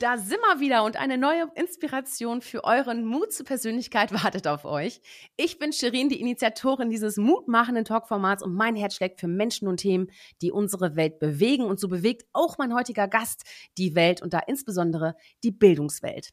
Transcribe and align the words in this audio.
Da 0.00 0.18
sind 0.18 0.40
wir 0.40 0.58
wieder 0.58 0.82
und 0.82 0.96
eine 0.96 1.16
neue 1.16 1.48
Inspiration 1.54 2.40
für 2.40 2.64
euren 2.64 3.04
Mut 3.04 3.32
zur 3.32 3.46
Persönlichkeit 3.46 4.12
wartet 4.24 4.48
auf 4.48 4.64
euch. 4.64 5.00
Ich 5.36 5.60
bin 5.60 5.72
Shirin, 5.72 6.08
die 6.08 6.20
Initiatorin 6.20 6.90
dieses 6.90 7.16
mutmachenden 7.16 7.84
Talkformats 7.84 8.42
und 8.42 8.54
mein 8.54 8.74
Herz 8.74 8.96
schlägt 8.96 9.20
für 9.20 9.28
Menschen 9.28 9.68
und 9.68 9.76
Themen, 9.76 10.10
die 10.42 10.50
unsere 10.50 10.96
Welt 10.96 11.20
bewegen. 11.20 11.64
Und 11.64 11.78
so 11.78 11.86
bewegt 11.86 12.24
auch 12.32 12.58
mein 12.58 12.74
heutiger 12.74 13.06
Gast 13.06 13.44
die 13.78 13.94
Welt 13.94 14.20
und 14.20 14.34
da 14.34 14.40
insbesondere 14.40 15.14
die 15.44 15.52
Bildungswelt. 15.52 16.30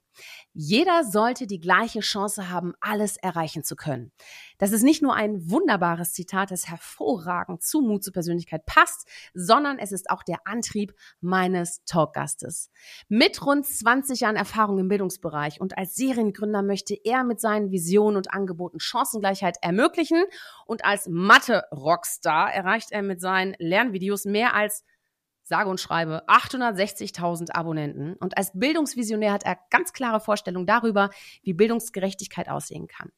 Jeder 0.53 1.03
sollte 1.03 1.45
die 1.45 1.59
gleiche 1.59 1.99
Chance 1.99 2.49
haben, 2.49 2.73
alles 2.81 3.17
erreichen 3.17 3.63
zu 3.63 3.75
können. 3.75 4.11
Das 4.61 4.73
ist 4.73 4.83
nicht 4.83 5.01
nur 5.01 5.15
ein 5.15 5.49
wunderbares 5.49 6.13
Zitat, 6.13 6.51
das 6.51 6.69
hervorragend 6.69 7.63
zu 7.63 7.81
Mut 7.81 8.03
zur 8.03 8.13
Persönlichkeit 8.13 8.63
passt, 8.67 9.07
sondern 9.33 9.79
es 9.79 9.91
ist 9.91 10.11
auch 10.11 10.21
der 10.21 10.45
Antrieb 10.45 10.93
meines 11.19 11.83
Talkgastes. 11.85 12.69
Mit 13.09 13.43
rund 13.43 13.65
20 13.65 14.19
Jahren 14.19 14.35
Erfahrung 14.35 14.77
im 14.77 14.87
Bildungsbereich 14.87 15.59
und 15.59 15.79
als 15.79 15.95
Seriengründer 15.95 16.61
möchte 16.61 16.95
er 17.03 17.23
mit 17.23 17.41
seinen 17.41 17.71
Visionen 17.71 18.17
und 18.17 18.31
Angeboten 18.31 18.79
Chancengleichheit 18.79 19.57
ermöglichen 19.63 20.23
und 20.67 20.85
als 20.85 21.07
Mathe-Rockstar 21.09 22.53
erreicht 22.53 22.91
er 22.91 23.01
mit 23.01 23.19
seinen 23.19 23.55
Lernvideos 23.57 24.25
mehr 24.25 24.53
als 24.53 24.83
sage 25.51 25.69
und 25.69 25.81
schreibe 25.81 26.23
860.000 26.29 27.51
Abonnenten. 27.51 28.13
Und 28.15 28.37
als 28.37 28.51
Bildungsvisionär 28.53 29.33
hat 29.33 29.43
er 29.43 29.57
ganz 29.69 29.91
klare 29.91 30.21
Vorstellungen 30.21 30.65
darüber, 30.65 31.09
wie 31.43 31.51
Bildungsgerechtigkeit 31.51 32.47
aussehen 32.47 32.87
kann. 32.87 33.11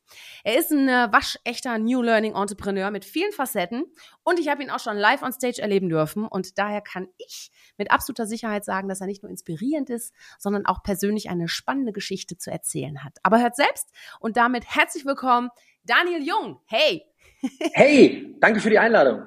Er 0.43 0.57
ist 0.57 0.71
ein 0.71 0.89
äh, 0.89 1.09
waschechter 1.11 1.77
New 1.77 2.01
Learning 2.01 2.33
Entrepreneur 2.33 2.89
mit 2.89 3.05
vielen 3.05 3.31
Facetten 3.31 3.85
und 4.23 4.39
ich 4.39 4.47
habe 4.47 4.63
ihn 4.63 4.71
auch 4.71 4.79
schon 4.79 4.97
live 4.97 5.21
on 5.21 5.31
stage 5.31 5.61
erleben 5.61 5.89
dürfen. 5.89 6.27
Und 6.27 6.57
daher 6.57 6.81
kann 6.81 7.07
ich 7.19 7.51
mit 7.77 7.91
absoluter 7.91 8.25
Sicherheit 8.25 8.65
sagen, 8.65 8.89
dass 8.89 8.99
er 8.99 9.05
nicht 9.05 9.21
nur 9.21 9.29
inspirierend 9.29 9.91
ist, 9.91 10.11
sondern 10.39 10.65
auch 10.65 10.81
persönlich 10.81 11.29
eine 11.29 11.47
spannende 11.47 11.93
Geschichte 11.93 12.39
zu 12.39 12.49
erzählen 12.49 13.03
hat. 13.03 13.19
Aber 13.21 13.39
hört 13.39 13.55
selbst 13.55 13.91
und 14.19 14.37
damit 14.37 14.65
herzlich 14.65 15.05
willkommen, 15.05 15.49
Daniel 15.83 16.23
Jung. 16.23 16.59
Hey! 16.65 17.05
Hey, 17.73 18.35
danke 18.39 18.59
für 18.59 18.71
die 18.71 18.79
Einladung. 18.79 19.21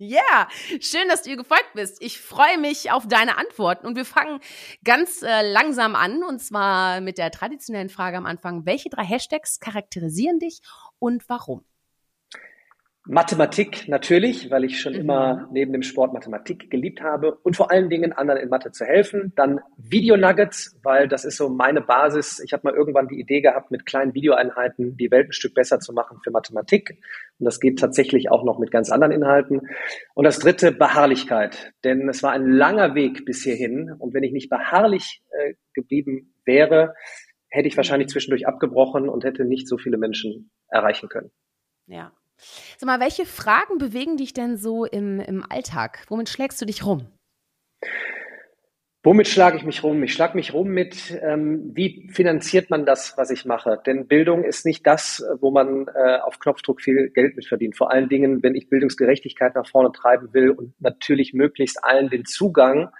Ja, 0.00 0.20
yeah. 0.20 0.48
schön, 0.80 1.08
dass 1.08 1.22
du 1.22 1.30
ihr 1.30 1.36
gefolgt 1.36 1.72
bist. 1.74 2.00
Ich 2.00 2.20
freue 2.20 2.56
mich 2.56 2.92
auf 2.92 3.08
deine 3.08 3.36
Antworten 3.36 3.84
und 3.84 3.96
wir 3.96 4.04
fangen 4.04 4.38
ganz 4.84 5.22
äh, 5.22 5.42
langsam 5.42 5.96
an 5.96 6.22
und 6.22 6.38
zwar 6.38 7.00
mit 7.00 7.18
der 7.18 7.32
traditionellen 7.32 7.88
Frage 7.88 8.16
am 8.16 8.24
Anfang. 8.24 8.64
Welche 8.64 8.90
drei 8.90 9.02
Hashtags 9.02 9.58
charakterisieren 9.58 10.38
dich 10.38 10.60
und 11.00 11.28
warum? 11.28 11.64
Mathematik 13.10 13.88
natürlich, 13.88 14.50
weil 14.50 14.64
ich 14.64 14.80
schon 14.80 14.92
mhm. 14.92 15.00
immer 15.00 15.48
neben 15.50 15.72
dem 15.72 15.82
Sport 15.82 16.12
Mathematik 16.12 16.70
geliebt 16.70 17.00
habe 17.00 17.36
und 17.42 17.56
vor 17.56 17.70
allen 17.70 17.88
Dingen 17.88 18.12
anderen 18.12 18.38
in 18.38 18.50
Mathe 18.50 18.70
zu 18.70 18.84
helfen. 18.84 19.32
Dann 19.34 19.60
Video-Nuggets, 19.78 20.78
weil 20.82 21.08
das 21.08 21.24
ist 21.24 21.38
so 21.38 21.48
meine 21.48 21.80
Basis. 21.80 22.38
Ich 22.44 22.52
habe 22.52 22.64
mal 22.64 22.74
irgendwann 22.74 23.08
die 23.08 23.18
Idee 23.18 23.40
gehabt, 23.40 23.70
mit 23.70 23.86
kleinen 23.86 24.12
Videoeinheiten 24.12 24.98
die 24.98 25.10
Welt 25.10 25.30
ein 25.30 25.32
Stück 25.32 25.54
besser 25.54 25.80
zu 25.80 25.94
machen 25.94 26.18
für 26.22 26.30
Mathematik. 26.30 27.00
Und 27.38 27.46
das 27.46 27.60
geht 27.60 27.78
tatsächlich 27.78 28.30
auch 28.30 28.44
noch 28.44 28.58
mit 28.58 28.70
ganz 28.70 28.90
anderen 28.90 29.12
Inhalten. 29.12 29.62
Und 30.12 30.24
das 30.24 30.38
dritte, 30.38 30.70
Beharrlichkeit. 30.70 31.72
Denn 31.84 32.10
es 32.10 32.22
war 32.22 32.32
ein 32.32 32.50
langer 32.50 32.94
Weg 32.94 33.24
bis 33.24 33.42
hierhin. 33.42 33.90
Und 33.98 34.12
wenn 34.12 34.22
ich 34.22 34.32
nicht 34.32 34.50
beharrlich 34.50 35.22
äh, 35.30 35.54
geblieben 35.72 36.34
wäre, 36.44 36.94
hätte 37.48 37.68
ich 37.68 37.76
wahrscheinlich 37.78 38.08
zwischendurch 38.08 38.46
abgebrochen 38.46 39.08
und 39.08 39.24
hätte 39.24 39.46
nicht 39.46 39.66
so 39.66 39.78
viele 39.78 39.96
Menschen 39.96 40.50
erreichen 40.68 41.08
können. 41.08 41.30
Ja, 41.86 42.12
Sag 42.76 42.86
mal, 42.86 43.00
welche 43.00 43.26
Fragen 43.26 43.78
bewegen 43.78 44.16
dich 44.16 44.32
denn 44.32 44.56
so 44.56 44.84
im, 44.84 45.20
im 45.20 45.44
Alltag? 45.48 46.04
Womit 46.08 46.28
schlägst 46.28 46.60
du 46.60 46.66
dich 46.66 46.84
rum? 46.84 47.06
Womit 49.04 49.28
schlage 49.28 49.56
ich 49.56 49.64
mich 49.64 49.84
rum? 49.84 50.02
Ich 50.02 50.12
schlage 50.12 50.36
mich 50.36 50.52
rum 50.52 50.68
mit, 50.68 51.18
ähm, 51.22 51.70
wie 51.74 52.10
finanziert 52.12 52.68
man 52.68 52.84
das, 52.84 53.16
was 53.16 53.30
ich 53.30 53.44
mache? 53.44 53.80
Denn 53.86 54.08
Bildung 54.08 54.44
ist 54.44 54.66
nicht 54.66 54.86
das, 54.86 55.24
wo 55.40 55.50
man 55.50 55.86
äh, 55.88 56.18
auf 56.18 56.40
Knopfdruck 56.40 56.82
viel 56.82 57.08
Geld 57.10 57.36
mit 57.36 57.46
verdient. 57.46 57.76
Vor 57.76 57.92
allen 57.92 58.08
Dingen, 58.08 58.42
wenn 58.42 58.56
ich 58.56 58.68
Bildungsgerechtigkeit 58.68 59.54
nach 59.54 59.68
vorne 59.68 59.92
treiben 59.92 60.34
will 60.34 60.50
und 60.50 60.74
natürlich 60.80 61.32
möglichst 61.32 61.82
allen 61.84 62.10
den 62.10 62.24
Zugang 62.24 62.90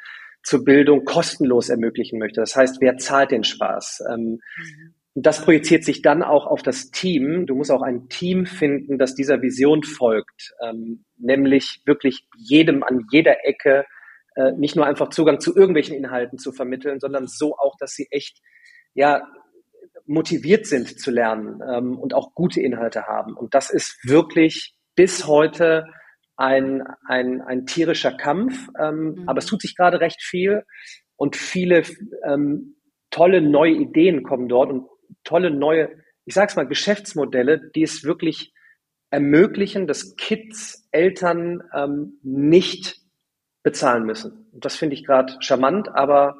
zur 0.42 0.64
Bildung 0.64 1.04
kostenlos 1.04 1.68
ermöglichen 1.68 2.18
möchte. 2.18 2.40
Das 2.40 2.54
heißt, 2.54 2.80
wer 2.80 2.96
zahlt 2.96 3.32
den 3.32 3.44
Spaß? 3.44 4.04
Ähm, 4.08 4.40
mhm. 4.56 4.94
Und 5.14 5.26
das 5.26 5.42
projiziert 5.42 5.84
sich 5.84 6.02
dann 6.02 6.22
auch 6.22 6.46
auf 6.46 6.62
das 6.62 6.90
Team. 6.90 7.46
Du 7.46 7.54
musst 7.54 7.70
auch 7.70 7.82
ein 7.82 8.08
Team 8.08 8.46
finden, 8.46 8.98
das 8.98 9.14
dieser 9.14 9.42
Vision 9.42 9.82
folgt, 9.82 10.54
ähm, 10.62 11.04
nämlich 11.16 11.82
wirklich 11.86 12.26
jedem 12.36 12.82
an 12.82 13.06
jeder 13.10 13.44
Ecke 13.44 13.84
äh, 14.36 14.52
nicht 14.52 14.76
nur 14.76 14.86
einfach 14.86 15.10
Zugang 15.10 15.40
zu 15.40 15.56
irgendwelchen 15.56 15.96
Inhalten 15.96 16.38
zu 16.38 16.52
vermitteln, 16.52 17.00
sondern 17.00 17.26
so 17.26 17.56
auch, 17.56 17.76
dass 17.78 17.94
sie 17.94 18.06
echt 18.10 18.40
ja 18.94 19.26
motiviert 20.06 20.66
sind 20.66 20.98
zu 20.98 21.10
lernen 21.10 21.60
ähm, 21.68 21.98
und 21.98 22.14
auch 22.14 22.34
gute 22.34 22.60
Inhalte 22.60 23.06
haben. 23.06 23.36
Und 23.36 23.54
das 23.54 23.70
ist 23.70 23.98
wirklich 24.04 24.74
bis 24.94 25.26
heute 25.26 25.86
ein, 26.36 26.82
ein, 27.06 27.42
ein 27.42 27.66
tierischer 27.66 28.12
Kampf, 28.12 28.68
ähm, 28.80 29.14
mhm. 29.16 29.28
aber 29.28 29.38
es 29.38 29.46
tut 29.46 29.60
sich 29.60 29.76
gerade 29.76 30.00
recht 30.00 30.22
viel 30.22 30.64
und 31.16 31.36
viele 31.36 31.82
ähm, 32.24 32.76
tolle 33.10 33.42
neue 33.42 33.72
Ideen 33.72 34.22
kommen 34.22 34.48
dort 34.48 34.70
und 34.70 34.86
tolle 35.24 35.50
neue, 35.50 35.90
ich 36.24 36.34
sag's 36.34 36.56
mal, 36.56 36.66
Geschäftsmodelle, 36.66 37.70
die 37.74 37.82
es 37.82 38.04
wirklich 38.04 38.52
ermöglichen, 39.10 39.86
dass 39.86 40.16
Kids, 40.16 40.88
Eltern 40.90 41.62
ähm, 41.74 42.18
nicht 42.22 43.00
bezahlen 43.62 44.04
müssen. 44.04 44.46
Und 44.52 44.64
das 44.64 44.76
finde 44.76 44.94
ich 44.94 45.04
gerade 45.04 45.36
charmant, 45.40 45.88
aber 45.94 46.36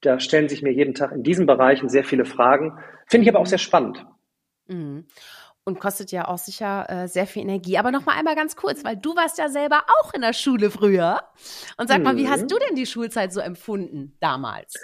da 0.00 0.20
stellen 0.20 0.48
sich 0.48 0.62
mir 0.62 0.72
jeden 0.72 0.94
Tag 0.94 1.12
in 1.12 1.22
diesen 1.22 1.46
Bereichen 1.46 1.88
sehr 1.88 2.04
viele 2.04 2.24
Fragen. 2.24 2.78
Finde 3.06 3.24
ich 3.24 3.34
aber 3.34 3.40
auch 3.40 3.46
sehr 3.46 3.58
spannend. 3.58 4.04
Mhm. 4.66 5.06
Und 5.64 5.80
kostet 5.80 6.12
ja 6.12 6.28
auch 6.28 6.38
sicher 6.38 6.86
äh, 6.88 7.08
sehr 7.08 7.26
viel 7.26 7.42
Energie. 7.42 7.76
Aber 7.76 7.90
noch 7.90 8.06
mal 8.06 8.16
einmal 8.16 8.36
ganz 8.36 8.56
kurz, 8.56 8.84
weil 8.84 8.96
du 8.96 9.14
warst 9.16 9.38
ja 9.38 9.48
selber 9.48 9.84
auch 10.00 10.14
in 10.14 10.22
der 10.22 10.32
Schule 10.32 10.70
früher. 10.70 11.20
Und 11.76 11.88
sag 11.88 12.02
mal, 12.02 12.16
wie 12.16 12.28
hast 12.28 12.42
mhm. 12.42 12.48
du 12.48 12.58
denn 12.58 12.74
die 12.74 12.86
Schulzeit 12.86 13.32
so 13.32 13.40
empfunden 13.40 14.16
damals? 14.20 14.74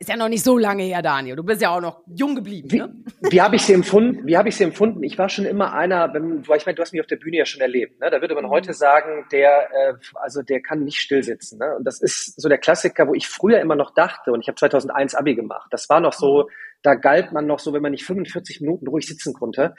Ist 0.00 0.08
ja 0.08 0.16
noch 0.16 0.28
nicht 0.28 0.44
so 0.44 0.56
lange 0.56 0.84
her, 0.84 1.02
Daniel. 1.02 1.34
Du 1.34 1.42
bist 1.42 1.60
ja 1.60 1.74
auch 1.74 1.80
noch 1.80 2.02
jung 2.06 2.36
geblieben. 2.36 2.68
Ne? 2.68 2.94
Wie, 3.20 3.32
wie 3.32 3.42
habe 3.42 3.56
ich 3.56 3.62
sie 3.62 3.72
empfunden? 3.72 4.26
Wie 4.26 4.36
habe 4.36 4.48
ich 4.48 4.56
sie 4.56 4.64
empfunden? 4.64 5.02
Ich 5.02 5.18
war 5.18 5.28
schon 5.28 5.44
immer 5.44 5.72
einer, 5.72 6.14
wenn, 6.14 6.42
ich 6.42 6.66
meine, 6.66 6.76
du 6.76 6.82
hast 6.82 6.92
mich 6.92 7.00
auf 7.00 7.08
der 7.08 7.16
Bühne 7.16 7.38
ja 7.38 7.46
schon 7.46 7.60
erlebt. 7.60 8.00
Ne? 8.00 8.08
Da 8.10 8.20
würde 8.20 8.34
man 8.34 8.44
mhm. 8.44 8.50
heute 8.50 8.74
sagen, 8.74 9.26
der, 9.32 9.68
äh, 9.72 9.94
also 10.14 10.42
der 10.42 10.60
kann 10.60 10.84
nicht 10.84 10.98
still 10.98 11.24
sitzen. 11.24 11.58
Ne? 11.58 11.76
Und 11.76 11.84
das 11.84 12.00
ist 12.00 12.40
so 12.40 12.48
der 12.48 12.58
Klassiker, 12.58 13.08
wo 13.08 13.14
ich 13.14 13.26
früher 13.26 13.60
immer 13.60 13.74
noch 13.74 13.92
dachte. 13.92 14.32
Und 14.32 14.40
ich 14.40 14.48
habe 14.48 14.56
2001 14.56 15.16
Abi 15.16 15.34
gemacht. 15.34 15.68
Das 15.72 15.88
war 15.88 16.00
noch 16.00 16.12
so, 16.12 16.44
mhm. 16.44 16.52
da 16.82 16.94
galt 16.94 17.32
man 17.32 17.46
noch 17.46 17.58
so, 17.58 17.72
wenn 17.72 17.82
man 17.82 17.92
nicht 17.92 18.04
45 18.04 18.60
Minuten 18.60 18.86
ruhig 18.86 19.06
sitzen 19.06 19.34
konnte, 19.34 19.74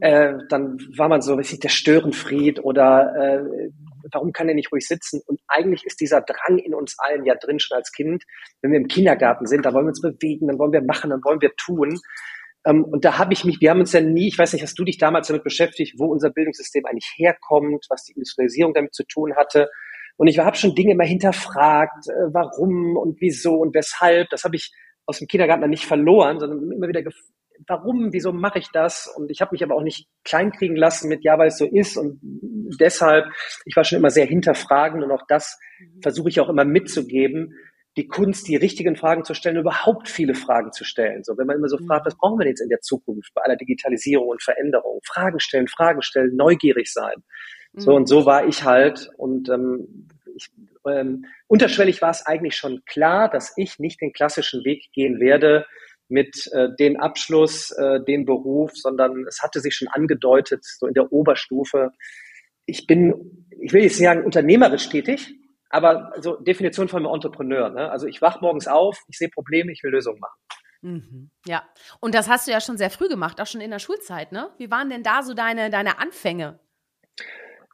äh, 0.00 0.34
dann 0.48 0.78
war 0.96 1.08
man 1.08 1.22
so, 1.22 1.38
was 1.38 1.52
ich, 1.52 1.58
der 1.58 1.70
Störenfried 1.70 2.62
oder 2.62 3.14
äh, 3.16 3.70
warum 4.12 4.32
kann 4.32 4.48
er 4.48 4.54
nicht 4.54 4.72
ruhig 4.72 4.86
sitzen? 4.86 5.20
Und 5.26 5.40
eigentlich 5.48 5.84
ist 5.84 6.00
dieser 6.00 6.20
Drang 6.22 6.58
in 6.58 6.74
uns 6.74 6.96
allen 6.98 7.24
ja 7.24 7.34
drin 7.34 7.58
schon 7.58 7.76
als 7.76 7.92
Kind. 7.92 8.24
Wenn 8.62 8.72
wir 8.72 8.78
im 8.78 8.88
Kindergarten 8.88 9.46
sind, 9.46 9.64
da 9.66 9.72
wollen 9.72 9.86
wir 9.86 9.90
uns 9.90 10.00
bewegen, 10.00 10.48
dann 10.48 10.58
wollen 10.58 10.72
wir 10.72 10.82
machen, 10.82 11.10
dann 11.10 11.22
wollen 11.24 11.40
wir 11.40 11.52
tun. 11.56 11.98
Ähm, 12.66 12.84
und 12.84 13.04
da 13.04 13.18
habe 13.18 13.32
ich 13.32 13.44
mich, 13.44 13.60
wir 13.60 13.70
haben 13.70 13.80
uns 13.80 13.92
ja 13.92 14.00
nie, 14.00 14.28
ich 14.28 14.38
weiß 14.38 14.52
nicht, 14.52 14.62
hast 14.62 14.78
du 14.78 14.84
dich 14.84 14.98
damals 14.98 15.28
damit 15.28 15.44
beschäftigt, 15.44 15.94
wo 15.98 16.06
unser 16.06 16.30
Bildungssystem 16.30 16.84
eigentlich 16.86 17.12
herkommt, 17.16 17.86
was 17.88 18.04
die 18.04 18.12
Industrialisierung 18.12 18.74
damit 18.74 18.94
zu 18.94 19.04
tun 19.04 19.34
hatte. 19.36 19.68
Und 20.16 20.28
ich 20.28 20.38
habe 20.38 20.56
schon 20.56 20.74
Dinge 20.74 20.92
immer 20.92 21.04
hinterfragt, 21.04 22.08
äh, 22.08 22.32
warum 22.32 22.96
und 22.96 23.20
wieso 23.20 23.54
und 23.54 23.74
weshalb. 23.74 24.28
Das 24.30 24.44
habe 24.44 24.56
ich 24.56 24.72
aus 25.06 25.18
dem 25.18 25.28
Kindergarten 25.28 25.62
dann 25.62 25.70
nicht 25.70 25.86
verloren, 25.86 26.40
sondern 26.40 26.72
immer 26.72 26.88
wieder 26.88 27.02
warum, 27.66 28.12
wieso 28.12 28.32
mache 28.32 28.58
ich 28.58 28.68
das? 28.72 29.06
Und 29.16 29.30
ich 29.30 29.40
habe 29.40 29.50
mich 29.52 29.62
aber 29.62 29.74
auch 29.74 29.82
nicht 29.82 30.08
kleinkriegen 30.24 30.76
lassen 30.76 31.08
mit, 31.08 31.24
ja, 31.24 31.38
weil 31.38 31.48
es 31.48 31.58
so 31.58 31.66
ist. 31.66 31.96
Und 31.96 32.20
deshalb, 32.80 33.26
ich 33.64 33.76
war 33.76 33.84
schon 33.84 33.98
immer 33.98 34.10
sehr 34.10 34.26
hinterfragend 34.26 35.02
und 35.02 35.10
auch 35.10 35.24
das 35.28 35.58
mhm. 35.78 36.02
versuche 36.02 36.28
ich 36.28 36.40
auch 36.40 36.48
immer 36.48 36.64
mitzugeben, 36.64 37.54
die 37.96 38.08
Kunst, 38.08 38.46
die 38.46 38.56
richtigen 38.56 38.94
Fragen 38.94 39.24
zu 39.24 39.32
stellen, 39.32 39.56
überhaupt 39.56 40.08
viele 40.08 40.34
Fragen 40.34 40.70
zu 40.72 40.84
stellen. 40.84 41.24
So, 41.24 41.38
wenn 41.38 41.46
man 41.46 41.56
immer 41.56 41.68
so 41.68 41.78
mhm. 41.78 41.86
fragt, 41.86 42.06
was 42.06 42.16
brauchen 42.16 42.38
wir 42.38 42.46
jetzt 42.46 42.60
in 42.60 42.68
der 42.68 42.80
Zukunft 42.80 43.32
bei 43.34 43.42
aller 43.42 43.56
Digitalisierung 43.56 44.28
und 44.28 44.42
Veränderung? 44.42 45.00
Fragen 45.04 45.40
stellen, 45.40 45.66
Fragen 45.66 46.02
stellen, 46.02 46.36
neugierig 46.36 46.92
sein. 46.92 47.24
So 47.74 47.92
mhm. 47.92 47.96
und 47.96 48.06
so 48.08 48.26
war 48.26 48.46
ich 48.46 48.64
halt 48.64 49.10
und 49.16 49.48
ähm, 49.48 50.08
ich, 50.34 50.50
ähm, 50.86 51.24
unterschwellig 51.46 52.02
war 52.02 52.10
es 52.10 52.24
eigentlich 52.26 52.56
schon 52.56 52.82
klar, 52.84 53.30
dass 53.30 53.54
ich 53.56 53.78
nicht 53.78 54.00
den 54.00 54.12
klassischen 54.12 54.64
Weg 54.64 54.90
gehen 54.92 55.18
werde, 55.18 55.66
mit 56.08 56.48
äh, 56.52 56.68
den 56.78 56.98
Abschluss, 56.98 57.70
äh, 57.72 58.00
den 58.04 58.24
Beruf, 58.24 58.72
sondern 58.74 59.26
es 59.26 59.42
hatte 59.42 59.60
sich 59.60 59.74
schon 59.74 59.88
angedeutet, 59.88 60.64
so 60.64 60.86
in 60.86 60.94
der 60.94 61.12
Oberstufe. 61.12 61.90
Ich 62.64 62.86
bin, 62.86 63.46
ich 63.60 63.72
will 63.72 63.82
jetzt 63.82 63.98
sagen, 63.98 64.24
unternehmerisch 64.24 64.88
tätig, 64.88 65.34
aber 65.70 66.12
so 66.20 66.36
Definition 66.36 66.88
von 66.88 67.04
einem 67.04 67.14
Entrepreneur. 67.14 67.70
Ne? 67.70 67.90
Also 67.90 68.06
ich 68.06 68.22
wach 68.22 68.40
morgens 68.40 68.68
auf, 68.68 68.98
ich 69.08 69.18
sehe 69.18 69.28
Probleme, 69.28 69.72
ich 69.72 69.82
will 69.82 69.90
Lösungen 69.90 70.20
machen. 70.20 70.38
Mhm. 70.82 71.30
Ja, 71.46 71.64
und 72.00 72.14
das 72.14 72.28
hast 72.28 72.46
du 72.46 72.52
ja 72.52 72.60
schon 72.60 72.76
sehr 72.76 72.90
früh 72.90 73.08
gemacht, 73.08 73.40
auch 73.40 73.46
schon 73.46 73.60
in 73.60 73.70
der 73.70 73.78
Schulzeit, 73.78 74.30
ne? 74.30 74.50
Wie 74.58 74.70
waren 74.70 74.90
denn 74.90 75.02
da 75.02 75.22
so 75.22 75.34
deine, 75.34 75.70
deine 75.70 75.98
Anfänge? 75.98 76.60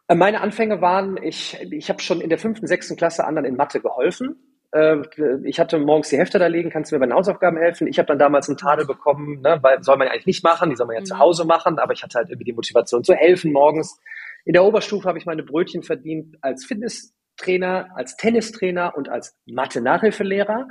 Äh, 0.09 0.15
meine 0.15 0.41
Anfänge 0.41 0.81
waren, 0.81 1.17
ich, 1.23 1.59
ich 1.71 1.89
habe 1.89 2.01
schon 2.01 2.21
in 2.21 2.29
der 2.29 2.39
fünften, 2.39 2.67
sechsten 2.67 2.97
Klasse 2.97 3.25
anderen 3.25 3.47
in 3.47 3.57
Mathe 3.57 3.81
geholfen. 3.81 4.52
Äh, 4.73 5.03
ich 5.45 5.61
hatte 5.61 5.79
morgens 5.79 6.09
die 6.09 6.19
Hefte 6.19 6.39
da 6.39 6.47
liegen, 6.47 6.71
kannst 6.71 6.91
du 6.91 6.97
mir 6.97 7.01
bei 7.01 7.07
den 7.07 7.15
Hausaufgaben 7.15 7.59
helfen? 7.59 7.87
Ich 7.87 7.99
habe 7.99 8.07
dann 8.07 8.19
damals 8.19 8.49
einen 8.49 8.59
Tadel 8.59 8.87
bekommen, 8.87 9.41
ne, 9.41 9.59
weil 9.63 9.83
soll 9.83 9.97
man 9.97 10.07
ja 10.07 10.13
eigentlich 10.13 10.27
nicht 10.27 10.45
machen, 10.45 10.71
die 10.71 10.77
soll 10.77 10.87
man 10.87 10.95
ja 10.95 11.01
mhm. 11.01 11.07
zu 11.07 11.19
Hause 11.19 11.45
machen, 11.45 11.79
aber 11.79 11.93
ich 11.93 12.03
hatte 12.03 12.19
halt 12.19 12.31
irgendwie 12.31 12.45
die 12.45 12.55
Motivation 12.55 13.05
zu 13.05 13.15
helfen 13.15 13.53
morgens. 13.53 14.01
In 14.45 14.55
der 14.55 14.65
Oberstufe 14.65 15.09
habe 15.09 15.19
ich 15.19 15.27
meine 15.27 15.43
Brötchen 15.43 15.83
verdient 15.83 16.37
als 16.41 16.65
Fitnesstrainer, 16.65 17.91
als 17.95 18.17
Tennistrainer 18.17 18.97
und 18.97 19.09
als 19.09 19.37
Mathe-Nachhilfelehrer. 19.47 20.67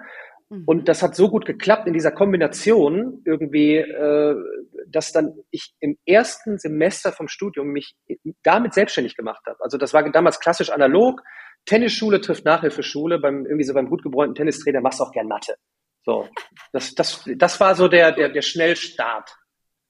Mhm. 0.50 0.64
Und 0.66 0.88
das 0.90 1.02
hat 1.02 1.16
so 1.16 1.30
gut 1.30 1.46
geklappt 1.46 1.88
in 1.88 1.94
dieser 1.94 2.12
Kombination 2.12 3.22
irgendwie, 3.24 3.78
äh, 3.78 4.36
dass 4.88 5.12
dann 5.12 5.36
ich 5.52 5.74
im 5.80 5.98
ersten 6.06 6.58
Semester 6.58 7.12
vom 7.12 7.28
Studium 7.28 7.68
mich 7.68 7.96
damit 8.44 8.74
selbstständig 8.74 9.16
gemacht 9.16 9.44
habe. 9.46 9.58
Also 9.62 9.78
das 9.78 9.94
war 9.94 10.10
damals 10.12 10.40
klassisch 10.40 10.72
analog. 10.72 11.22
Tennisschule 11.66 12.22
trifft 12.22 12.46
Nachhilfeschule. 12.46 13.20
Beim 13.20 13.46
irgendwie 13.46 13.64
so 13.64 13.74
beim 13.74 13.90
gut 13.90 14.04
gebräunten 14.04 14.36
Tennistrainer 14.36 14.82
machst 14.82 15.00
du 15.00 15.04
auch 15.04 15.12
gern 15.12 15.28
Mathe. 15.28 15.56
So, 16.04 16.28
das 16.74 16.96
das 16.96 17.24
das 17.38 17.60
war 17.60 17.76
so 17.76 17.88
der 17.88 18.12
der 18.12 18.30
der 18.30 18.42
Schnellstart. 18.42 19.36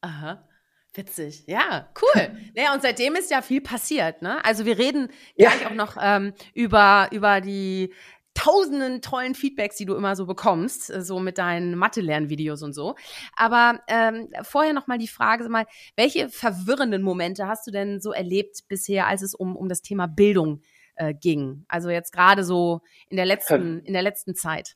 Aha. 0.01 0.47
Witzig, 0.94 1.45
ja, 1.47 1.89
cool. 2.01 2.38
naja, 2.56 2.73
und 2.73 2.81
seitdem 2.81 3.15
ist 3.15 3.31
ja 3.31 3.41
viel 3.41 3.62
passiert, 3.62 4.21
ne? 4.21 4.44
Also 4.44 4.65
wir 4.65 4.77
reden 4.77 5.07
gleich 5.38 5.62
ja. 5.62 5.69
auch 5.69 5.73
noch 5.73 5.95
ähm, 6.01 6.33
über, 6.53 7.07
über 7.12 7.39
die 7.39 7.94
tausenden 8.33 9.01
tollen 9.01 9.35
Feedbacks, 9.35 9.75
die 9.77 9.85
du 9.85 9.95
immer 9.95 10.15
so 10.15 10.25
bekommst, 10.25 10.89
äh, 10.89 11.01
so 11.01 11.19
mit 11.19 11.38
deinen 11.38 11.75
Mathe-Lernvideos 11.75 12.62
und 12.62 12.73
so. 12.73 12.95
Aber 13.35 13.79
ähm, 13.88 14.29
vorher 14.44 14.73
noch 14.73 14.88
mal 14.88 14.97
die 14.97 15.07
Frage, 15.07 15.47
mal, 15.47 15.65
welche 15.95 16.29
verwirrenden 16.29 17.03
Momente 17.03 17.47
hast 17.47 17.68
du 17.68 17.71
denn 17.71 18.01
so 18.01 18.12
erlebt 18.12 18.68
bisher, 18.68 19.07
als 19.07 19.21
es 19.21 19.33
um, 19.33 19.56
um 19.56 19.69
das 19.69 19.81
Thema 19.81 20.07
Bildung 20.07 20.62
äh, 20.96 21.14
ging? 21.14 21.66
Also 21.68 21.90
jetzt 21.90 22.12
gerade 22.12 22.44
so 22.44 22.82
in 23.10 23.18
der 23.18 23.26
letzten, 23.26 23.80
in 23.82 23.94
der 23.94 24.02
letzten 24.02 24.36
Zeit. 24.36 24.76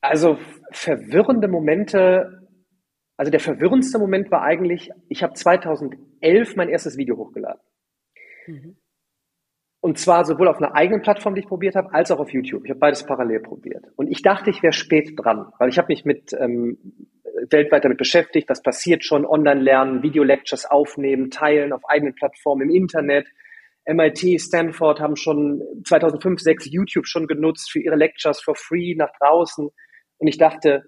Also 0.00 0.38
verwirrende 0.70 1.48
Momente, 1.48 2.48
also 3.16 3.30
der 3.30 3.40
verwirrendste 3.40 3.98
Moment 3.98 4.30
war 4.30 4.42
eigentlich, 4.42 4.90
ich 5.08 5.22
habe 5.22 5.34
2011 5.34 6.56
mein 6.56 6.68
erstes 6.68 6.96
Video 6.96 7.16
hochgeladen. 7.16 7.60
Mhm. 8.46 8.76
Und 9.80 9.98
zwar 9.98 10.24
sowohl 10.24 10.48
auf 10.48 10.56
einer 10.56 10.74
eigenen 10.74 11.02
Plattform, 11.02 11.34
die 11.34 11.42
ich 11.42 11.46
probiert 11.46 11.74
habe, 11.74 11.92
als 11.92 12.10
auch 12.10 12.18
auf 12.18 12.32
YouTube. 12.32 12.64
Ich 12.64 12.70
habe 12.70 12.80
beides 12.80 13.04
parallel 13.04 13.40
probiert. 13.40 13.84
Und 13.96 14.10
ich 14.10 14.22
dachte, 14.22 14.48
ich 14.48 14.62
wäre 14.62 14.72
spät 14.72 15.12
dran, 15.14 15.52
weil 15.58 15.68
ich 15.68 15.76
habe 15.76 15.88
mich 15.88 16.06
mit 16.06 16.32
ähm, 16.32 16.78
weltweit 17.50 17.84
damit 17.84 17.98
beschäftigt. 17.98 18.48
Das 18.48 18.62
passiert 18.62 19.04
schon. 19.04 19.26
Online-Lernen, 19.26 20.02
Video-Lectures 20.02 20.64
aufnehmen, 20.64 21.30
teilen 21.30 21.74
auf 21.74 21.82
eigenen 21.86 22.14
Plattformen 22.14 22.70
im 22.70 22.74
Internet. 22.74 23.26
MIT, 23.86 24.40
Stanford 24.40 25.00
haben 25.00 25.16
schon 25.16 25.62
2005, 25.86 26.42
2006 26.42 26.66
YouTube 26.70 27.06
schon 27.06 27.26
genutzt 27.26 27.70
für 27.70 27.80
ihre 27.80 27.96
Lectures 27.96 28.40
for 28.40 28.54
free 28.54 28.94
nach 28.94 29.10
draußen. 29.20 29.68
Und 30.18 30.26
ich 30.26 30.38
dachte, 30.38 30.84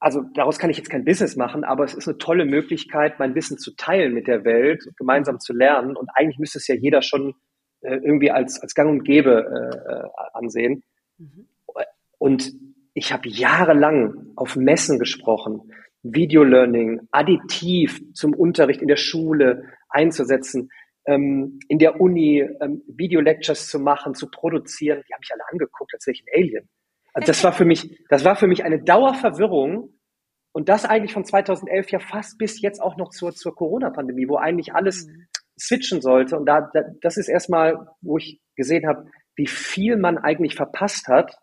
also 0.00 0.22
daraus 0.34 0.58
kann 0.58 0.70
ich 0.70 0.76
jetzt 0.76 0.90
kein 0.90 1.04
Business 1.04 1.36
machen, 1.36 1.64
aber 1.64 1.84
es 1.84 1.94
ist 1.94 2.08
eine 2.08 2.18
tolle 2.18 2.44
Möglichkeit, 2.44 3.18
mein 3.18 3.34
Wissen 3.34 3.58
zu 3.58 3.74
teilen 3.76 4.14
mit 4.14 4.26
der 4.26 4.44
Welt, 4.44 4.84
gemeinsam 4.96 5.40
zu 5.40 5.52
lernen. 5.52 5.96
Und 5.96 6.10
eigentlich 6.14 6.38
müsste 6.38 6.58
es 6.58 6.66
ja 6.66 6.74
jeder 6.74 7.02
schon 7.02 7.34
äh, 7.80 7.94
irgendwie 7.94 8.30
als, 8.30 8.60
als 8.60 8.74
Gang 8.74 8.90
und 8.90 9.04
Gäbe 9.04 9.44
äh, 9.46 10.36
ansehen. 10.36 10.82
Mhm. 11.18 11.48
Und 12.18 12.52
ich 12.94 13.12
habe 13.12 13.28
jahrelang 13.28 14.32
auf 14.36 14.56
Messen 14.56 14.98
gesprochen, 14.98 15.72
Video-Learning 16.02 17.08
additiv 17.10 18.00
zum 18.14 18.32
Unterricht 18.32 18.80
in 18.80 18.88
der 18.88 18.96
Schule 18.96 19.64
einzusetzen, 19.88 20.70
ähm, 21.06 21.58
in 21.68 21.78
der 21.78 22.00
Uni 22.00 22.40
ähm, 22.60 22.82
Video-Lectures 22.86 23.68
zu 23.68 23.78
machen, 23.78 24.14
zu 24.14 24.30
produzieren. 24.30 25.02
Die 25.08 25.12
habe 25.12 25.22
ich 25.22 25.32
alle 25.32 25.42
angeguckt, 25.50 25.92
als 25.94 26.06
wäre 26.06 26.14
ich 26.14 26.22
ein 26.22 26.42
Alien. 26.42 26.68
Also 27.12 27.26
das 27.26 27.44
war 27.44 27.52
für 27.52 27.64
mich, 27.64 28.04
das 28.08 28.24
war 28.24 28.36
für 28.36 28.46
mich 28.46 28.64
eine 28.64 28.82
Dauerverwirrung. 28.82 29.92
Und 30.52 30.70
das 30.70 30.86
eigentlich 30.86 31.12
von 31.12 31.24
2011 31.24 31.90
ja 31.90 31.98
fast 31.98 32.38
bis 32.38 32.62
jetzt 32.62 32.80
auch 32.80 32.96
noch 32.96 33.10
zur, 33.10 33.32
zur 33.32 33.54
Corona-Pandemie, 33.54 34.26
wo 34.26 34.36
eigentlich 34.36 34.74
alles 34.74 35.06
mhm 35.06 35.26
switchen 35.58 36.00
sollte. 36.00 36.36
Und 36.36 36.46
da, 36.46 36.68
da 36.72 36.82
das 37.00 37.16
ist 37.16 37.28
erstmal, 37.28 37.88
wo 38.00 38.18
ich 38.18 38.40
gesehen 38.54 38.86
habe, 38.86 39.06
wie 39.34 39.46
viel 39.46 39.96
man 39.96 40.18
eigentlich 40.18 40.54
verpasst 40.54 41.08
hat, 41.08 41.36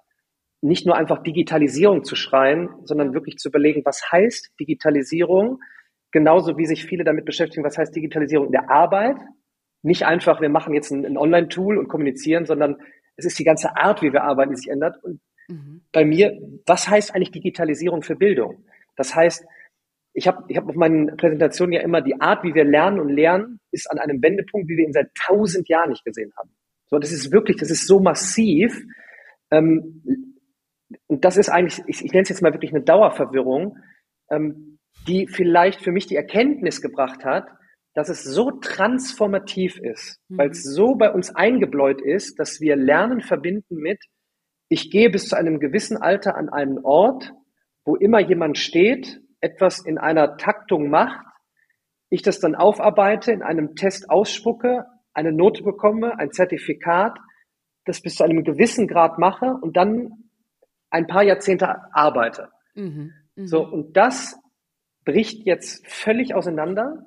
nicht 0.61 0.85
nur 0.85 0.95
einfach 0.95 1.21
Digitalisierung 1.23 2.03
zu 2.03 2.15
schreien, 2.15 2.69
sondern 2.83 3.13
wirklich 3.13 3.37
zu 3.37 3.49
überlegen, 3.49 3.81
was 3.85 4.01
heißt 4.11 4.53
Digitalisierung, 4.59 5.59
genauso 6.11 6.57
wie 6.57 6.65
sich 6.65 6.85
viele 6.85 7.03
damit 7.03 7.25
beschäftigen, 7.25 7.65
was 7.65 7.77
heißt 7.77 7.95
Digitalisierung 7.95 8.47
in 8.47 8.51
der 8.53 8.69
Arbeit. 8.69 9.17
Nicht 9.83 10.05
einfach, 10.05 10.41
wir 10.41 10.49
machen 10.49 10.73
jetzt 10.73 10.91
ein, 10.91 11.05
ein 11.05 11.17
Online-Tool 11.17 11.77
und 11.77 11.87
kommunizieren, 11.87 12.45
sondern 12.45 12.77
es 13.15 13.25
ist 13.25 13.37
die 13.37 13.43
ganze 13.43 13.75
Art, 13.77 14.01
wie 14.01 14.11
wir 14.11 14.23
arbeiten, 14.23 14.51
die 14.51 14.57
sich 14.57 14.69
ändert. 14.69 15.03
Und 15.03 15.21
mhm. 15.47 15.81
bei 15.91 16.05
mir, 16.05 16.39
was 16.65 16.89
heißt 16.89 17.13
eigentlich 17.13 17.31
Digitalisierung 17.31 18.01
für 18.01 18.15
Bildung? 18.15 18.65
Das 18.95 19.13
heißt, 19.15 19.45
ich 20.13 20.27
habe 20.27 20.43
ich 20.47 20.57
hab 20.57 20.67
auf 20.67 20.75
meinen 20.75 21.17
Präsentationen 21.17 21.73
ja 21.73 21.81
immer 21.81 22.01
die 22.01 22.19
Art, 22.21 22.43
wie 22.43 22.53
wir 22.53 22.63
lernen 22.63 22.99
und 22.99 23.09
lernen, 23.09 23.59
ist 23.71 23.89
an 23.91 23.99
einem 23.99 24.21
Wendepunkt, 24.21 24.69
wie 24.69 24.77
wir 24.77 24.85
ihn 24.85 24.93
seit 24.93 25.09
tausend 25.15 25.67
Jahren 25.67 25.89
nicht 25.89 26.05
gesehen 26.05 26.31
haben. 26.37 26.51
So, 26.85 26.99
das 26.99 27.11
ist 27.11 27.31
wirklich, 27.31 27.57
das 27.57 27.71
ist 27.71 27.87
so 27.87 27.99
massiv. 27.99 28.79
Ähm, 29.51 30.35
und 31.07 31.25
das 31.25 31.37
ist 31.37 31.49
eigentlich, 31.49 31.81
ich, 31.87 32.05
ich 32.05 32.11
nenne 32.11 32.23
es 32.23 32.29
jetzt 32.29 32.41
mal 32.41 32.53
wirklich 32.53 32.73
eine 32.73 32.83
Dauerverwirrung, 32.83 33.77
ähm, 34.29 34.77
die 35.07 35.27
vielleicht 35.27 35.81
für 35.81 35.91
mich 35.91 36.05
die 36.05 36.15
Erkenntnis 36.15 36.81
gebracht 36.81 37.25
hat, 37.25 37.47
dass 37.93 38.09
es 38.09 38.23
so 38.23 38.51
transformativ 38.51 39.77
ist, 39.77 40.19
mhm. 40.27 40.37
weil 40.37 40.49
es 40.49 40.63
so 40.63 40.95
bei 40.95 41.11
uns 41.11 41.35
eingebläut 41.35 42.01
ist, 42.01 42.39
dass 42.39 42.59
wir 42.59 42.75
Lernen 42.75 43.21
verbinden 43.21 43.77
mit, 43.77 43.99
ich 44.69 44.89
gehe 44.89 45.09
bis 45.09 45.29
zu 45.29 45.37
einem 45.37 45.59
gewissen 45.59 45.97
Alter 45.97 46.35
an 46.35 46.49
einen 46.49 46.79
Ort, 46.79 47.31
wo 47.85 47.95
immer 47.95 48.19
jemand 48.19 48.57
steht 48.57 49.21
etwas 49.39 49.85
in 49.85 49.97
einer 49.97 50.37
Taktung 50.37 50.89
macht, 50.89 51.23
ich 52.09 52.21
das 52.21 52.39
dann 52.39 52.55
aufarbeite, 52.55 53.31
in 53.31 53.41
einem 53.41 53.75
Test 53.75 54.09
ausspucke, 54.09 54.85
eine 55.13 55.31
Note 55.31 55.63
bekomme, 55.63 56.17
ein 56.17 56.31
Zertifikat, 56.31 57.17
das 57.85 58.01
bis 58.01 58.15
zu 58.15 58.23
einem 58.23 58.43
gewissen 58.43 58.87
Grad 58.87 59.19
mache 59.19 59.57
und 59.61 59.75
dann 59.75 60.29
ein 60.89 61.07
paar 61.07 61.23
Jahrzehnte 61.23 61.67
arbeite. 61.91 62.49
Mhm, 62.75 63.11
mh. 63.35 63.47
So, 63.47 63.67
und 63.67 63.97
das 63.97 64.39
bricht 65.05 65.45
jetzt 65.45 65.85
völlig 65.87 66.33
auseinander, 66.33 67.03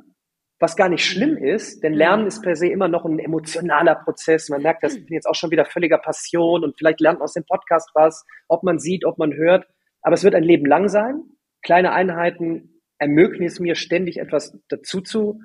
was 0.58 0.76
gar 0.76 0.88
nicht 0.88 1.04
schlimm 1.04 1.32
mhm. 1.32 1.44
ist, 1.44 1.82
denn 1.82 1.92
Lernen 1.92 2.26
ist 2.26 2.42
per 2.42 2.56
se 2.56 2.68
immer 2.68 2.88
noch 2.88 3.04
ein 3.04 3.18
emotionaler 3.18 3.94
Prozess. 3.96 4.48
Man 4.48 4.62
merkt, 4.62 4.82
das 4.82 4.94
bin 4.94 5.14
jetzt 5.14 5.26
auch 5.26 5.34
schon 5.34 5.50
wieder 5.50 5.64
völliger 5.64 5.98
Passion 5.98 6.64
und 6.64 6.76
vielleicht 6.78 7.00
lernt 7.00 7.18
man 7.18 7.24
aus 7.24 7.34
dem 7.34 7.44
Podcast 7.44 7.90
was, 7.94 8.24
ob 8.48 8.62
man 8.62 8.78
sieht, 8.78 9.04
ob 9.04 9.18
man 9.18 9.34
hört. 9.34 9.66
Aber 10.02 10.14
es 10.14 10.24
wird 10.24 10.34
ein 10.34 10.44
Leben 10.44 10.66
lang 10.66 10.88
sein 10.88 11.24
kleine 11.66 11.92
Einheiten 11.92 12.80
ermöglichen 12.98 13.44
es 13.44 13.58
mir 13.58 13.74
ständig 13.74 14.18
etwas 14.18 14.56
dazu 14.68 15.00
zu 15.00 15.40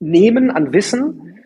nehmen 0.00 0.50
an 0.50 0.72
Wissen. 0.74 1.38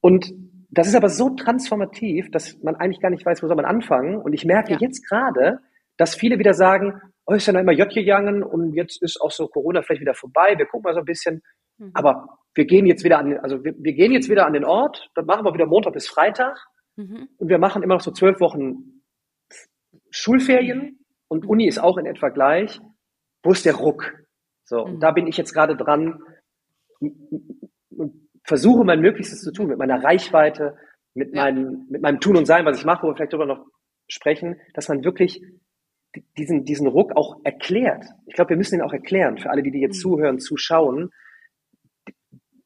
Und 0.00 0.32
das 0.70 0.88
ist 0.88 0.94
aber 0.94 1.10
so 1.10 1.30
transformativ, 1.30 2.30
dass 2.30 2.58
man 2.62 2.74
eigentlich 2.74 3.00
gar 3.00 3.10
nicht 3.10 3.24
weiß, 3.24 3.42
wo 3.42 3.46
soll 3.46 3.56
man 3.56 3.66
anfangen. 3.66 4.16
Und 4.16 4.32
ich 4.32 4.46
merke 4.46 4.72
ja. 4.72 4.78
jetzt 4.80 5.06
gerade, 5.06 5.60
dass 5.98 6.14
viele 6.14 6.38
wieder 6.38 6.54
sagen, 6.54 7.02
oh, 7.28 7.34
ist 7.34 7.46
ja 7.46 7.52
noch 7.52 7.60
immer 7.60 7.72
J 7.72 7.92
gegangen 7.92 8.42
und 8.42 8.72
jetzt 8.74 9.02
ist 9.02 9.20
auch 9.20 9.30
so 9.30 9.48
Corona 9.48 9.82
vielleicht 9.82 10.00
wieder 10.00 10.14
vorbei. 10.14 10.54
Wir 10.56 10.66
gucken 10.66 10.84
mal 10.84 10.94
so 10.94 11.00
ein 11.00 11.04
bisschen. 11.04 11.42
Mhm. 11.76 11.90
Aber 11.92 12.38
wir 12.54 12.64
gehen 12.64 12.86
jetzt 12.86 13.04
wieder 13.04 13.18
an, 13.18 13.38
also 13.38 13.62
wir, 13.62 13.74
wir, 13.76 13.92
gehen 13.92 14.12
jetzt 14.12 14.30
wieder 14.30 14.46
an 14.46 14.54
den 14.54 14.64
Ort. 14.64 15.10
Dann 15.14 15.26
machen 15.26 15.44
wir 15.44 15.52
wieder 15.52 15.66
Montag 15.66 15.92
bis 15.92 16.08
Freitag. 16.08 16.58
Mhm. 16.96 17.28
Und 17.36 17.48
wir 17.48 17.58
machen 17.58 17.82
immer 17.82 17.94
noch 17.94 18.00
so 18.00 18.12
zwölf 18.12 18.40
Wochen 18.40 19.02
Schulferien 20.10 21.04
und 21.28 21.44
Uni 21.46 21.68
ist 21.68 21.78
auch 21.78 21.98
in 21.98 22.06
etwa 22.06 22.30
gleich. 22.30 22.80
Wo 23.42 23.52
ist 23.52 23.66
der 23.66 23.74
Ruck? 23.74 24.14
So, 24.64 24.86
mhm. 24.86 24.98
da 24.98 25.10
bin 25.10 25.26
ich 25.26 25.36
jetzt 25.36 25.52
gerade 25.52 25.76
dran 25.76 26.22
und 27.00 28.28
versuche 28.42 28.84
mein 28.84 29.00
Möglichstes 29.00 29.42
zu 29.42 29.52
tun 29.52 29.66
mit 29.66 29.78
meiner 29.78 30.02
Reichweite, 30.02 30.78
mit, 31.12 31.34
ja. 31.34 31.44
meinem, 31.44 31.86
mit 31.90 32.00
meinem 32.00 32.20
Tun 32.20 32.38
und 32.38 32.46
Sein, 32.46 32.64
was 32.64 32.78
ich 32.78 32.86
mache, 32.86 33.02
wo 33.02 33.08
wir 33.08 33.16
vielleicht 33.16 33.34
darüber 33.34 33.46
noch 33.46 33.66
sprechen, 34.08 34.58
dass 34.72 34.88
man 34.88 35.04
wirklich 35.04 35.42
diesen, 36.36 36.64
diesen 36.64 36.86
Ruck 36.86 37.16
auch 37.16 37.36
erklärt. 37.44 38.04
Ich 38.26 38.34
glaube, 38.34 38.50
wir 38.50 38.56
müssen 38.56 38.76
ihn 38.76 38.82
auch 38.82 38.92
erklären 38.92 39.38
für 39.38 39.50
alle, 39.50 39.62
die, 39.62 39.70
die 39.70 39.80
jetzt 39.80 39.98
mhm. 39.98 40.02
zuhören, 40.02 40.38
zuschauen. 40.38 41.10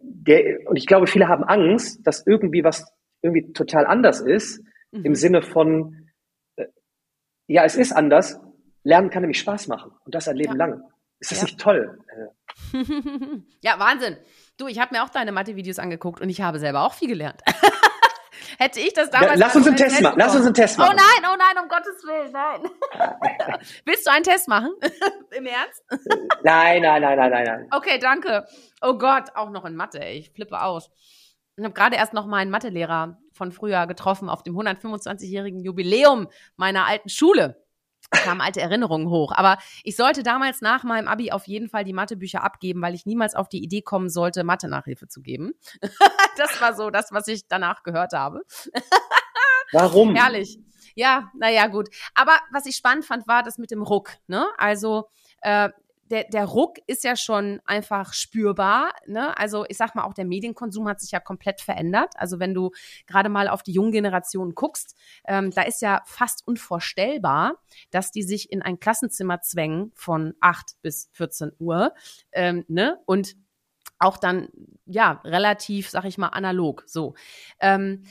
Der, 0.00 0.68
und 0.68 0.76
ich 0.76 0.86
glaube, 0.86 1.06
viele 1.06 1.28
haben 1.28 1.44
Angst, 1.44 2.06
dass 2.06 2.26
irgendwie 2.26 2.64
was 2.64 2.92
irgendwie 3.22 3.52
total 3.52 3.86
anders 3.86 4.20
ist, 4.20 4.62
mhm. 4.90 5.04
im 5.04 5.14
Sinne 5.14 5.42
von, 5.42 6.08
äh, 6.56 6.66
ja, 7.46 7.64
es 7.64 7.76
ist 7.76 7.92
anders, 7.92 8.40
Lernen 8.84 9.10
kann 9.10 9.22
nämlich 9.22 9.38
Spaß 9.38 9.68
machen 9.68 9.92
und 10.04 10.14
das 10.14 10.28
ein 10.28 10.36
Leben 10.36 10.58
ja. 10.58 10.66
lang. 10.66 10.82
Ist 11.20 11.30
das 11.30 11.38
ja. 11.38 11.44
nicht 11.44 11.60
toll? 11.60 11.98
ja, 13.60 13.78
Wahnsinn. 13.78 14.16
Du, 14.56 14.66
ich 14.66 14.80
habe 14.80 14.94
mir 14.94 15.04
auch 15.04 15.08
deine 15.08 15.30
Mathe-Videos 15.30 15.78
angeguckt 15.78 16.20
und 16.20 16.28
ich 16.28 16.40
habe 16.40 16.58
selber 16.58 16.84
auch 16.84 16.94
viel 16.94 17.08
gelernt. 17.08 17.42
Hätte 18.58 18.80
ich 18.80 18.92
das 18.92 19.10
damals. 19.10 19.32
Ja, 19.32 19.46
lass 19.46 19.56
uns 19.56 19.66
einen 19.66 19.76
Test 19.76 20.00
machen. 20.00 20.18
Lass 20.18 20.34
uns 20.34 20.46
einen 20.46 20.54
Test 20.54 20.78
machen. 20.78 20.90
Oh 20.92 20.96
nein, 20.96 21.30
oh 21.32 21.36
nein, 21.36 21.62
um 21.62 21.68
Gottes 21.68 22.02
Willen, 22.04 22.32
nein. 22.32 23.60
Willst 23.84 24.06
du 24.06 24.10
einen 24.10 24.24
Test 24.24 24.48
machen? 24.48 24.72
Im 25.30 25.46
Ernst? 25.46 25.82
nein, 26.42 26.82
nein, 26.82 27.02
nein, 27.02 27.18
nein, 27.18 27.30
nein, 27.30 27.44
nein. 27.44 27.68
Okay, 27.70 27.98
danke. 27.98 28.46
Oh 28.80 28.98
Gott, 28.98 29.34
auch 29.34 29.50
noch 29.50 29.64
in 29.64 29.76
Mathe, 29.76 30.00
ey. 30.00 30.18
Ich 30.18 30.30
flippe 30.30 30.60
aus. 30.60 30.90
Ich 31.56 31.64
habe 31.64 31.74
gerade 31.74 31.96
erst 31.96 32.14
noch 32.14 32.26
meinen 32.26 32.50
Mathelehrer 32.50 33.18
von 33.32 33.52
früher 33.52 33.86
getroffen 33.86 34.28
auf 34.28 34.42
dem 34.42 34.56
125-jährigen 34.56 35.60
Jubiläum 35.60 36.28
meiner 36.56 36.86
alten 36.86 37.08
Schule 37.08 37.61
kamen 38.18 38.40
alte 38.40 38.60
Erinnerungen 38.60 39.08
hoch. 39.08 39.32
Aber 39.34 39.58
ich 39.84 39.96
sollte 39.96 40.22
damals 40.22 40.60
nach 40.60 40.84
meinem 40.84 41.08
Abi 41.08 41.32
auf 41.32 41.46
jeden 41.46 41.68
Fall 41.68 41.84
die 41.84 41.92
Mathebücher 41.92 42.42
abgeben, 42.42 42.82
weil 42.82 42.94
ich 42.94 43.06
niemals 43.06 43.34
auf 43.34 43.48
die 43.48 43.62
Idee 43.62 43.82
kommen 43.82 44.08
sollte, 44.08 44.44
Mathe-Nachhilfe 44.44 45.08
zu 45.08 45.20
geben. 45.22 45.52
das 46.36 46.60
war 46.60 46.74
so 46.74 46.90
das, 46.90 47.12
was 47.12 47.26
ich 47.28 47.48
danach 47.48 47.82
gehört 47.82 48.12
habe. 48.12 48.42
Warum? 49.72 50.14
Herrlich. 50.14 50.58
Ja, 50.94 51.30
naja, 51.34 51.66
gut. 51.68 51.88
Aber 52.14 52.38
was 52.50 52.66
ich 52.66 52.76
spannend 52.76 53.04
fand, 53.04 53.26
war 53.26 53.42
das 53.42 53.58
mit 53.58 53.70
dem 53.70 53.82
Ruck. 53.82 54.10
Ne? 54.26 54.46
Also 54.58 55.08
äh, 55.40 55.70
der, 56.10 56.24
der 56.24 56.44
Ruck 56.44 56.76
ist 56.86 57.04
ja 57.04 57.16
schon 57.16 57.60
einfach 57.64 58.12
spürbar. 58.12 58.92
Ne? 59.06 59.36
Also 59.38 59.64
ich 59.68 59.76
sag 59.76 59.94
mal, 59.94 60.04
auch 60.04 60.14
der 60.14 60.24
Medienkonsum 60.24 60.88
hat 60.88 61.00
sich 61.00 61.10
ja 61.10 61.20
komplett 61.20 61.60
verändert. 61.60 62.12
Also 62.16 62.38
wenn 62.38 62.54
du 62.54 62.70
gerade 63.06 63.28
mal 63.28 63.48
auf 63.48 63.62
die 63.62 63.72
jungen 63.72 63.92
Generationen 63.92 64.54
guckst, 64.54 64.94
ähm, 65.26 65.50
da 65.50 65.62
ist 65.62 65.80
ja 65.80 66.02
fast 66.04 66.46
unvorstellbar, 66.46 67.54
dass 67.90 68.10
die 68.10 68.22
sich 68.22 68.52
in 68.52 68.62
ein 68.62 68.78
Klassenzimmer 68.78 69.40
zwängen 69.40 69.92
von 69.94 70.34
8 70.40 70.76
bis 70.82 71.08
14 71.12 71.52
Uhr. 71.58 71.94
Ähm, 72.32 72.64
ne? 72.68 72.98
Und 73.06 73.34
auch 73.98 74.18
dann, 74.18 74.48
ja, 74.84 75.20
relativ, 75.24 75.88
sag 75.88 76.04
ich 76.04 76.18
mal, 76.18 76.28
analog. 76.28 76.84
So. 76.86 77.14
Ähm, 77.60 78.04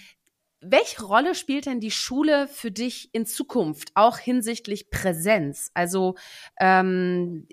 welche 0.61 1.03
Rolle 1.03 1.35
spielt 1.35 1.65
denn 1.65 1.79
die 1.79 1.91
Schule 1.91 2.47
für 2.47 2.71
dich 2.71 3.09
in 3.13 3.25
Zukunft, 3.25 3.91
auch 3.95 4.17
hinsichtlich 4.19 4.91
Präsenz? 4.91 5.71
Also 5.73 6.15
ähm, 6.59 7.47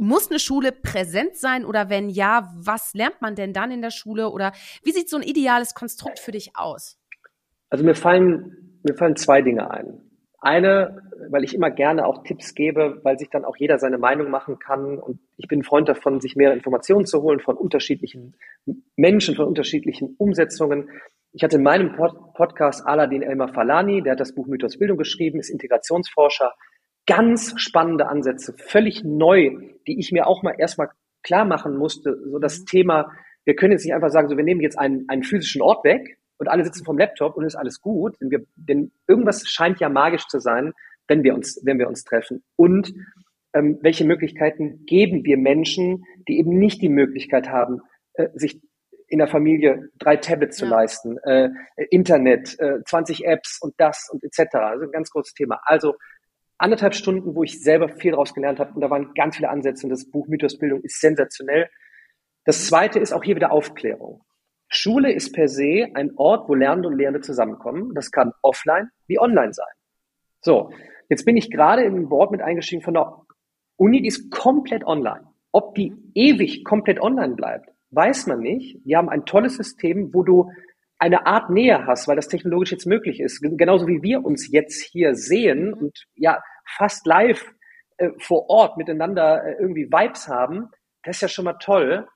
muss 0.00 0.30
eine 0.30 0.38
Schule 0.38 0.72
präsent 0.72 1.36
sein 1.36 1.64
oder 1.64 1.90
wenn 1.90 2.08
ja, 2.08 2.50
was 2.56 2.94
lernt 2.94 3.20
man 3.20 3.34
denn 3.34 3.52
dann 3.52 3.70
in 3.70 3.82
der 3.82 3.90
Schule 3.90 4.30
oder 4.30 4.52
wie 4.82 4.92
sieht 4.92 5.08
so 5.08 5.16
ein 5.16 5.22
ideales 5.22 5.74
Konstrukt 5.74 6.18
für 6.18 6.32
dich 6.32 6.52
aus? 6.56 6.98
Also 7.68 7.84
mir 7.84 7.94
fallen, 7.94 8.80
mir 8.82 8.94
fallen 8.94 9.16
zwei 9.16 9.42
Dinge 9.42 9.70
ein. 9.70 10.00
Eine, 10.42 11.02
weil 11.28 11.44
ich 11.44 11.54
immer 11.54 11.70
gerne 11.70 12.06
auch 12.06 12.22
Tipps 12.24 12.54
gebe, 12.54 13.00
weil 13.02 13.18
sich 13.18 13.28
dann 13.28 13.44
auch 13.44 13.56
jeder 13.58 13.78
seine 13.78 13.98
Meinung 13.98 14.30
machen 14.30 14.58
kann. 14.58 14.98
Und 14.98 15.20
ich 15.36 15.48
bin 15.48 15.62
Freund 15.62 15.86
davon, 15.86 16.20
sich 16.20 16.34
mehr 16.34 16.54
Informationen 16.54 17.04
zu 17.04 17.20
holen 17.20 17.40
von 17.40 17.58
unterschiedlichen 17.58 18.34
Menschen, 18.96 19.36
von 19.36 19.46
unterschiedlichen 19.46 20.14
Umsetzungen. 20.16 20.88
Ich 21.32 21.44
hatte 21.44 21.56
in 21.56 21.62
meinem 21.62 21.94
Pod 21.94 22.32
Podcast 22.32 22.86
Aladin 22.86 23.22
Elmar 23.22 23.52
Falani, 23.52 24.02
der 24.02 24.12
hat 24.12 24.20
das 24.20 24.34
Buch 24.34 24.46
Mythos 24.46 24.78
Bildung 24.78 24.96
geschrieben, 24.96 25.38
ist 25.38 25.50
Integrationsforscher, 25.50 26.54
ganz 27.06 27.54
spannende 27.56 28.08
Ansätze, 28.08 28.54
völlig 28.56 29.02
neu, 29.04 29.56
die 29.86 29.98
ich 29.98 30.12
mir 30.12 30.26
auch 30.26 30.42
mal 30.42 30.54
erstmal 30.58 30.90
klar 31.22 31.44
machen 31.44 31.76
musste. 31.76 32.18
So 32.30 32.38
das 32.38 32.60
mhm. 32.60 32.66
Thema, 32.66 33.12
wir 33.44 33.56
können 33.56 33.72
jetzt 33.72 33.84
nicht 33.84 33.94
einfach 33.94 34.10
sagen, 34.10 34.28
so 34.28 34.36
wir 34.36 34.44
nehmen 34.44 34.60
jetzt 34.60 34.78
einen, 34.78 35.08
einen 35.08 35.22
physischen 35.22 35.62
Ort 35.62 35.84
weg 35.84 36.18
und 36.38 36.48
alle 36.48 36.64
sitzen 36.64 36.84
vom 36.84 36.98
Laptop 36.98 37.36
und 37.36 37.44
ist 37.44 37.56
alles 37.56 37.80
gut. 37.80 38.16
Denn, 38.20 38.30
wir, 38.30 38.44
denn 38.56 38.92
irgendwas 39.06 39.48
scheint 39.48 39.80
ja 39.80 39.88
magisch 39.88 40.26
zu 40.28 40.38
sein, 40.38 40.72
wenn 41.08 41.22
wir 41.22 41.34
uns, 41.34 41.60
wenn 41.64 41.78
wir 41.78 41.88
uns 41.88 42.04
treffen. 42.04 42.42
Und 42.56 42.92
ähm, 43.52 43.78
welche 43.82 44.04
Möglichkeiten 44.04 44.84
geben 44.86 45.24
wir 45.24 45.36
Menschen, 45.36 46.04
die 46.28 46.38
eben 46.38 46.58
nicht 46.58 46.80
die 46.82 46.88
Möglichkeit 46.88 47.48
haben, 47.48 47.80
äh, 48.14 48.28
sich 48.34 48.60
in 49.08 49.18
der 49.18 49.26
Familie 49.26 49.90
drei 49.98 50.16
Tablets 50.16 50.60
ja. 50.60 50.66
zu 50.66 50.70
leisten, 50.70 51.18
äh, 51.24 51.50
Internet, 51.90 52.58
äh, 52.60 52.78
20 52.84 53.26
Apps 53.26 53.58
und 53.60 53.74
das 53.76 54.08
und 54.10 54.22
etc. 54.22 54.54
Also 54.54 54.84
ein 54.84 54.92
ganz 54.92 55.10
großes 55.10 55.34
Thema. 55.34 55.60
Also 55.64 55.94
anderthalb 56.60 56.94
Stunden, 56.94 57.34
wo 57.34 57.42
ich 57.42 57.62
selber 57.62 57.88
viel 57.88 58.12
daraus 58.12 58.34
gelernt 58.34 58.60
habe 58.60 58.72
und 58.74 58.80
da 58.80 58.90
waren 58.90 59.14
ganz 59.14 59.36
viele 59.36 59.48
Ansätze 59.48 59.86
und 59.86 59.90
das 59.90 60.10
Buch 60.10 60.28
Mythosbildung 60.28 60.82
ist 60.82 61.00
sensationell. 61.00 61.68
Das 62.44 62.66
zweite 62.66 62.98
ist 62.98 63.12
auch 63.12 63.24
hier 63.24 63.36
wieder 63.36 63.52
Aufklärung. 63.52 64.22
Schule 64.68 65.12
ist 65.12 65.32
per 65.32 65.48
se 65.48 65.88
ein 65.94 66.12
Ort, 66.16 66.48
wo 66.48 66.54
Lernende 66.54 66.88
und 66.88 66.96
Lehrende 66.96 67.20
zusammenkommen. 67.20 67.94
Das 67.94 68.10
kann 68.10 68.32
offline 68.42 68.90
wie 69.06 69.18
online 69.18 69.52
sein. 69.52 69.72
So, 70.42 70.70
jetzt 71.08 71.24
bin 71.24 71.36
ich 71.36 71.50
gerade 71.50 71.82
ein 71.82 72.08
Board 72.08 72.30
mit 72.30 72.40
eingestiegen 72.40 72.82
von 72.82 72.94
der 72.94 73.20
Uni, 73.76 74.02
die 74.02 74.08
ist 74.08 74.30
komplett 74.30 74.84
online. 74.84 75.26
Ob 75.52 75.74
die 75.74 75.94
ewig 76.14 76.64
komplett 76.64 77.00
online 77.00 77.34
bleibt, 77.34 77.70
weiß 77.90 78.26
man 78.26 78.40
nicht. 78.40 78.78
Wir 78.84 78.98
haben 78.98 79.08
ein 79.08 79.24
tolles 79.24 79.56
System, 79.56 80.14
wo 80.14 80.22
du 80.22 80.52
eine 81.00 81.26
Art 81.26 81.50
Nähe 81.50 81.86
hast, 81.86 82.06
weil 82.06 82.16
das 82.16 82.28
technologisch 82.28 82.72
jetzt 82.72 82.86
möglich 82.86 83.20
ist, 83.20 83.40
genauso 83.40 83.88
wie 83.88 84.02
wir 84.02 84.24
uns 84.24 84.50
jetzt 84.52 84.82
hier 84.82 85.14
sehen 85.14 85.72
und 85.72 86.04
ja 86.14 86.42
fast 86.76 87.06
live 87.06 87.52
äh, 87.96 88.10
vor 88.18 88.48
Ort 88.50 88.76
miteinander 88.76 89.42
äh, 89.42 89.56
irgendwie 89.58 89.86
Vibes 89.86 90.28
haben, 90.28 90.68
das 91.02 91.16
ist 91.16 91.22
ja 91.22 91.28
schon 91.28 91.46
mal 91.46 91.54
toll. 91.54 92.06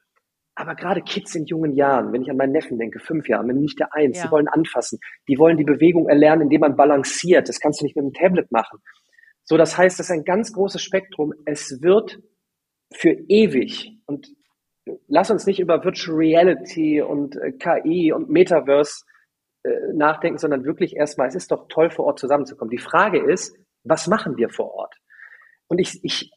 Aber 0.56 0.76
gerade 0.76 1.02
Kids 1.02 1.34
in 1.34 1.46
jungen 1.46 1.72
Jahren, 1.72 2.12
wenn 2.12 2.22
ich 2.22 2.30
an 2.30 2.36
meinen 2.36 2.52
Neffen 2.52 2.78
denke, 2.78 3.00
fünf 3.00 3.28
Jahre, 3.28 3.48
wenn 3.48 3.56
nicht 3.56 3.80
der 3.80 3.92
eins, 3.92 4.18
ja. 4.18 4.26
die 4.26 4.30
wollen 4.30 4.46
anfassen, 4.46 5.00
die 5.28 5.36
wollen 5.38 5.56
die 5.56 5.64
Bewegung 5.64 6.08
erlernen, 6.08 6.42
indem 6.42 6.60
man 6.60 6.76
balanciert. 6.76 7.48
Das 7.48 7.58
kannst 7.58 7.80
du 7.80 7.86
nicht 7.86 7.96
mit 7.96 8.04
dem 8.04 8.12
Tablet 8.12 8.52
machen. 8.52 8.78
So, 9.42 9.56
das 9.56 9.76
heißt, 9.76 9.98
das 9.98 10.06
ist 10.06 10.12
ein 10.12 10.24
ganz 10.24 10.52
großes 10.52 10.80
Spektrum. 10.80 11.32
Es 11.44 11.82
wird 11.82 12.20
für 12.92 13.10
ewig 13.28 13.98
und 14.06 14.28
lass 15.08 15.30
uns 15.30 15.46
nicht 15.46 15.60
über 15.60 15.84
Virtual 15.84 16.16
Reality 16.16 17.00
und 17.00 17.36
äh, 17.36 17.52
KI 17.52 18.12
und 18.12 18.30
Metaverse 18.30 19.04
äh, 19.62 19.70
nachdenken, 19.94 20.38
sondern 20.38 20.64
wirklich 20.64 20.96
erstmal, 20.96 21.28
es 21.28 21.34
ist 21.34 21.50
doch 21.50 21.66
toll, 21.68 21.90
vor 21.90 22.06
Ort 22.06 22.18
zusammenzukommen. 22.18 22.70
Die 22.70 22.78
Frage 22.78 23.18
ist, 23.18 23.56
was 23.84 24.06
machen 24.06 24.36
wir 24.36 24.48
vor 24.48 24.74
Ort? 24.74 24.94
Und 25.68 25.78
ich, 25.78 26.00
ich 26.02 26.30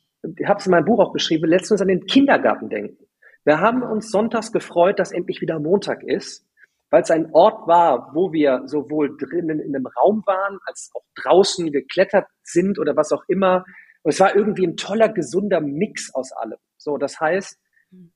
habe 0.46 0.60
es 0.60 0.66
in 0.66 0.72
meinem 0.72 0.86
Buch 0.86 1.00
auch 1.00 1.14
geschrieben, 1.14 1.48
letztens 1.48 1.82
an 1.82 1.88
den 1.88 2.06
Kindergarten 2.06 2.70
denken. 2.70 3.06
Wir 3.44 3.60
haben 3.60 3.82
uns 3.84 4.12
sonntags 4.12 4.52
gefreut, 4.52 5.00
dass 5.00 5.12
endlich 5.12 5.42
wieder 5.42 5.60
Montag 5.60 6.04
ist, 6.04 6.46
weil 6.90 7.02
es 7.02 7.12
ein 7.12 7.34
Ort 7.34 7.68
war, 7.68 8.12
wo 8.14 8.32
wir 8.32 8.64
sowohl 8.66 9.18
drinnen 9.18 9.60
in 9.60 9.76
einem 9.76 9.88
Raum 9.88 10.24
waren, 10.26 10.60
als 10.66 10.92
auch 10.94 11.04
draußen 11.16 11.72
geklettert 11.72 12.28
sind 12.44 12.80
oder 12.80 12.96
was 12.96 13.12
auch 13.12 13.24
immer. 13.28 13.66
Und 14.04 14.14
es 14.14 14.20
war 14.20 14.36
irgendwie 14.36 14.66
ein 14.66 14.78
toller, 14.78 15.10
gesunder 15.10 15.62
Mix 15.62 16.14
aus 16.14 16.32
allem. 16.32 16.58
So, 16.78 16.98
das 16.98 17.20
heißt, 17.20 17.58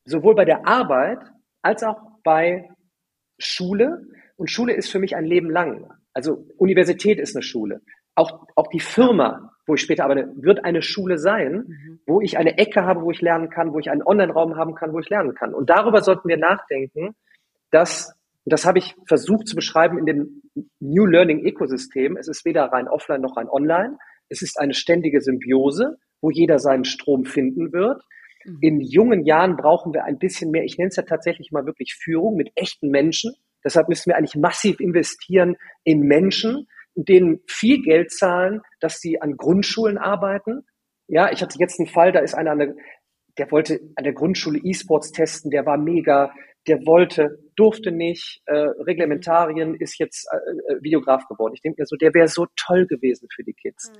Sowohl 0.05 0.35
bei 0.35 0.45
der 0.45 0.67
Arbeit 0.67 1.19
als 1.61 1.83
auch 1.83 1.97
bei 2.23 2.69
Schule. 3.37 4.05
Und 4.37 4.49
Schule 4.49 4.73
ist 4.73 4.91
für 4.91 4.99
mich 4.99 5.15
ein 5.15 5.25
Leben 5.25 5.49
lang. 5.49 5.91
Also 6.13 6.47
Universität 6.57 7.19
ist 7.19 7.35
eine 7.35 7.43
Schule. 7.43 7.81
Auch, 8.15 8.45
auch 8.55 8.67
die 8.67 8.79
Firma, 8.79 9.51
wo 9.65 9.75
ich 9.75 9.81
später 9.81 10.03
arbeite, 10.03 10.31
wird 10.35 10.65
eine 10.65 10.81
Schule 10.81 11.17
sein, 11.17 11.65
mhm. 11.67 11.99
wo 12.05 12.21
ich 12.21 12.37
eine 12.37 12.57
Ecke 12.57 12.83
habe, 12.83 13.01
wo 13.01 13.11
ich 13.11 13.21
lernen 13.21 13.49
kann, 13.49 13.73
wo 13.73 13.79
ich 13.79 13.89
einen 13.89 14.03
Online-Raum 14.03 14.55
haben 14.57 14.75
kann, 14.75 14.93
wo 14.93 14.99
ich 14.99 15.09
lernen 15.09 15.33
kann. 15.33 15.53
Und 15.53 15.69
darüber 15.69 16.01
sollten 16.01 16.27
wir 16.27 16.37
nachdenken, 16.37 17.15
dass, 17.69 18.13
das 18.45 18.65
habe 18.65 18.79
ich 18.79 18.95
versucht 19.07 19.47
zu 19.47 19.55
beschreiben 19.55 19.97
in 19.97 20.05
dem 20.05 20.41
New 20.79 21.05
Learning 21.05 21.45
Ökosystem, 21.45 22.17
es 22.17 22.27
ist 22.27 22.43
weder 22.43 22.65
rein 22.65 22.89
offline 22.89 23.21
noch 23.21 23.37
rein 23.37 23.47
online. 23.49 23.97
Es 24.27 24.41
ist 24.41 24.59
eine 24.59 24.73
ständige 24.73 25.21
Symbiose, 25.21 25.97
wo 26.21 26.31
jeder 26.31 26.59
seinen 26.59 26.85
Strom 26.85 27.25
finden 27.25 27.71
wird. 27.71 28.03
Mhm. 28.45 28.57
In 28.61 28.81
jungen 28.81 29.25
Jahren 29.25 29.55
brauchen 29.55 29.93
wir 29.93 30.03
ein 30.03 30.17
bisschen 30.17 30.51
mehr, 30.51 30.63
ich 30.63 30.77
nenne 30.77 30.89
es 30.89 30.95
ja 30.95 31.03
tatsächlich 31.03 31.51
mal 31.51 31.65
wirklich 31.65 31.95
Führung 31.95 32.35
mit 32.35 32.51
echten 32.55 32.89
Menschen. 32.89 33.33
Deshalb 33.63 33.89
müssen 33.89 34.09
wir 34.09 34.17
eigentlich 34.17 34.35
massiv 34.35 34.79
investieren 34.79 35.55
in 35.83 36.01
Menschen, 36.01 36.67
denen 36.95 37.41
viel 37.47 37.81
Geld 37.81 38.11
zahlen, 38.11 38.61
dass 38.79 38.99
sie 38.99 39.21
an 39.21 39.37
Grundschulen 39.37 39.97
arbeiten. 39.97 40.63
Ja, 41.07 41.31
ich 41.31 41.41
hatte 41.41 41.57
jetzt 41.59 41.79
einen 41.79 41.87
Fall, 41.87 42.11
da 42.11 42.19
ist 42.19 42.33
einer, 42.33 42.55
der 43.37 43.51
wollte 43.51 43.79
an 43.95 44.03
der 44.03 44.13
Grundschule 44.13 44.59
E-Sports 44.59 45.11
testen, 45.11 45.51
der 45.51 45.65
war 45.65 45.77
mega, 45.77 46.33
der 46.67 46.85
wollte, 46.85 47.39
durfte 47.61 47.91
nicht, 47.91 48.41
äh, 48.47 48.55
Reglementarien, 48.55 49.75
ist 49.75 49.99
jetzt 49.99 50.27
äh, 50.31 50.73
äh, 50.73 50.81
Videograf 50.81 51.27
geworden. 51.27 51.53
Ich 51.53 51.61
denke 51.61 51.79
mir 51.79 51.85
so, 51.85 51.95
der 51.95 52.11
wäre 52.15 52.27
so 52.27 52.47
toll 52.55 52.87
gewesen 52.87 53.27
für 53.31 53.43
die 53.43 53.53
Kids. 53.53 53.91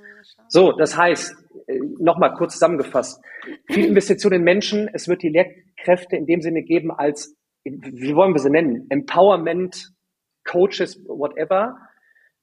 So, 0.48 0.72
das 0.72 0.96
heißt, 0.96 1.36
äh, 1.68 1.78
nochmal 2.00 2.34
kurz 2.34 2.54
zusammengefasst, 2.54 3.22
viel 3.70 3.84
Investition 3.90 4.32
in 4.32 4.42
Menschen, 4.42 4.90
es 4.92 5.06
wird 5.06 5.22
die 5.22 5.28
Lehrkräfte 5.28 6.16
in 6.16 6.26
dem 6.26 6.40
Sinne 6.40 6.64
geben 6.64 6.90
als, 6.90 7.36
wie 7.62 8.16
wollen 8.16 8.34
wir 8.34 8.40
sie 8.40 8.50
nennen, 8.50 8.86
Empowerment, 8.90 9.92
Coaches, 10.42 11.00
whatever. 11.06 11.76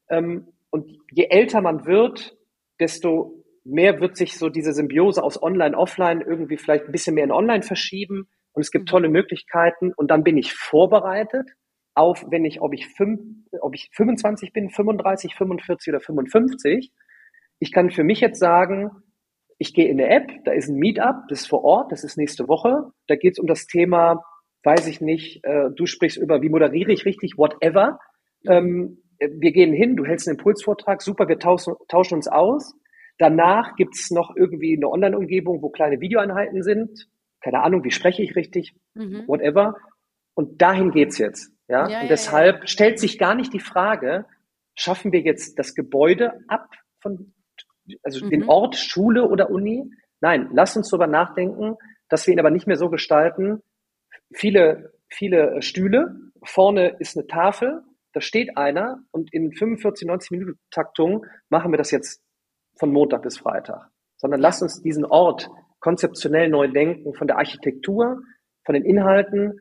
Ähm, 0.10 0.48
und 0.70 0.90
je 1.12 1.26
älter 1.26 1.60
man 1.60 1.86
wird, 1.86 2.38
desto 2.80 3.44
mehr 3.66 4.00
wird 4.00 4.16
sich 4.16 4.38
so 4.38 4.48
diese 4.48 4.72
Symbiose 4.72 5.22
aus 5.22 5.44
Online, 5.44 5.78
Offline 5.78 6.22
irgendwie 6.22 6.56
vielleicht 6.56 6.86
ein 6.86 6.94
bisschen 6.94 7.16
mehr 7.16 7.26
in 7.26 7.34
Online 7.34 7.64
verschieben 7.64 8.30
und 8.60 8.66
es 8.66 8.72
gibt 8.72 8.90
mhm. 8.90 8.92
tolle 8.92 9.10
Möglichkeiten 9.10 9.94
und 9.94 10.12
dann 10.12 10.22
bin 10.22 10.38
ich 10.38 10.54
vorbereitet 10.54 11.50
auf, 11.96 12.26
wenn 12.30 12.44
ich, 12.44 12.62
ob 12.62 12.74
ich, 12.74 12.88
fünf, 12.88 13.22
ob 13.62 13.74
ich 13.74 13.90
25 13.94 14.52
bin, 14.52 14.70
35, 14.70 15.34
45 15.34 15.94
oder 15.94 16.02
55. 16.02 16.92
Ich 17.60 17.72
kann 17.72 17.90
für 17.90 18.04
mich 18.04 18.20
jetzt 18.20 18.38
sagen, 18.38 18.92
ich 19.58 19.74
gehe 19.74 19.88
in 19.88 20.02
eine 20.02 20.10
App, 20.10 20.30
da 20.44 20.52
ist 20.52 20.68
ein 20.68 20.78
Meetup, 20.78 21.28
das 21.30 21.42
ist 21.42 21.48
vor 21.48 21.64
Ort, 21.64 21.94
das 21.94 22.04
ist 22.04 22.18
nächste 22.18 22.50
Woche. 22.50 22.92
Da 23.08 23.16
geht 23.16 23.34
es 23.34 23.40
um 23.40 23.48
das 23.48 23.66
Thema, 23.66 24.22
weiß 24.64 24.88
ich 24.88 25.00
nicht, 25.00 25.46
äh, 25.46 25.70
du 25.74 25.86
sprichst 25.86 26.18
über, 26.18 26.42
wie 26.42 26.50
moderiere 26.50 26.92
ich 26.92 27.06
richtig, 27.06 27.38
whatever. 27.38 27.98
Ähm, 28.46 29.02
wir 29.20 29.54
gehen 29.54 29.74
hin, 29.74 29.96
du 29.96 30.06
hältst 30.06 30.28
einen 30.28 30.38
Impulsvortrag, 30.38 31.02
super, 31.02 31.30
wir 31.30 31.40
tauschen, 31.40 31.76
tauschen 31.88 32.16
uns 32.16 32.28
aus. 32.28 32.76
Danach 33.20 33.76
gibt's 33.78 34.12
noch 34.12 34.36
irgendwie 34.36 34.76
eine 34.76 34.90
Online-Umgebung, 34.90 35.62
wo 35.62 35.70
kleine 35.70 36.02
Videoeinheiten 36.02 36.62
sind. 36.62 37.08
Keine 37.42 37.64
Ahnung, 37.64 37.84
wie 37.84 37.92
spreche 37.92 38.22
ich 38.22 38.36
richtig, 38.36 38.74
mhm. 38.94 39.28
whatever. 39.28 39.76
Und 40.34 40.62
dahin 40.62 40.92
geht's 40.92 41.18
jetzt. 41.18 41.52
Ja, 41.68 41.88
ja 41.88 42.02
und 42.02 42.10
deshalb 42.10 42.56
ja, 42.56 42.62
ja. 42.62 42.68
stellt 42.68 43.00
sich 43.00 43.18
gar 43.18 43.36
nicht 43.36 43.54
die 43.54 43.60
Frage, 43.60 44.26
schaffen 44.76 45.12
wir 45.12 45.22
jetzt 45.22 45.60
das 45.60 45.76
Gebäude 45.76 46.34
ab 46.48 46.70
von, 47.02 47.34
also 48.04 48.26
mhm. 48.26 48.30
den 48.30 48.50
Ort, 48.50 48.76
Schule 48.76 49.28
oder 49.28 49.50
Uni? 49.50 49.92
Nein, 50.22 50.50
lass 50.54 50.76
uns 50.76 50.90
darüber 50.90 51.08
nachdenken, 51.08 51.76
dass 52.10 52.28
wir 52.28 52.34
ihn 52.34 52.40
aber 52.40 52.52
nicht 52.52 52.68
mehr 52.68 52.78
so 52.78 52.90
gestalten. 52.90 53.62
Viele, 54.34 54.94
viele 55.08 55.62
Stühle, 55.62 56.16
vorne 56.44 56.96
ist 57.00 57.18
eine 57.18 57.28
Tafel, 57.28 57.84
da 58.14 58.22
steht 58.22 58.58
einer 58.58 59.04
und 59.12 59.32
in 59.34 59.54
45, 59.54 60.08
90 60.08 60.32
Minuten 60.32 60.60
Taktung 60.72 61.26
machen 61.50 61.72
wir 61.72 61.78
das 61.78 61.92
jetzt 61.92 62.24
von 62.78 62.92
Montag 62.92 63.22
bis 63.22 63.38
Freitag. 63.38 63.90
Sondern 64.18 64.42
lass 64.42 64.62
uns 64.62 64.82
diesen 64.82 65.06
Ort 65.06 65.50
konzeptionell 65.80 66.50
neu 66.50 66.68
denken, 66.68 67.14
von 67.14 67.28
der 67.28 67.38
Architektur, 67.38 68.22
von 68.66 68.74
den 68.74 68.86
Inhalten, 68.86 69.60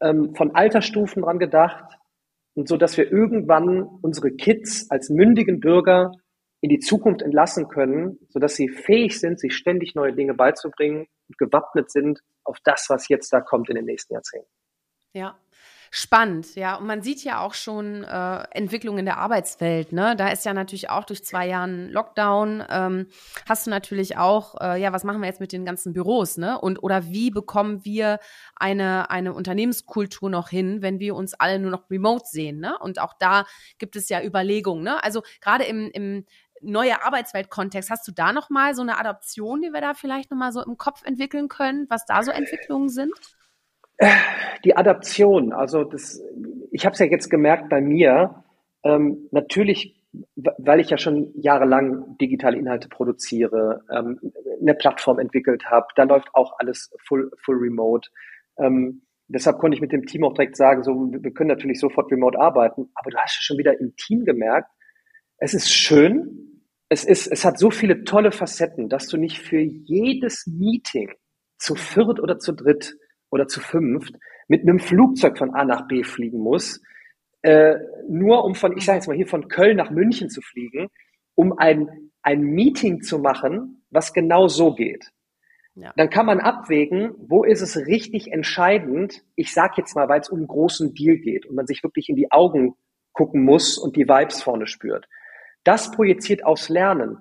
ähm, 0.00 0.34
von 0.34 0.54
Altersstufen 0.54 1.22
dran 1.22 1.38
gedacht 1.38 1.98
und 2.54 2.68
so, 2.68 2.76
dass 2.76 2.96
wir 2.96 3.10
irgendwann 3.10 3.82
unsere 4.02 4.30
Kids 4.30 4.90
als 4.90 5.10
mündigen 5.10 5.60
Bürger 5.60 6.12
in 6.60 6.68
die 6.68 6.78
Zukunft 6.78 7.22
entlassen 7.22 7.68
können, 7.68 8.18
so 8.28 8.38
dass 8.38 8.54
sie 8.54 8.68
fähig 8.68 9.18
sind, 9.18 9.40
sich 9.40 9.54
ständig 9.54 9.94
neue 9.94 10.12
Dinge 10.12 10.34
beizubringen 10.34 11.06
und 11.28 11.38
gewappnet 11.38 11.90
sind 11.90 12.20
auf 12.44 12.58
das, 12.64 12.86
was 12.88 13.08
jetzt 13.08 13.32
da 13.32 13.40
kommt 13.40 13.70
in 13.70 13.76
den 13.76 13.86
nächsten 13.86 14.14
Jahrzehnten. 14.14 14.50
Ja, 15.12 15.38
spannend, 15.92 16.54
ja. 16.54 16.76
Und 16.76 16.86
man 16.86 17.02
sieht 17.02 17.24
ja 17.24 17.40
auch 17.40 17.52
schon 17.52 18.04
äh, 18.04 18.42
Entwicklungen 18.52 19.00
in 19.00 19.04
der 19.06 19.18
Arbeitswelt. 19.18 19.92
Ne? 19.92 20.14
Da 20.14 20.28
ist 20.28 20.44
ja 20.44 20.54
natürlich 20.54 20.88
auch 20.88 21.04
durch 21.04 21.24
zwei 21.24 21.48
Jahren 21.48 21.90
Lockdown, 21.90 22.62
ähm, 22.70 23.08
hast 23.48 23.66
du 23.66 23.70
natürlich 23.70 24.16
auch, 24.16 24.54
äh, 24.60 24.80
ja, 24.80 24.92
was 24.92 25.02
machen 25.02 25.20
wir 25.20 25.26
jetzt 25.26 25.40
mit 25.40 25.50
den 25.52 25.64
ganzen 25.64 25.92
Büros, 25.92 26.36
ne? 26.36 26.60
Und 26.60 26.82
oder 26.82 27.06
wie 27.06 27.30
bekommen 27.32 27.84
wir 27.84 28.20
eine, 28.54 29.10
eine 29.10 29.34
Unternehmenskultur 29.34 30.30
noch 30.30 30.48
hin, 30.48 30.80
wenn 30.80 31.00
wir 31.00 31.16
uns 31.16 31.34
alle 31.34 31.58
nur 31.58 31.72
noch 31.72 31.90
remote 31.90 32.24
sehen, 32.24 32.60
ne? 32.60 32.78
Und 32.78 33.00
auch 33.00 33.14
da 33.18 33.44
gibt 33.78 33.96
es 33.96 34.08
ja 34.08 34.22
Überlegungen, 34.22 34.84
ne? 34.84 35.02
Also 35.02 35.22
gerade 35.40 35.64
im, 35.64 35.90
im 35.92 36.24
neue 36.60 37.02
Arbeitswelt-Kontext, 37.04 37.90
hast 37.90 38.06
du 38.06 38.12
da 38.12 38.32
noch 38.32 38.48
mal 38.48 38.76
so 38.76 38.82
eine 38.82 38.98
Adaption, 38.98 39.62
die 39.62 39.72
wir 39.72 39.80
da 39.80 39.94
vielleicht 39.94 40.30
noch 40.30 40.38
mal 40.38 40.52
so 40.52 40.62
im 40.62 40.76
Kopf 40.76 41.04
entwickeln 41.04 41.48
können, 41.48 41.86
was 41.88 42.04
da 42.04 42.22
so 42.22 42.30
Entwicklungen 42.30 42.90
sind? 42.90 43.12
Die 44.64 44.76
Adaption, 44.76 45.52
also 45.52 45.84
das, 45.84 46.22
ich 46.70 46.84
habe 46.84 46.92
es 46.94 46.98
ja 46.98 47.06
jetzt 47.06 47.30
gemerkt 47.30 47.68
bei 47.68 47.80
mir, 47.80 48.44
ähm, 48.84 49.28
natürlich, 49.30 49.96
weil 50.58 50.80
ich 50.80 50.90
ja 50.90 50.98
schon 50.98 51.32
jahrelang 51.34 52.16
digitale 52.18 52.58
Inhalte 52.58 52.88
produziere, 52.88 53.82
ähm, 53.90 54.20
eine 54.60 54.74
Plattform 54.74 55.18
entwickelt 55.18 55.66
habe, 55.66 55.86
da 55.96 56.04
läuft 56.04 56.28
auch 56.34 56.58
alles 56.58 56.92
full, 57.06 57.30
full 57.42 57.56
remote. 57.56 58.08
Ähm, 58.58 59.02
deshalb 59.28 59.58
konnte 59.58 59.76
ich 59.76 59.80
mit 59.80 59.92
dem 59.92 60.06
Team 60.06 60.24
auch 60.24 60.34
direkt 60.34 60.56
sagen, 60.56 60.82
so, 60.82 60.92
wir 61.10 61.32
können 61.32 61.48
natürlich 61.48 61.80
sofort 61.80 62.10
remote 62.10 62.38
arbeiten, 62.38 62.90
aber 62.94 63.10
du 63.10 63.16
hast 63.16 63.36
ja 63.36 63.42
schon 63.42 63.58
wieder 63.58 63.78
im 63.80 63.94
Team 63.96 64.24
gemerkt, 64.24 64.70
es 65.38 65.54
ist 65.54 65.72
schön, 65.72 66.50
es 66.90 67.04
ist, 67.04 67.26
es 67.28 67.44
hat 67.44 67.58
so 67.58 67.70
viele 67.70 68.04
tolle 68.04 68.32
Facetten, 68.32 68.88
dass 68.88 69.06
du 69.06 69.16
nicht 69.16 69.38
für 69.38 69.60
jedes 69.60 70.46
Meeting 70.46 71.12
zu 71.56 71.74
viert 71.74 72.20
oder 72.20 72.38
zu 72.38 72.52
dritt 72.52 72.96
oder 73.30 73.48
zu 73.48 73.60
fünft 73.60 74.14
mit 74.48 74.62
einem 74.62 74.78
Flugzeug 74.78 75.38
von 75.38 75.54
A 75.54 75.64
nach 75.64 75.86
B 75.86 76.02
fliegen 76.02 76.40
muss, 76.40 76.82
äh, 77.42 77.76
nur 78.08 78.44
um 78.44 78.54
von, 78.54 78.76
ich 78.76 78.84
sage 78.84 78.98
jetzt 78.98 79.06
mal 79.06 79.16
hier 79.16 79.26
von 79.26 79.48
Köln 79.48 79.76
nach 79.76 79.90
München 79.90 80.28
zu 80.28 80.40
fliegen, 80.42 80.88
um 81.34 81.56
ein, 81.56 82.10
ein 82.22 82.42
Meeting 82.42 83.02
zu 83.02 83.18
machen, 83.18 83.82
was 83.90 84.12
genau 84.12 84.48
so 84.48 84.74
geht. 84.74 85.10
Ja. 85.74 85.92
Dann 85.96 86.10
kann 86.10 86.26
man 86.26 86.40
abwägen, 86.40 87.12
wo 87.16 87.44
ist 87.44 87.62
es 87.62 87.76
richtig 87.86 88.32
entscheidend, 88.32 89.22
ich 89.36 89.54
sage 89.54 89.74
jetzt 89.78 89.94
mal, 89.94 90.08
weil 90.08 90.20
es 90.20 90.28
um 90.28 90.38
einen 90.38 90.48
großen 90.48 90.94
Deal 90.94 91.16
geht 91.16 91.46
und 91.46 91.54
man 91.54 91.66
sich 91.66 91.82
wirklich 91.82 92.08
in 92.08 92.16
die 92.16 92.30
Augen 92.30 92.74
gucken 93.12 93.42
muss 93.44 93.78
und 93.78 93.96
die 93.96 94.08
Vibes 94.08 94.42
vorne 94.42 94.66
spürt. 94.66 95.08
Das 95.64 95.90
projiziert 95.90 96.44
aufs 96.44 96.68
Lernen 96.68 97.18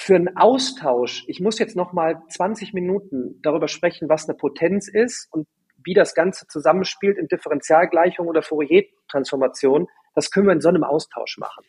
für 0.00 0.14
einen 0.14 0.34
Austausch, 0.34 1.24
ich 1.26 1.40
muss 1.40 1.58
jetzt 1.58 1.76
noch 1.76 1.92
mal 1.92 2.22
20 2.30 2.72
Minuten 2.72 3.38
darüber 3.42 3.68
sprechen, 3.68 4.08
was 4.08 4.26
eine 4.26 4.36
Potenz 4.36 4.88
ist 4.88 5.28
und 5.30 5.46
wie 5.84 5.92
das 5.92 6.14
Ganze 6.14 6.46
zusammenspielt 6.46 7.18
in 7.18 7.28
Differentialgleichung 7.28 8.26
oder 8.26 8.40
Fourier-Transformation, 8.40 9.88
das 10.14 10.30
können 10.30 10.46
wir 10.46 10.54
in 10.54 10.62
so 10.62 10.70
einem 10.70 10.84
Austausch 10.84 11.36
machen. 11.36 11.64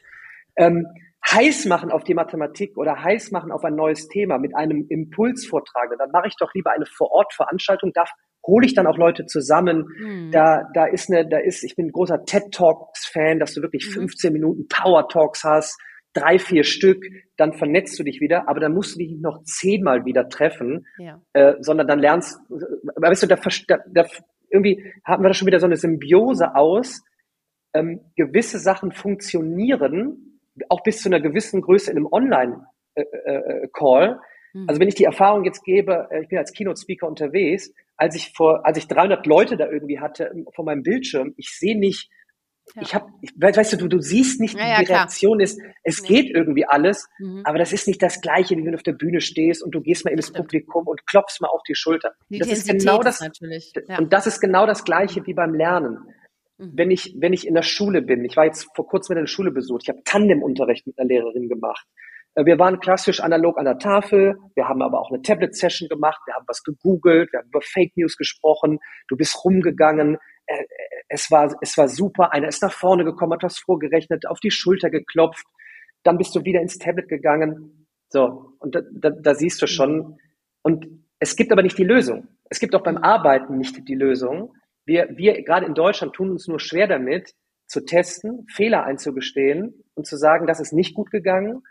Ähm, 0.56 0.86
heiß 1.30 1.65
machen 1.65 1.91
auf 1.91 2.06
die 2.06 2.13
Mathematik 2.13 2.78
oder 2.78 3.04
heiß 3.04 3.32
machen 3.32 3.52
auf 3.52 3.65
ein 3.65 3.76
neues 3.76 4.08
Thema 4.08 4.38
mit 4.38 4.56
einem 4.56 4.86
Impulsvortrag, 4.88 5.89
dann 5.98 6.12
mache 6.12 6.30
ich 6.30 6.36
doch 6.39 6.54
lieber 6.54 6.72
eine 6.72 6.86
Vor-Ort-Veranstaltung, 6.86 7.91
da 7.94 8.06
hole 8.48 8.65
ich 8.65 8.74
dann 8.74 8.88
auch 8.88 8.98
Leute 8.98 9.26
zusammen. 9.26 9.88
Mhm. 10.00 10.32
Da, 10.32 10.63
da 10.74 10.86
ist 10.86 11.12
eine, 11.12 11.28
da 11.28 11.38
ist, 11.38 11.65
ich 11.65 11.76
bin 11.76 11.88
ein 11.88 11.91
großer 11.91 12.24
TED 12.24 12.52
Talks 12.54 13.08
Fan, 13.08 13.39
dass 13.39 13.54
du 13.54 13.62
wirklich 13.62 13.88
15 13.88 14.30
mhm. 14.30 14.34
Minuten 14.34 14.67
Power 14.70 15.10
Talks 15.10 15.44
hast, 15.44 15.78
drei, 16.13 16.39
vier 16.39 16.63
Stück, 16.63 17.06
dann 17.38 17.54
vernetzt 17.54 17.97
du 17.97 18.04
dich 18.04 18.19
wieder, 18.21 18.47
aber 18.50 18.60
dann 18.60 18.74
musst 18.74 18.95
du 18.95 19.00
dich 19.00 19.10
nicht 19.10 19.21
noch 19.21 19.43
zehnmal 19.43 20.06
wieder 20.06 20.30
treffen, 20.30 20.86
ja. 20.97 21.21
äh, 21.34 21.56
sondern 21.60 21.88
dann 21.88 22.00
lernst, 22.00 22.39
äh, 22.50 23.02
weißt 23.02 23.24
du, 23.24 23.28
da, 23.28 23.39
da, 23.67 23.78
da, 23.88 24.06
irgendwie 24.50 24.84
haben 25.06 25.24
wir 25.24 25.30
da 25.30 25.34
schon 25.34 25.47
wieder 25.47 25.60
so 25.60 25.65
eine 25.65 25.78
Symbiose 25.78 26.56
aus, 26.56 27.02
ähm, 27.74 28.02
gewisse 28.15 28.60
Sachen 28.60 28.91
funktionieren, 28.91 30.39
auch 30.69 30.84
bis 30.84 31.02
zu 31.02 31.10
einer 31.10 31.21
gewissen 31.21 31.62
Größe 31.62 31.91
in 31.91 31.97
einem 31.97 32.08
Online-Call. 32.12 34.04
Äh, 34.04 34.12
äh, 34.12 34.15
hm. 34.54 34.65
Also 34.67 34.82
wenn 34.82 34.89
ich 34.89 34.95
die 34.95 35.06
Erfahrung 35.06 35.45
jetzt 35.45 35.63
gebe, 35.63 36.08
äh, 36.12 36.24
ich 36.24 36.28
bin 36.28 36.38
als 36.38 36.52
Keynote-Speaker 36.52 37.08
unterwegs, 37.08 37.74
als 37.95 38.15
ich 38.15 38.34
vor, 38.36 38.65
als 38.65 38.78
ich 38.78 38.88
300 38.88 39.26
Leute 39.26 39.58
da 39.58 39.69
irgendwie 39.69 40.00
hatte 40.00 40.32
ähm, 40.34 40.47
vor 40.54 40.65
meinem 40.65 40.84
Bildschirm, 40.84 41.34
ich 41.38 41.58
sehe 41.58 41.78
nicht, 41.78 42.10
ja. 42.76 42.82
Ich 42.82 42.96
habe, 42.96 43.12
weißt 43.36 43.74
du, 43.74 43.78
du, 43.78 43.88
du 43.88 44.00
siehst 44.00 44.40
nicht, 44.40 44.58
ja, 44.58 44.80
die 44.80 44.86
Reaktion 44.86 45.38
klar. 45.38 45.44
ist, 45.44 45.60
es 45.84 46.02
nee. 46.02 46.08
geht 46.08 46.36
irgendwie 46.36 46.66
alles, 46.66 47.10
mhm. 47.20 47.42
aber 47.44 47.58
das 47.58 47.74
ist 47.74 47.88
nicht 47.88 48.02
das 48.02 48.22
Gleiche, 48.22 48.56
wie 48.58 48.64
wenn 48.64 48.72
du 48.72 48.78
auf 48.78 48.84
der 48.84 48.94
Bühne 48.94 49.22
stehst 49.22 49.64
und 49.64 49.72
du 49.72 49.82
gehst 49.82 50.06
mal 50.06 50.12
ins 50.12 50.32
Publikum 50.32 50.88
und 50.88 51.06
klopfst 51.06 51.42
mal 51.42 51.50
auf 51.50 51.62
die 51.68 51.76
Schulter. 51.76 52.14
Die 52.30 52.40
das 52.40 52.50
ist 52.50 52.68
genau 52.68 53.02
das, 53.02 53.20
natürlich. 53.20 53.74
Und 53.98 54.14
das 54.14 54.28
ist 54.28 54.40
genau 54.40 54.66
das 54.66 54.84
Gleiche 54.84 55.26
wie 55.26 55.34
beim 55.34 55.54
Lernen. 55.54 55.98
Mhm. 56.58 56.72
Wenn 56.74 56.92
ich, 56.92 57.16
wenn 57.20 57.34
ich 57.34 57.48
in 57.48 57.56
der 57.56 57.64
Schule 57.64 58.02
bin, 58.02 58.24
ich 58.24 58.38
war 58.38 58.46
jetzt 58.46 58.68
vor 58.76 58.88
kurzem 58.88 59.18
in 59.18 59.24
der 59.24 59.28
Schule 59.28 59.52
besucht, 59.52 59.84
ich 59.84 59.90
habe 59.90 60.02
Tandem-Unterricht 60.06 60.88
mit 60.88 60.98
einer 60.98 61.08
Lehrerin 61.08 61.50
gemacht. 61.50 61.86
Äh, 62.36 62.46
wir 62.46 62.60
waren 62.60 62.80
klassisch 62.80 63.20
analog 63.20 63.58
an 63.58 63.66
der 63.66 63.78
Tafel, 63.78 64.38
wir 64.56 64.68
haben 64.68 64.82
aber 64.82 65.00
auch 65.00 65.12
eine 65.12 65.22
Tablet-Session 65.22 65.90
gemacht, 65.90 66.22
wir 66.26 66.36
haben 66.36 66.46
was 66.48 66.64
gegoogelt, 66.64 67.32
wir 67.32 67.40
haben 67.40 67.48
über 67.48 67.62
Fake 67.62 67.96
News 67.96 68.18
gesprochen, 68.18 68.80
du 69.08 69.18
bist 69.18 69.44
rumgegangen, 69.44 70.18
äh, 70.46 70.64
es 71.13 71.30
war, 71.30 71.54
es 71.62 71.78
war 71.78 71.89
super. 71.89 72.32
Einer 72.32 72.47
ist 72.47 72.63
nach 72.63 72.71
vorne 72.71 73.04
gekommen, 73.04 73.34
hat 73.34 73.43
was 73.43 73.60
vorgerechnet, 73.60 74.26
auf 74.28 74.39
die 74.39 74.50
Schulter 74.50 74.89
geklopft. 74.89 75.45
Dann 76.04 76.17
bist 76.17 76.34
du 76.36 76.45
wieder 76.45 76.62
ins 76.62 76.78
Tablet 76.78 77.10
gegangen. 77.10 77.86
So. 78.08 78.54
Und 78.60 78.76
da, 78.76 78.82
da, 78.93 79.10
da 79.10 79.36
siehst 79.36 79.62
du 79.62 79.67
schon. 79.67 80.17
Und 80.63 80.88
es 81.19 81.36
gibt 81.36 81.52
aber 81.52 81.63
nicht 81.63 81.78
die 81.78 81.84
Lösung. 81.84 82.30
Es 82.50 82.60
gibt 82.60 82.74
auch 82.76 82.84
beim 82.84 82.97
Arbeiten 82.97 83.58
nicht 83.58 83.88
die 83.88 83.95
Lösung. 83.95 84.54
Wir, 84.86 85.10
wir 85.17 85.43
gerade 85.43 85.65
in 85.65 85.74
Deutschland 85.74 86.13
tun 86.13 86.32
uns 86.32 86.47
nur 86.47 86.60
schwer 86.60 86.88
damit, 86.88 87.34
zu 87.67 87.86
testen, 87.86 88.45
Fehler 88.50 88.86
einzugestehen 88.86 89.84
und 89.95 90.08
zu 90.08 90.15
sagen, 90.17 90.47
das 90.47 90.62
ist 90.62 90.71
nicht 90.71 90.95
gut 90.95 91.12
gegangen. 91.12 91.62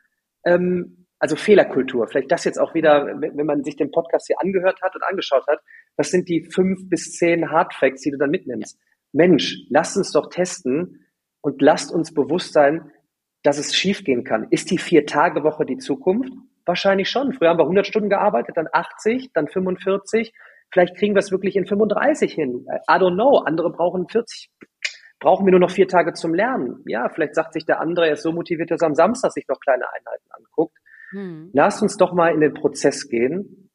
Ähm, 0.44 1.06
also 1.18 1.36
Fehlerkultur. 1.36 2.08
Vielleicht 2.08 2.30
das 2.30 2.44
jetzt 2.44 2.58
auch 2.58 2.74
wieder, 2.74 3.06
wenn 3.06 3.46
man 3.46 3.64
sich 3.64 3.76
den 3.76 3.90
Podcast 3.90 4.26
hier 4.26 4.40
angehört 4.40 4.80
hat 4.82 4.94
und 4.94 5.02
angeschaut 5.02 5.46
hat, 5.48 5.60
was 5.96 6.10
sind 6.10 6.28
die 6.28 6.48
fünf 6.50 6.88
bis 6.90 7.12
zehn 7.12 7.50
Hardfacts, 7.50 8.02
die 8.02 8.10
du 8.10 8.18
dann 8.18 8.30
mitnimmst? 8.30 8.78
Mensch, 9.12 9.58
lasst 9.68 9.96
uns 9.96 10.12
doch 10.12 10.30
testen 10.30 11.06
und 11.40 11.60
lasst 11.62 11.92
uns 11.92 12.14
bewusst 12.14 12.52
sein, 12.52 12.90
dass 13.42 13.58
es 13.58 13.74
schiefgehen 13.74 14.24
kann. 14.24 14.46
Ist 14.50 14.70
die 14.70 14.78
Vier-Tage-Woche 14.78 15.64
die 15.64 15.78
Zukunft? 15.78 16.32
Wahrscheinlich 16.66 17.08
schon. 17.08 17.32
Früher 17.32 17.48
haben 17.48 17.58
wir 17.58 17.64
100 17.64 17.86
Stunden 17.86 18.10
gearbeitet, 18.10 18.56
dann 18.56 18.68
80, 18.70 19.32
dann 19.32 19.48
45. 19.48 20.32
Vielleicht 20.70 20.96
kriegen 20.96 21.14
wir 21.14 21.20
es 21.20 21.32
wirklich 21.32 21.56
in 21.56 21.66
35 21.66 22.32
hin. 22.32 22.66
I 22.88 22.94
don't 22.94 23.14
know. 23.14 23.38
Andere 23.38 23.70
brauchen 23.70 24.06
40. 24.08 24.50
Brauchen 25.18 25.46
wir 25.46 25.50
nur 25.50 25.60
noch 25.60 25.70
vier 25.70 25.88
Tage 25.88 26.12
zum 26.12 26.32
Lernen? 26.32 26.82
Ja, 26.86 27.08
vielleicht 27.08 27.34
sagt 27.34 27.54
sich 27.54 27.66
der 27.66 27.80
andere, 27.80 28.06
er 28.06 28.12
ist 28.14 28.22
so 28.22 28.32
motiviert, 28.32 28.70
dass 28.70 28.82
er 28.82 28.86
am 28.86 28.94
Samstag 28.94 29.32
sich 29.32 29.46
noch 29.48 29.60
kleine 29.60 29.84
Einheiten 29.84 30.28
anguckt. 30.30 30.76
Hm. 31.10 31.50
Lasst 31.52 31.82
uns 31.82 31.96
doch 31.96 32.12
mal 32.12 32.32
in 32.32 32.40
den 32.40 32.54
Prozess 32.54 33.08
gehen. 33.08 33.70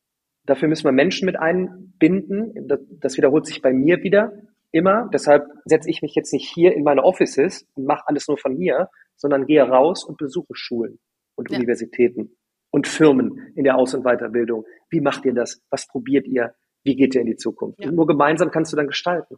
Dafür 0.46 0.70
müssen 0.70 0.86
wir 0.86 0.92
Menschen 0.92 1.26
mit 1.26 1.38
einbinden. 1.38 2.68
Das, 2.68 2.80
das 3.00 3.18
wiederholt 3.18 3.46
sich 3.46 3.62
bei 3.62 3.74
mir 3.74 4.02
wieder 4.02 4.32
immer. 4.76 5.10
Deshalb 5.14 5.48
setze 5.66 5.90
ich 5.90 6.02
mich 6.02 6.14
jetzt 6.16 6.34
nicht 6.34 6.48
hier 6.48 6.76
in 6.76 6.84
meine 6.84 7.04
Offices 7.04 7.68
und 7.74 7.86
mache 7.86 8.04
alles 8.06 8.28
nur 8.28 8.38
von 8.38 8.56
hier, 8.56 8.90
sondern 9.16 9.46
gehe 9.46 9.64
raus 9.64 10.04
und 10.04 10.18
besuche 10.18 10.54
Schulen 10.54 11.00
und 11.36 11.50
ja. 11.50 11.58
Universitäten 11.58 12.36
und 12.72 12.88
Firmen 12.88 13.54
in 13.56 13.64
der 13.64 13.78
Aus- 13.78 13.94
und 13.94 14.04
Weiterbildung. 14.04 14.66
Wie 14.90 15.02
macht 15.02 15.26
ihr 15.26 15.34
das? 15.34 15.62
Was 15.70 15.88
probiert 15.88 16.28
ihr? 16.28 16.54
Wie 16.84 16.96
geht 16.96 17.16
ihr 17.16 17.22
in 17.22 17.28
die 17.28 17.38
Zukunft? 17.38 17.80
Ja. 17.80 17.90
Und 17.90 17.96
nur 17.96 18.06
gemeinsam 18.06 18.52
kannst 18.52 18.72
du 18.72 18.78
dann 18.78 18.88
gestalten. 18.88 19.38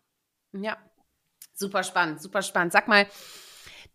Ja, 0.53 0.77
Super 1.57 1.81
spannend, 1.81 2.21
super 2.21 2.43
spannend. 2.43 2.71
Sag 2.71 2.87
mal, 2.87 3.07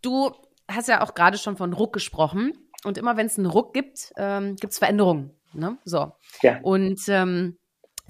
du 0.03 0.33
hast 0.69 0.89
ja 0.89 1.01
auch 1.01 1.15
gerade 1.15 1.39
schon 1.39 1.57
von 1.57 1.73
Ruck 1.73 1.93
gesprochen. 1.93 2.53
Und 2.85 2.99
immer 2.99 3.17
wenn 3.17 3.27
es 3.27 3.39
einen 3.39 3.47
Ruck 3.47 3.73
gibt, 3.73 4.13
ähm, 4.17 4.57
gibt 4.57 4.73
es 4.73 4.81
Veränderungen. 4.81 5.31
Ne? 5.53 5.79
So. 5.85 6.13
Ja. 6.43 6.59
Und 6.63 7.01
ähm, 7.07 7.57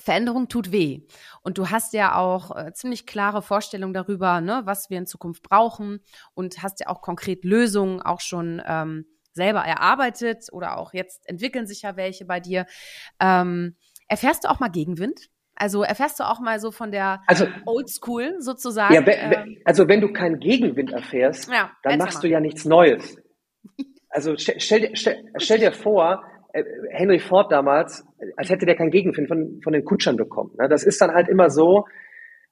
Veränderung 0.03 0.49
tut 0.49 0.73
weh. 0.73 1.03
Und 1.43 1.59
du 1.59 1.71
hast 1.71 1.93
ja 1.93 2.17
auch 2.17 2.57
äh, 2.57 2.73
ziemlich 2.73 3.07
klare 3.07 3.43
Vorstellungen 3.43 3.95
darüber, 3.95 4.41
ne, 4.41 4.63
was 4.65 4.91
wir 4.91 4.99
in 4.99 5.07
Zukunft 5.07 5.43
brauchen 5.43 6.01
und 6.35 6.63
hast 6.63 6.81
ja 6.81 6.89
auch 6.89 7.01
konkret 7.01 7.45
Lösungen 7.45 8.03
auch 8.03 8.21
schon 8.21 8.61
ähm, 8.67 9.07
selber 9.33 9.61
erarbeitet 9.61 10.47
oder 10.53 10.77
auch 10.79 10.93
jetzt 10.93 11.29
entwickeln 11.29 11.67
sich 11.67 11.83
ja 11.83 11.97
welche 11.97 12.25
bei 12.25 12.41
dir. 12.41 12.67
Ähm, 13.21 13.77
erfährst 14.09 14.45
du 14.45 14.51
auch 14.51 14.61
mal 14.61 14.69
Gegenwind? 14.69 15.31
Also 15.55 15.83
erfährst 15.83 16.19
du 16.19 16.25
auch 16.25 16.41
mal 16.41 16.59
so 16.59 16.71
von 16.71 16.91
der 16.91 17.23
also, 17.27 17.47
Oldschool 17.67 18.37
sozusagen? 18.41 18.95
Ja, 18.95 19.03
ähm, 19.07 19.59
also 19.65 19.87
wenn 19.89 20.01
du 20.01 20.13
keinen 20.13 20.41
Gegenwind 20.41 20.93
erfährst, 20.93 21.51
ja, 21.51 21.71
dann 21.83 21.99
machst 21.99 22.23
du 22.23 22.29
ja 22.29 22.41
nichts 22.41 22.65
Neues. 22.65 23.17
Also 24.09 24.37
stell, 24.37 24.61
stell, 24.61 24.91
stell, 24.97 25.25
stell 25.39 25.59
dir 25.59 25.73
vor, 25.73 26.25
äh, 26.53 26.65
Henry 26.91 27.19
Ford 27.19 27.53
damals, 27.53 28.05
als 28.37 28.51
hätte 28.51 28.67
der 28.67 28.77
keinen 28.77 28.91
Gegenwind 28.91 29.29
von, 29.29 29.61
von 29.63 29.73
den 29.73 29.85
Kutschern 29.85 30.17
bekommen. 30.17 30.53
Ne? 30.59 30.69
Das 30.69 30.85
ist 30.85 31.01
dann 31.01 31.13
halt 31.13 31.29
immer 31.29 31.51
so. 31.51 31.85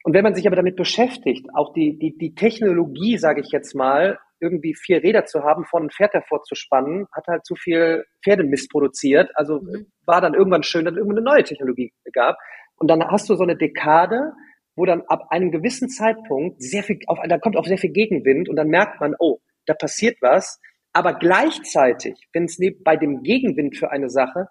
Und 0.02 0.14
wenn 0.14 0.24
man 0.24 0.34
sich 0.34 0.46
aber 0.46 0.56
damit 0.56 0.76
beschäftigt, 0.76 1.46
auch 1.54 1.72
die, 1.74 1.98
die, 1.98 2.16
die 2.16 2.34
Technologie, 2.34 3.18
sage 3.18 3.40
ich 3.40 3.50
jetzt 3.52 3.74
mal, 3.74 4.18
irgendwie 4.40 4.74
vier 4.74 5.02
Räder 5.02 5.26
zu 5.26 5.42
haben, 5.42 5.64
vorne 5.64 5.86
ein 5.86 5.90
Pferd 5.90 6.14
davor 6.14 6.42
zu 6.42 6.54
spannen, 6.54 7.06
hat 7.12 7.26
halt 7.26 7.44
zu 7.44 7.54
viel 7.54 8.04
Pferdemist 8.24 8.70
produziert. 8.70 9.30
Also 9.34 9.60
mhm. 9.60 9.86
war 10.06 10.20
dann 10.20 10.34
irgendwann 10.34 10.62
schön, 10.62 10.84
dass 10.84 10.92
es 10.92 10.98
irgendeine 10.98 11.24
neue 11.24 11.44
Technologie 11.44 11.92
gab. 12.12 12.38
Und 12.76 12.88
dann 12.90 13.06
hast 13.06 13.28
du 13.28 13.34
so 13.34 13.42
eine 13.42 13.56
Dekade, 13.56 14.32
wo 14.74 14.86
dann 14.86 15.02
ab 15.08 15.26
einem 15.28 15.50
gewissen 15.50 15.90
Zeitpunkt 15.90 16.62
sehr 16.62 16.82
viel, 16.82 16.98
auf, 17.06 17.18
da 17.28 17.38
kommt 17.38 17.56
auch 17.56 17.66
sehr 17.66 17.76
viel 17.76 17.92
Gegenwind 17.92 18.48
und 18.48 18.56
dann 18.56 18.68
merkt 18.68 19.00
man, 19.00 19.14
oh, 19.18 19.40
da 19.66 19.74
passiert 19.74 20.16
was. 20.22 20.58
Aber 20.92 21.14
gleichzeitig, 21.14 22.28
wenn 22.32 22.44
es 22.44 22.58
bei 22.82 22.96
dem 22.96 23.22
Gegenwind 23.22 23.76
für 23.76 23.90
eine 23.90 24.08
Sache 24.08 24.48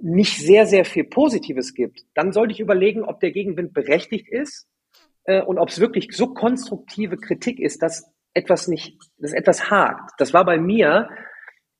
nicht 0.00 0.38
sehr, 0.38 0.66
sehr 0.66 0.84
viel 0.84 1.04
Positives 1.04 1.74
gibt, 1.74 2.02
dann 2.14 2.32
sollte 2.32 2.52
ich 2.52 2.60
überlegen, 2.60 3.04
ob 3.04 3.20
der 3.20 3.32
Gegenwind 3.32 3.72
berechtigt 3.74 4.28
ist 4.28 4.68
äh, 5.24 5.42
und 5.42 5.58
ob 5.58 5.68
es 5.68 5.80
wirklich 5.80 6.08
so 6.12 6.34
konstruktive 6.34 7.16
Kritik 7.16 7.58
ist, 7.58 7.82
dass 7.82 8.12
etwas 8.34 8.68
nicht, 8.68 8.96
dass 9.18 9.32
etwas 9.32 9.70
hakt. 9.70 10.12
Das 10.18 10.32
war 10.32 10.44
bei 10.44 10.58
mir 10.58 11.08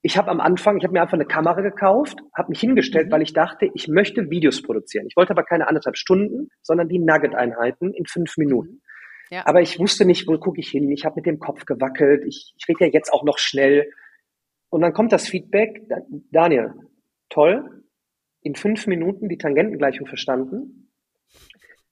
ich 0.02 0.16
habe 0.16 0.30
am 0.30 0.40
Anfang, 0.40 0.78
ich 0.78 0.84
habe 0.84 0.92
mir 0.92 1.02
einfach 1.02 1.14
eine 1.14 1.26
Kamera 1.26 1.60
gekauft, 1.60 2.18
habe 2.34 2.50
mich 2.50 2.60
hingestellt, 2.60 3.08
mhm. 3.08 3.12
weil 3.12 3.22
ich 3.22 3.32
dachte, 3.32 3.68
ich 3.74 3.88
möchte 3.88 4.30
Videos 4.30 4.62
produzieren. 4.62 5.06
Ich 5.08 5.16
wollte 5.16 5.32
aber 5.32 5.42
keine 5.42 5.66
anderthalb 5.68 5.96
Stunden, 5.96 6.48
sondern 6.62 6.88
die 6.88 6.98
Nugget-Einheiten 6.98 7.92
in 7.92 8.06
fünf 8.06 8.36
Minuten. 8.36 8.74
Mhm. 8.74 8.80
Ja. 9.30 9.46
Aber 9.46 9.60
ich 9.60 9.78
wusste 9.78 10.06
nicht, 10.06 10.26
wo 10.26 10.38
gucke 10.38 10.60
ich 10.60 10.70
hin. 10.70 10.90
Ich 10.90 11.04
habe 11.04 11.16
mit 11.16 11.26
dem 11.26 11.38
Kopf 11.38 11.66
gewackelt. 11.66 12.24
Ich, 12.26 12.54
ich 12.56 12.68
rede 12.68 12.86
ja 12.86 12.90
jetzt 12.92 13.12
auch 13.12 13.24
noch 13.24 13.38
schnell. 13.38 13.90
Und 14.70 14.80
dann 14.80 14.92
kommt 14.92 15.12
das 15.12 15.28
Feedback, 15.28 15.82
Daniel, 16.30 16.72
toll, 17.28 17.84
in 18.42 18.54
fünf 18.54 18.86
Minuten 18.86 19.28
die 19.28 19.38
Tangentengleichung 19.38 20.06
verstanden, 20.06 20.90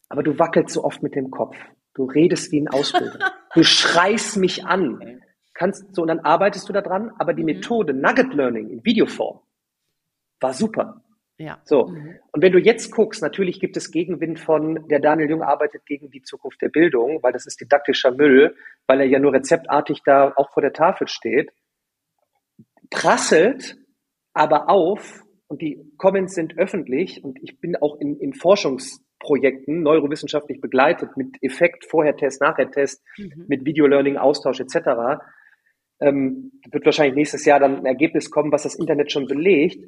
aber 0.09 0.23
du 0.23 0.39
wackelst 0.39 0.75
so 0.75 0.85
oft 0.85 1.03
mit 1.03 1.15
dem 1.15 1.31
Kopf. 1.31 1.57
Du 1.95 2.05
redest 2.05 2.53
wie 2.53 2.61
ein 2.61 2.69
Ausbilder. 2.69 3.33
du 3.55 3.63
schreist 3.63 4.37
mich 4.37 4.65
an 4.65 5.21
kannst 5.57 5.95
so 5.95 6.03
und 6.03 6.09
dann 6.09 6.21
arbeitest 6.21 6.69
du 6.69 6.73
daran, 6.73 7.11
aber 7.19 7.35
die 7.35 7.43
mhm. 7.43 7.55
Methode 7.55 7.95
Nugget 7.95 8.33
Learning 8.35 8.69
in 8.69 8.85
Videoform 8.85 9.41
war 10.41 10.53
super. 10.53 11.03
Ja. 11.39 11.61
So. 11.65 11.87
Mhm. 11.87 12.19
Und 12.33 12.43
wenn 12.43 12.53
du 12.53 12.59
jetzt 12.59 12.91
guckst, 12.93 13.23
natürlich 13.23 13.61
gibt 13.61 13.77
es 13.77 13.91
Gegenwind 13.91 14.39
von, 14.39 14.87
der 14.89 15.01
Daniel 15.01 15.31
Jung 15.31 15.43
arbeitet 15.43 15.85
gegen 15.85 16.11
die 16.11 16.23
Zukunft 16.23 16.63
der 16.63 16.69
Bildung, 16.69 17.23
weil 17.23 17.33
das 17.33 17.47
ist 17.47 17.61
didaktischer 17.61 18.13
Müll, 18.13 18.57
weil 18.87 19.01
er 19.01 19.07
ja 19.07 19.19
nur 19.19 19.33
rezeptartig 19.33 20.03
da 20.05 20.33
auch 20.37 20.51
vor 20.53 20.63
der 20.63 20.73
Tafel 20.73 21.09
steht. 21.09 21.51
Prasselt 22.91 23.77
aber 24.33 24.69
auf 24.69 25.25
und 25.49 25.63
die 25.63 25.93
Comments 25.97 26.35
sind 26.35 26.59
öffentlich 26.59 27.23
und 27.23 27.39
ich 27.43 27.61
bin 27.61 27.77
auch 27.77 28.01
in, 28.01 28.19
in 28.19 28.35
Forschungsprojekten 28.35 29.83
neurowissenschaftlich 29.83 30.61
begleitet 30.61 31.17
mit 31.17 31.37
Effekt, 31.43 31.87
Vorher-Test, 31.87 32.41
Nachher-Test, 32.41 33.03
mhm. 33.19 33.45
mit 33.49 33.65
Video-Learning, 33.65 34.17
Austausch 34.17 34.61
etc 34.61 35.21
ähm, 36.01 36.53
wird 36.71 36.85
wahrscheinlich 36.85 37.17
nächstes 37.17 37.45
Jahr 37.45 37.61
dann 37.61 37.79
ein 37.79 37.87
Ergebnis 37.87 38.31
kommen, 38.31 38.53
was 38.53 38.65
das 38.65 38.75
Internet 38.75 39.13
schon 39.13 39.27
belegt. 39.27 39.83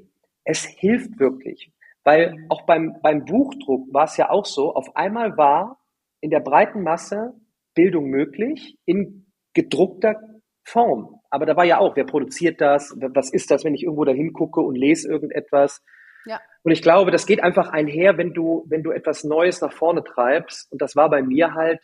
Es 0.45 0.65
hilft 0.65 1.19
wirklich, 1.19 1.73
weil 2.05 2.47
auch 2.49 2.63
beim, 2.63 2.97
beim 3.03 3.25
Buchdruck 3.25 3.93
war 3.93 4.05
es 4.05 4.17
ja 4.17 4.31
auch 4.31 4.47
so, 4.47 4.75
auf 4.75 4.97
einmal 4.97 5.37
war 5.37 5.81
in 6.21 6.31
der 6.31 6.41
breiten 6.41 6.83
Masse 6.83 7.35
Bildung 7.75 8.07
möglich 8.07 8.79
in 8.87 9.27
gedruckter 9.55 10.21
Form. 10.65 11.18
Aber 11.31 11.47
da 11.47 11.57
war 11.57 11.65
ja 11.65 11.79
auch, 11.79 11.97
wer 11.97 12.05
produziert 12.05 12.61
das? 12.61 12.97
Was 12.99 13.31
ist 13.31 13.51
das, 13.51 13.65
wenn 13.65 13.75
ich 13.75 13.83
irgendwo 13.83 14.05
dahin 14.05 14.33
gucke 14.33 14.61
und 14.61 14.75
lese 14.75 15.09
irgendetwas? 15.09 15.83
Ja. 16.25 16.41
Und 16.63 16.73
ich 16.73 16.83
glaube, 16.83 17.11
das 17.11 17.27
geht 17.27 17.43
einfach 17.43 17.71
einher, 17.71 18.19
wenn 18.19 18.33
du, 18.33 18.65
wenn 18.69 18.83
du 18.83 18.91
etwas 18.91 19.25
Neues 19.25 19.61
nach 19.61 19.73
vorne 19.73 20.03
treibst. 20.05 20.71
Und 20.73 20.81
das 20.81 20.97
war 20.97 21.11
bei 21.11 21.23
mir 21.23 21.55
halt 21.55 21.81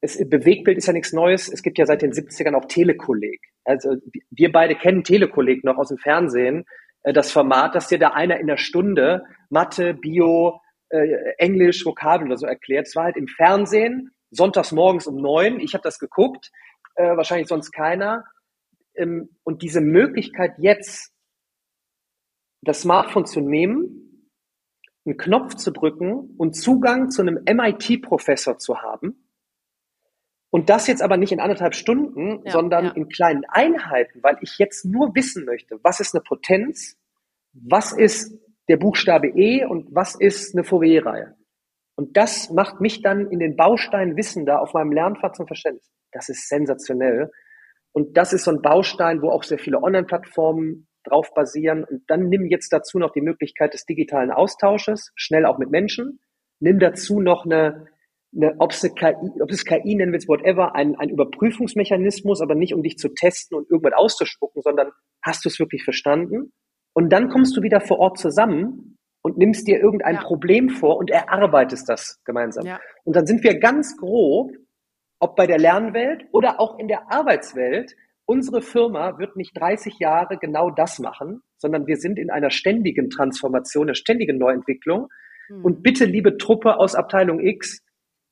es, 0.00 0.16
Bewegtbild 0.28 0.78
ist 0.78 0.86
ja 0.86 0.92
nichts 0.92 1.12
Neues. 1.12 1.48
Es 1.48 1.62
gibt 1.62 1.78
ja 1.78 1.86
seit 1.86 2.02
den 2.02 2.12
70ern 2.12 2.54
auch 2.54 2.66
Telekolleg. 2.66 3.40
Also 3.64 3.96
wir 4.30 4.52
beide 4.52 4.76
kennen 4.76 5.04
Telekolleg 5.04 5.64
noch 5.64 5.76
aus 5.76 5.88
dem 5.88 5.98
Fernsehen. 5.98 6.64
Äh, 7.02 7.12
das 7.12 7.32
Format, 7.32 7.74
dass 7.74 7.88
dir 7.88 7.98
da 7.98 8.10
einer 8.10 8.38
in 8.38 8.46
der 8.46 8.58
Stunde 8.58 9.24
Mathe, 9.50 9.94
Bio, 9.94 10.60
äh, 10.90 11.34
Englisch, 11.38 11.84
Vokabeln 11.84 12.30
oder 12.30 12.38
so 12.38 12.46
erklärt. 12.46 12.86
Es 12.86 12.96
war 12.96 13.04
halt 13.04 13.16
im 13.16 13.28
Fernsehen, 13.28 14.12
sonntags 14.30 14.72
morgens 14.72 15.06
um 15.06 15.16
neun. 15.16 15.58
Ich 15.60 15.74
habe 15.74 15.82
das 15.82 15.98
geguckt, 15.98 16.50
äh, 16.94 17.16
wahrscheinlich 17.16 17.48
sonst 17.48 17.72
keiner. 17.72 18.24
Ähm, 18.98 19.30
und 19.44 19.62
diese 19.62 19.80
Möglichkeit 19.80 20.54
jetzt, 20.58 21.12
das 22.62 22.82
Smartphone 22.82 23.26
zu 23.26 23.40
nehmen, 23.40 24.30
einen 25.06 25.16
Knopf 25.16 25.54
zu 25.54 25.70
drücken 25.70 26.34
und 26.36 26.54
Zugang 26.54 27.10
zu 27.10 27.22
einem 27.22 27.42
MIT-Professor 27.44 28.58
zu 28.58 28.82
haben, 28.82 29.28
und 30.50 30.70
das 30.70 30.86
jetzt 30.86 31.02
aber 31.02 31.16
nicht 31.16 31.32
in 31.32 31.40
anderthalb 31.40 31.74
Stunden, 31.74 32.42
ja, 32.44 32.52
sondern 32.52 32.86
ja. 32.86 32.90
in 32.92 33.08
kleinen 33.08 33.44
Einheiten, 33.48 34.22
weil 34.22 34.38
ich 34.40 34.58
jetzt 34.58 34.84
nur 34.84 35.14
wissen 35.14 35.44
möchte, 35.44 35.78
was 35.82 36.00
ist 36.00 36.14
eine 36.14 36.22
Potenz, 36.22 36.96
was 37.52 37.92
ist 37.92 38.38
der 38.68 38.76
Buchstabe 38.76 39.28
E 39.28 39.64
und 39.64 39.94
was 39.94 40.14
ist 40.14 40.54
eine 40.54 40.64
Fourier-Reihe. 40.64 41.36
Und 41.96 42.16
das 42.16 42.50
macht 42.50 42.80
mich 42.80 43.02
dann 43.02 43.30
in 43.30 43.40
den 43.40 43.56
Baustein 43.56 44.16
wissender 44.16 44.62
auf 44.62 44.72
meinem 44.72 44.92
Lernpfad 44.92 45.36
zum 45.36 45.46
Verständnis. 45.46 45.90
Das 46.12 46.28
ist 46.28 46.48
sensationell. 46.48 47.30
Und 47.98 48.16
das 48.16 48.32
ist 48.32 48.44
so 48.44 48.52
ein 48.52 48.62
Baustein, 48.62 49.22
wo 49.22 49.30
auch 49.30 49.42
sehr 49.42 49.58
viele 49.58 49.82
Online-Plattformen 49.82 50.86
drauf 51.02 51.34
basieren. 51.34 51.82
Und 51.82 52.02
dann 52.06 52.28
nimm 52.28 52.46
jetzt 52.46 52.72
dazu 52.72 53.00
noch 53.00 53.10
die 53.10 53.20
Möglichkeit 53.20 53.74
des 53.74 53.86
digitalen 53.86 54.30
Austausches, 54.30 55.10
schnell 55.16 55.44
auch 55.44 55.58
mit 55.58 55.70
Menschen. 55.70 56.20
Nimm 56.60 56.78
dazu 56.78 57.18
noch 57.20 57.44
eine 57.44 57.88
eine, 58.36 58.54
ob 58.58 58.70
es 58.70 58.82
KI, 58.82 59.14
ob 59.42 59.50
es 59.50 59.64
KI 59.64 59.96
nennen 59.96 60.12
willst, 60.12 60.28
whatever, 60.28 60.76
ein, 60.76 60.94
ein 60.96 61.08
Überprüfungsmechanismus, 61.08 62.40
aber 62.40 62.54
nicht 62.54 62.72
um 62.72 62.82
dich 62.82 62.98
zu 62.98 63.08
testen 63.08 63.56
und 63.56 63.68
irgendwas 63.68 63.94
auszuspucken, 63.96 64.62
sondern 64.62 64.90
hast 65.24 65.44
du 65.44 65.48
es 65.48 65.58
wirklich 65.58 65.82
verstanden? 65.82 66.52
Und 66.92 67.10
dann 67.12 67.30
kommst 67.30 67.56
du 67.56 67.62
wieder 67.62 67.80
vor 67.80 67.98
Ort 67.98 68.18
zusammen 68.18 68.98
und 69.22 69.38
nimmst 69.38 69.66
dir 69.66 69.80
irgendein 69.80 70.16
ja. 70.16 70.22
Problem 70.22 70.68
vor 70.68 70.98
und 70.98 71.10
erarbeitest 71.10 71.88
das 71.88 72.20
gemeinsam. 72.24 72.64
Ja. 72.64 72.78
Und 73.02 73.16
dann 73.16 73.26
sind 73.26 73.42
wir 73.42 73.58
ganz 73.58 73.96
grob, 73.96 74.52
ob 75.20 75.36
bei 75.36 75.46
der 75.46 75.58
Lernwelt 75.58 76.26
oder 76.32 76.60
auch 76.60 76.78
in 76.78 76.88
der 76.88 77.10
Arbeitswelt, 77.10 77.94
unsere 78.24 78.60
Firma 78.60 79.18
wird 79.18 79.36
nicht 79.36 79.58
30 79.58 79.98
Jahre 79.98 80.36
genau 80.38 80.70
das 80.70 80.98
machen, 80.98 81.42
sondern 81.56 81.86
wir 81.86 81.96
sind 81.96 82.18
in 82.18 82.30
einer 82.30 82.50
ständigen 82.50 83.10
Transformation, 83.10 83.86
einer 83.86 83.94
ständigen 83.94 84.38
Neuentwicklung. 84.38 85.08
Mhm. 85.48 85.64
Und 85.64 85.82
bitte, 85.82 86.04
liebe 86.04 86.36
Truppe 86.36 86.76
aus 86.78 86.94
Abteilung 86.94 87.40
X, 87.40 87.82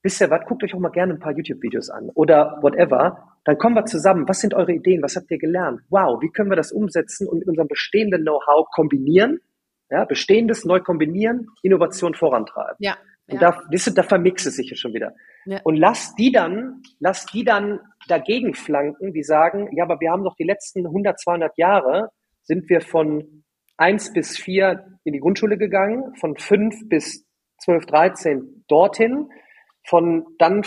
wisst 0.03 0.21
ihr 0.21 0.31
was, 0.31 0.45
guckt 0.47 0.63
euch 0.63 0.75
auch 0.75 0.79
mal 0.79 0.91
gerne 0.91 1.15
ein 1.15 1.19
paar 1.19 1.37
YouTube-Videos 1.37 1.91
an 1.91 2.11
oder 2.15 2.59
whatever. 2.63 3.37
Dann 3.45 3.59
kommen 3.59 3.75
wir 3.75 3.85
zusammen. 3.87 4.29
Was 4.29 4.41
sind 4.41 4.55
eure 4.55 4.73
Ideen? 4.73 5.03
Was 5.03 5.17
habt 5.17 5.31
ihr 5.31 5.39
gelernt? 5.39 5.81
Wow, 5.89 6.21
wie 6.21 6.31
können 6.31 6.51
wir 6.51 6.57
das 6.57 6.73
umsetzen 6.73 7.27
und 7.27 7.39
mit 7.39 7.49
unserem 7.49 7.69
bestehenden 7.69 8.23
Know-how 8.23 8.67
kombinieren? 8.71 9.41
Ja, 9.89 10.05
bestehendes 10.05 10.65
neu 10.65 10.81
kombinieren, 10.81 11.47
Innovation 11.63 12.15
vorantreiben. 12.15 12.77
Ja. 12.81 12.97
Und 13.29 13.41
ja. 13.41 13.53
da, 13.53 13.63
wisst 13.71 13.89
ihr, 13.89 13.95
da 13.95 14.03
vermixt 14.03 14.47
es 14.47 14.57
sich 14.57 14.71
ja 14.71 14.77
schon 14.77 14.93
wieder. 14.95 15.15
Ja. 15.47 15.61
Und 15.65 15.77
lass 15.77 16.15
die 16.17 16.33
dann, 16.33 16.83
lass 16.99 17.27
die 17.27 17.45
dann 17.45 17.81
dagegen 18.09 18.55
flanken, 18.55 19.13
die 19.13 19.23
sagen, 19.23 19.69
ja, 19.77 19.85
aber 19.85 20.01
wir 20.01 20.11
haben 20.11 20.23
noch 20.23 20.37
die 20.37 20.45
letzten 20.45 20.87
100, 20.87 21.19
200 21.19 21.57
Jahre, 21.57 22.11
sind 22.43 22.69
wir 22.69 22.81
von 22.81 23.45
eins 23.77 24.13
bis 24.13 24.37
vier 24.37 24.99
in 25.05 25.13
die 25.13 25.21
Grundschule 25.21 25.57
gegangen, 25.57 26.15
von 26.17 26.37
fünf 26.37 26.89
bis 26.89 27.27
zwölf, 27.59 27.87
dreizehn 27.87 28.65
dorthin 28.69 29.29
von 29.87 30.27
dann 30.39 30.63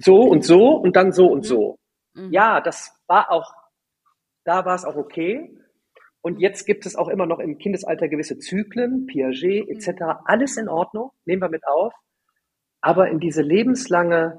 so 0.00 0.22
und 0.22 0.44
so 0.44 0.74
und 0.74 0.94
dann 0.96 1.12
so 1.12 1.26
und 1.26 1.44
so. 1.44 1.78
Mhm. 2.14 2.32
Ja, 2.32 2.60
das 2.60 2.92
war 3.06 3.30
auch, 3.30 3.52
da 4.44 4.64
war 4.64 4.74
es 4.74 4.84
auch 4.84 4.96
okay. 4.96 5.56
Und 6.22 6.38
jetzt 6.38 6.66
gibt 6.66 6.84
es 6.84 6.96
auch 6.96 7.08
immer 7.08 7.24
noch 7.24 7.38
im 7.38 7.56
Kindesalter 7.56 8.08
gewisse 8.08 8.38
Zyklen, 8.38 9.06
Piaget 9.06 9.68
etc. 9.68 9.88
Mhm. 9.88 10.04
Alles 10.26 10.56
in 10.58 10.68
Ordnung, 10.68 11.10
nehmen 11.24 11.42
wir 11.42 11.48
mit 11.48 11.66
auf. 11.66 11.94
Aber 12.80 13.08
in 13.08 13.20
diese 13.20 13.42
lebenslange 13.42 14.38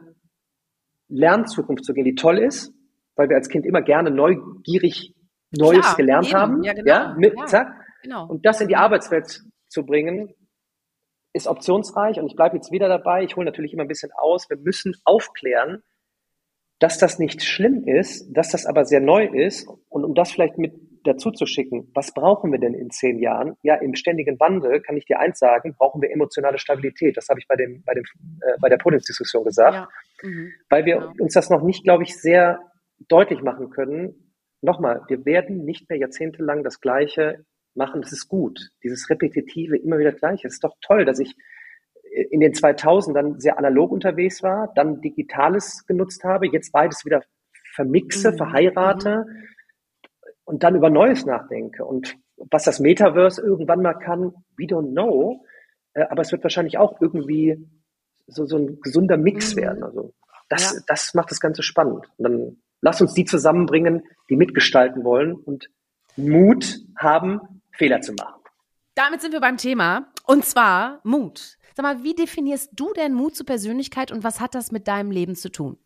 Lernzukunft 1.08 1.86
zu 1.86 1.94
gehen, 1.94 2.06
die 2.06 2.16
toll 2.16 2.38
ist, 2.38 2.74
weil 3.16 3.30
wir 3.30 3.36
als 3.36 3.50
Kind 3.50 3.66
immer 3.66 3.82
gerne 3.82 4.12
neugierig 4.12 5.14
Neues 5.52 5.82
Klar, 5.82 5.96
gelernt 5.98 6.28
eben. 6.28 6.38
haben. 6.38 6.64
Ja, 6.64 6.74
genau. 6.74 6.90
ja, 6.90 7.16
mit, 7.18 7.34
ja, 7.38 7.46
zack. 7.46 7.76
Genau. 8.04 8.28
Und 8.28 8.46
das 8.46 8.62
in 8.62 8.70
die 8.70 8.78
Arbeitswelt 8.78 9.44
zu 9.68 9.86
bringen, 9.86 10.34
ist 11.34 11.48
optionsreich. 11.48 12.20
Und 12.20 12.28
ich 12.28 12.36
bleibe 12.36 12.56
jetzt 12.56 12.72
wieder 12.72 12.88
dabei. 12.88 13.24
Ich 13.24 13.36
hole 13.36 13.46
natürlich 13.46 13.74
immer 13.74 13.84
ein 13.84 13.90
bisschen 13.90 14.12
aus. 14.14 14.50
Wir 14.50 14.58
müssen 14.58 14.96
aufklären, 15.04 15.84
dass 16.80 16.98
das 16.98 17.20
nicht 17.20 17.44
schlimm 17.44 17.86
ist, 17.86 18.32
dass 18.32 18.50
das 18.50 18.66
aber 18.66 18.86
sehr 18.86 19.02
neu 19.02 19.26
ist. 19.26 19.68
Und 19.90 20.06
um 20.06 20.14
das 20.14 20.32
vielleicht 20.32 20.58
mit 20.58 20.74
dazu 21.04 21.32
zu 21.32 21.46
schicken, 21.46 21.90
was 21.94 22.14
brauchen 22.14 22.52
wir 22.52 22.60
denn 22.60 22.74
in 22.74 22.90
zehn 22.90 23.20
Jahren? 23.20 23.56
Ja, 23.64 23.76
im 23.76 23.96
ständigen 23.96 24.40
Wandel 24.40 24.82
kann 24.82 24.98
ich 24.98 25.06
dir 25.06 25.20
eins 25.20 25.40
sagen, 25.40 25.76
brauchen 25.78 26.02
wir 26.02 26.12
emotionale 26.12 26.58
Stabilität. 26.58 27.18
Das 27.18 27.30
habe 27.30 27.40
ich 27.40 27.48
bei 27.48 27.56
dem, 27.56 27.84
bei 27.84 27.94
dem, 27.94 28.04
äh, 28.42 28.58
bei 28.60 28.70
der 28.70 28.78
Podiumsdiskussion 28.78 29.44
gesagt, 29.44 29.76
ja. 29.76 29.90
mhm. 30.30 30.54
weil 30.70 30.86
wir 30.86 30.98
genau. 30.98 31.14
uns 31.20 31.34
das 31.34 31.50
noch 31.50 31.64
nicht, 31.64 31.84
glaube 31.84 32.04
ich, 32.04 32.20
sehr 32.20 32.60
deutlich 33.08 33.42
machen 33.42 33.70
können. 33.70 34.34
Nochmal, 34.62 35.02
wir 35.08 35.26
werden 35.26 35.66
nicht 35.66 35.90
mehr 35.90 35.98
jahrzehntelang 35.98 36.64
das 36.64 36.80
Gleiche 36.80 37.46
machen. 37.74 38.02
Das 38.02 38.12
ist 38.12 38.28
gut. 38.28 38.70
Dieses 38.84 39.10
repetitive, 39.10 39.78
immer 39.78 39.98
wieder 39.98 40.12
Gleiche. 40.12 40.48
Es 40.48 40.56
ist 40.56 40.64
doch 40.64 40.76
toll, 40.82 41.06
dass 41.06 41.20
ich 41.20 41.36
in 42.30 42.42
den 42.42 42.54
2000 42.54 43.16
dann 43.16 43.40
sehr 43.40 43.58
analog 43.58 43.92
unterwegs 43.92 44.44
war, 44.44 44.72
dann 44.76 45.02
Digitales 45.02 45.86
genutzt 45.88 46.24
habe, 46.26 46.48
jetzt 46.48 46.72
beides 46.74 47.06
wieder 47.06 47.24
vermixe, 47.74 48.34
mhm. 48.34 48.38
verheirate. 48.38 49.26
Mhm 49.28 49.48
und 50.52 50.64
dann 50.64 50.76
über 50.76 50.90
Neues 50.90 51.26
nachdenke. 51.26 51.86
Und 51.86 52.18
was 52.36 52.64
das 52.64 52.80
Metaverse 52.80 53.42
irgendwann 53.42 53.82
mal 53.82 53.94
kann, 53.94 54.34
we 54.58 54.66
don't 54.66 54.92
know. 54.92 55.46
Äh, 55.94 56.04
aber 56.10 56.22
es 56.22 56.32
wird 56.32 56.44
wahrscheinlich 56.44 56.78
auch 56.78 57.00
irgendwie 57.00 57.66
so, 58.28 58.46
so 58.46 58.58
ein 58.58 58.80
gesunder 58.82 59.16
Mix 59.18 59.56
mhm. 59.56 59.62
werden. 59.62 59.84
Also 59.84 60.14
das, 60.50 60.74
ja. 60.74 60.80
das 60.88 61.14
macht 61.14 61.32
das 61.32 61.40
Ganze 61.40 61.64
spannend. 61.64 62.06
Und 62.18 62.24
dann 62.24 62.58
lass 62.82 63.02
uns 63.02 63.14
die 63.14 63.24
zusammenbringen, 63.24 64.04
die 64.30 64.36
mitgestalten 64.36 65.06
wollen 65.06 65.36
und 65.36 65.70
Mut 66.18 66.80
haben, 66.98 67.62
Fehler 67.72 68.02
zu 68.02 68.14
machen. 68.14 68.42
Damit 68.96 69.22
sind 69.22 69.32
wir 69.32 69.40
beim 69.40 69.56
Thema. 69.56 70.12
Und 70.28 70.44
zwar 70.44 71.00
Mut. 71.06 71.58
Sag 71.78 71.84
mal, 71.84 72.04
wie 72.04 72.14
definierst 72.14 72.72
du 72.74 72.92
denn 72.92 73.14
Mut 73.14 73.38
zur 73.38 73.46
Persönlichkeit 73.46 74.12
und 74.12 74.26
was 74.26 74.42
hat 74.42 74.54
das 74.54 74.74
mit 74.74 74.90
deinem 74.90 75.12
Leben 75.12 75.36
zu 75.36 75.50
tun? 75.50 75.78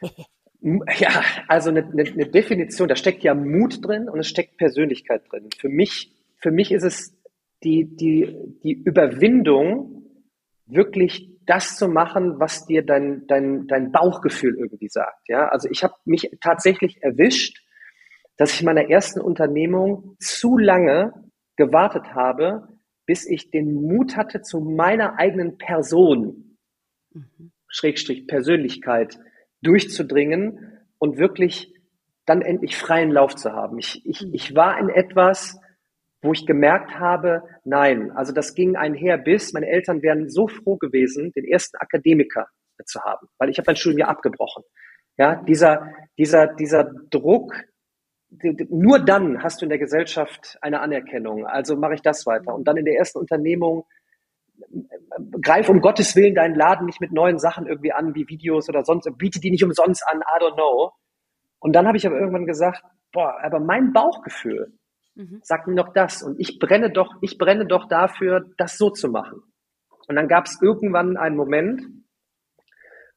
Ja, 0.64 1.22
also 1.46 1.68
eine, 1.68 1.84
eine, 1.84 2.04
eine 2.04 2.26
Definition, 2.26 2.88
da 2.88 2.96
steckt 2.96 3.22
ja 3.22 3.34
Mut 3.34 3.86
drin 3.86 4.08
und 4.08 4.18
es 4.18 4.28
steckt 4.28 4.56
Persönlichkeit 4.56 5.22
drin. 5.30 5.50
Für 5.58 5.68
mich, 5.68 6.16
für 6.40 6.50
mich 6.50 6.72
ist 6.72 6.84
es 6.84 7.14
die, 7.62 7.84
die, 7.84 8.34
die 8.62 8.72
Überwindung, 8.72 9.94
wirklich 10.66 11.30
das 11.44 11.76
zu 11.76 11.88
machen, 11.88 12.40
was 12.40 12.64
dir 12.64 12.82
dein, 12.82 13.26
dein, 13.26 13.66
dein 13.66 13.92
Bauchgefühl 13.92 14.56
irgendwie 14.58 14.88
sagt. 14.88 15.28
Ja, 15.28 15.48
also 15.48 15.68
ich 15.70 15.84
habe 15.84 15.94
mich 16.06 16.30
tatsächlich 16.40 17.02
erwischt, 17.02 17.62
dass 18.38 18.54
ich 18.54 18.60
in 18.60 18.66
meiner 18.66 18.88
ersten 18.88 19.20
Unternehmung 19.20 20.16
zu 20.18 20.56
lange 20.56 21.12
gewartet 21.56 22.14
habe, 22.14 22.68
bis 23.04 23.28
ich 23.28 23.50
den 23.50 23.74
Mut 23.74 24.16
hatte, 24.16 24.40
zu 24.40 24.60
meiner 24.60 25.18
eigenen 25.18 25.58
Person, 25.58 26.56
mhm. 27.12 27.52
Schrägstrich 27.68 28.26
Persönlichkeit, 28.26 29.18
durchzudringen 29.64 30.80
und 30.98 31.18
wirklich 31.18 31.74
dann 32.26 32.42
endlich 32.42 32.76
freien 32.76 33.10
Lauf 33.10 33.34
zu 33.36 33.52
haben. 33.52 33.78
Ich, 33.78 34.04
ich, 34.06 34.22
mhm. 34.22 34.34
ich 34.34 34.54
war 34.54 34.78
in 34.78 34.88
etwas, 34.88 35.58
wo 36.22 36.32
ich 36.32 36.46
gemerkt 36.46 36.98
habe, 36.98 37.42
nein, 37.64 38.10
also 38.12 38.32
das 38.32 38.54
ging 38.54 38.76
einher 38.76 39.18
bis, 39.18 39.52
meine 39.52 39.66
Eltern 39.66 40.02
wären 40.02 40.30
so 40.30 40.48
froh 40.48 40.76
gewesen, 40.76 41.32
den 41.32 41.44
ersten 41.44 41.76
Akademiker 41.76 42.46
zu 42.86 43.00
haben, 43.02 43.28
weil 43.38 43.50
ich 43.50 43.58
habe 43.58 43.66
mein 43.66 43.76
Studium 43.76 44.00
ja 44.00 44.08
abgebrochen. 44.08 44.64
Ja, 45.16 45.36
dieser, 45.36 45.92
dieser, 46.18 46.48
dieser 46.48 46.90
Druck, 47.10 47.54
nur 48.68 48.98
dann 48.98 49.42
hast 49.44 49.60
du 49.60 49.66
in 49.66 49.68
der 49.68 49.78
Gesellschaft 49.78 50.58
eine 50.60 50.80
Anerkennung. 50.80 51.46
Also 51.46 51.76
mache 51.76 51.94
ich 51.94 52.02
das 52.02 52.26
weiter. 52.26 52.52
Und 52.52 52.66
dann 52.66 52.76
in 52.76 52.84
der 52.84 52.96
ersten 52.96 53.18
Unternehmung 53.18 53.86
greif 55.40 55.68
um 55.68 55.80
Gottes 55.80 56.16
Willen 56.16 56.34
deinen 56.34 56.54
Laden 56.54 56.86
nicht 56.86 57.00
mit 57.00 57.12
neuen 57.12 57.38
Sachen 57.38 57.66
irgendwie 57.66 57.92
an, 57.92 58.14
wie 58.14 58.28
Videos 58.28 58.68
oder 58.68 58.84
sonst, 58.84 59.08
biete 59.18 59.40
die 59.40 59.50
nicht 59.50 59.64
umsonst 59.64 60.02
an, 60.06 60.20
I 60.20 60.42
don't 60.42 60.54
know. 60.54 60.92
Und 61.58 61.74
dann 61.74 61.86
habe 61.86 61.96
ich 61.96 62.06
aber 62.06 62.18
irgendwann 62.18 62.46
gesagt, 62.46 62.82
boah, 63.12 63.38
aber 63.42 63.60
mein 63.60 63.92
Bauchgefühl 63.92 64.72
mhm. 65.14 65.40
sagt 65.42 65.66
mir 65.66 65.74
noch 65.74 65.92
das 65.92 66.22
und 66.22 66.38
ich 66.38 66.58
brenne 66.58 66.90
doch, 66.90 67.14
ich 67.22 67.38
brenne 67.38 67.66
doch 67.66 67.88
dafür, 67.88 68.44
das 68.58 68.76
so 68.76 68.90
zu 68.90 69.08
machen. 69.08 69.40
Und 70.06 70.16
dann 70.16 70.28
gab 70.28 70.46
es 70.46 70.60
irgendwann 70.60 71.16
einen 71.16 71.36
Moment 71.36 71.82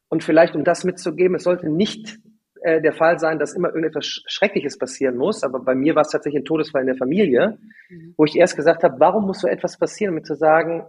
und 0.08 0.23
vielleicht 0.23 0.56
um 0.56 0.63
das 0.63 0.84
mitzugeben, 0.84 1.36
es 1.36 1.43
sollte 1.43 1.69
nicht 1.69 2.19
äh, 2.62 2.82
der 2.82 2.93
Fall 2.93 3.19
sein, 3.19 3.39
dass 3.39 3.54
immer 3.54 3.69
irgendetwas 3.69 4.06
Schreckliches 4.06 4.78
passieren 4.78 5.17
muss, 5.17 5.43
aber 5.43 5.60
bei 5.60 5.76
mir 5.76 5.95
war 5.95 6.04
es 6.04 6.12
tatsächlich 6.12 6.41
ein 6.41 6.45
Todesfall 6.45 6.82
in 6.82 6.88
der 6.88 6.95
Familie, 6.95 7.58
mhm. 7.89 8.13
wo 8.17 8.23
ich 8.23 8.36
erst 8.36 8.56
gesagt 8.56 8.84
habe, 8.84 9.00
warum 9.00 9.26
muss 9.26 9.41
so 9.41 9.47
etwas 9.47 9.78
passieren, 9.78 10.13
um 10.13 10.15
mir 10.15 10.23
zu 10.23 10.36
sagen, 10.36 10.86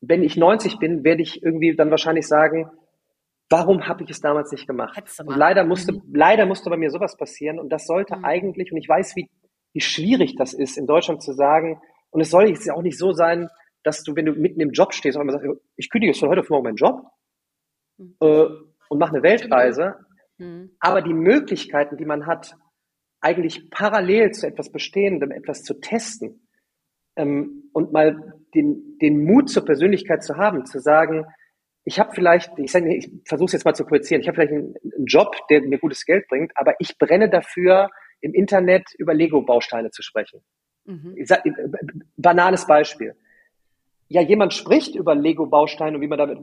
wenn 0.00 0.22
ich 0.22 0.36
90 0.36 0.78
bin, 0.78 1.04
werde 1.04 1.22
ich 1.22 1.42
irgendwie 1.42 1.74
dann 1.74 1.90
wahrscheinlich 1.90 2.26
sagen, 2.26 2.70
warum 3.48 3.88
habe 3.88 4.04
ich 4.04 4.10
es 4.10 4.20
damals 4.20 4.50
nicht 4.52 4.66
gemacht? 4.66 5.00
Und 5.24 5.36
leider 5.36 5.64
musste, 5.64 5.92
mhm. 5.92 6.02
leider 6.12 6.46
musste 6.46 6.70
bei 6.70 6.76
mir 6.76 6.90
sowas 6.90 7.16
passieren 7.16 7.58
und 7.58 7.70
das 7.70 7.86
sollte 7.86 8.16
mhm. 8.16 8.24
eigentlich, 8.24 8.72
und 8.72 8.78
ich 8.78 8.88
weiß, 8.88 9.16
wie, 9.16 9.28
wie 9.72 9.80
schwierig 9.80 10.36
das 10.36 10.52
ist, 10.52 10.76
in 10.76 10.86
Deutschland 10.86 11.22
zu 11.22 11.32
sagen, 11.32 11.80
und 12.10 12.20
es 12.20 12.30
soll 12.30 12.48
jetzt 12.48 12.66
ja 12.66 12.74
auch 12.74 12.82
nicht 12.82 12.98
so 12.98 13.12
sein, 13.12 13.48
dass 13.82 14.02
du, 14.02 14.16
wenn 14.16 14.26
du 14.26 14.32
mitten 14.32 14.60
im 14.60 14.72
Job 14.72 14.94
stehst, 14.94 15.16
auch 15.16 15.20
immer 15.20 15.32
sagst, 15.32 15.46
ich 15.76 15.90
kündige 15.90 16.12
jetzt 16.12 16.20
von 16.20 16.28
heute 16.28 16.40
auf 16.40 16.50
morgen 16.50 16.64
meinen 16.64 16.76
Job 16.76 17.02
mhm. 17.98 18.16
äh, 18.20 18.46
und 18.88 18.98
mache 18.98 19.14
eine 19.14 19.22
Weltreise. 19.22 19.96
Mhm. 20.38 20.76
Aber 20.80 21.02
die 21.02 21.14
Möglichkeiten, 21.14 21.96
die 21.96 22.04
man 22.04 22.26
hat, 22.26 22.56
eigentlich 23.20 23.70
parallel 23.70 24.32
zu 24.32 24.46
etwas 24.46 24.70
Bestehendem 24.70 25.30
etwas 25.30 25.62
zu 25.62 25.80
testen, 25.80 26.48
ähm, 27.16 27.65
und 27.76 27.92
mal 27.92 28.32
den, 28.54 28.96
den 29.02 29.22
Mut 29.22 29.50
zur 29.50 29.66
Persönlichkeit 29.66 30.24
zu 30.24 30.38
haben, 30.38 30.64
zu 30.64 30.78
sagen, 30.78 31.26
ich 31.84 32.00
habe 32.00 32.14
vielleicht, 32.14 32.58
ich, 32.58 32.72
sage, 32.72 32.96
ich 32.96 33.10
versuche 33.26 33.48
es 33.48 33.52
jetzt 33.52 33.64
mal 33.66 33.74
zu 33.74 33.84
projizieren, 33.84 34.22
ich 34.22 34.28
habe 34.28 34.36
vielleicht 34.36 34.52
einen, 34.52 34.74
einen, 34.82 35.04
Job, 35.04 35.36
der 35.50 35.60
mir 35.60 35.78
gutes 35.78 36.06
Geld 36.06 36.26
bringt, 36.28 36.52
aber 36.54 36.74
ich 36.78 36.96
brenne 36.96 37.28
dafür, 37.28 37.90
im 38.22 38.32
Internet 38.32 38.94
über 38.96 39.12
Lego-Bausteine 39.12 39.90
zu 39.90 40.02
sprechen. 40.02 40.40
Mhm. 40.86 41.16
Sag, 41.24 41.44
banales 42.16 42.66
Beispiel. 42.66 43.14
Ja, 44.08 44.22
jemand 44.22 44.54
spricht 44.54 44.94
über 44.94 45.14
Lego-Bausteine 45.14 45.98
und 45.98 46.02
wie 46.02 46.08
man 46.08 46.18
damit 46.18 46.38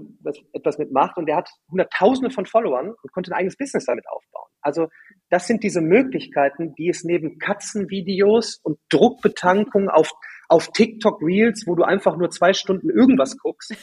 etwas 0.54 0.78
mitmacht 0.78 1.18
und 1.18 1.26
der 1.26 1.38
hat 1.38 1.50
Hunderttausende 1.72 2.30
von 2.30 2.46
Followern 2.46 2.94
und 3.02 3.12
konnte 3.12 3.32
ein 3.32 3.38
eigenes 3.38 3.58
Business 3.58 3.86
damit 3.86 4.06
aufbauen. 4.08 4.50
Also 4.62 4.90
das 5.30 5.48
sind 5.48 5.64
diese 5.64 5.82
Möglichkeiten, 5.82 6.76
die 6.76 6.90
es 6.90 7.04
neben 7.04 7.40
Katzenvideos 7.40 8.60
und 8.62 8.78
Druckbetankung 8.90 9.90
auf 9.90 10.12
auf 10.54 10.68
TikTok 10.72 11.20
Reels, 11.24 11.64
wo 11.66 11.74
du 11.74 11.84
einfach 11.84 12.16
nur 12.16 12.30
zwei 12.30 12.54
Stunden 12.54 12.92
irgendwas 12.92 13.36
guckst. 13.40 13.76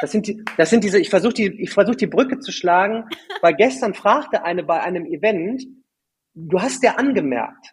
Das 0.00 0.12
sind 0.12 0.28
die, 0.28 0.44
das 0.56 0.70
sind 0.70 0.84
diese, 0.84 1.00
ich 1.00 1.10
versuche 1.10 1.34
die, 1.34 1.62
ich 1.62 1.70
versuche 1.70 1.96
die 1.96 2.06
Brücke 2.06 2.38
zu 2.38 2.52
schlagen, 2.52 3.08
weil 3.40 3.54
gestern 3.54 3.92
fragte 3.92 4.44
eine 4.44 4.62
bei 4.62 4.80
einem 4.80 5.04
Event, 5.04 5.64
du 6.34 6.60
hast 6.60 6.84
ja 6.84 6.94
angemerkt, 6.94 7.72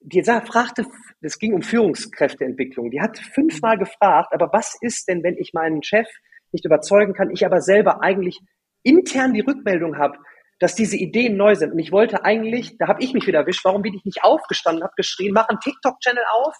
die 0.00 0.22
fragte, 0.22 0.86
es 1.22 1.38
ging 1.38 1.54
um 1.54 1.62
Führungskräfteentwicklung, 1.62 2.90
die 2.90 3.00
hat 3.00 3.18
fünfmal 3.18 3.78
gefragt, 3.78 4.34
aber 4.34 4.50
was 4.52 4.76
ist 4.82 5.08
denn, 5.08 5.22
wenn 5.22 5.38
ich 5.38 5.52
meinen 5.54 5.82
Chef 5.82 6.06
nicht 6.52 6.66
überzeugen 6.66 7.14
kann, 7.14 7.30
ich 7.30 7.46
aber 7.46 7.62
selber 7.62 8.02
eigentlich 8.02 8.40
intern 8.82 9.32
die 9.32 9.40
Rückmeldung 9.40 9.96
habe, 9.96 10.18
dass 10.58 10.74
diese 10.74 10.96
Ideen 10.96 11.36
neu 11.38 11.54
sind. 11.54 11.72
Und 11.72 11.78
ich 11.78 11.92
wollte 11.92 12.24
eigentlich, 12.24 12.76
da 12.78 12.88
habe 12.88 13.02
ich 13.02 13.14
mich 13.14 13.26
wieder 13.26 13.40
erwischt, 13.40 13.64
warum 13.64 13.80
bin 13.80 13.94
ich 13.94 14.04
nicht 14.04 14.22
aufgestanden, 14.22 14.84
habe 14.84 14.92
geschrien, 14.96 15.32
mach 15.32 15.48
einen 15.48 15.60
TikTok-Channel 15.60 16.24
auf, 16.34 16.54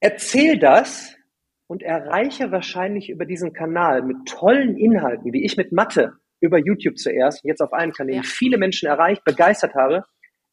Erzähl 0.00 0.58
das 0.58 1.16
und 1.66 1.82
erreiche 1.82 2.50
wahrscheinlich 2.50 3.10
über 3.10 3.24
diesen 3.24 3.52
Kanal 3.52 4.02
mit 4.02 4.26
tollen 4.26 4.76
Inhalten, 4.76 5.32
wie 5.32 5.44
ich 5.44 5.56
mit 5.56 5.72
Mathe 5.72 6.14
über 6.40 6.58
YouTube 6.58 6.98
zuerst, 6.98 7.44
jetzt 7.44 7.60
auf 7.60 7.72
allen 7.72 7.92
Kanälen, 7.92 8.22
ja. 8.22 8.28
viele 8.28 8.58
Menschen 8.58 8.88
erreicht, 8.88 9.24
begeistert 9.24 9.74
habe, 9.74 10.04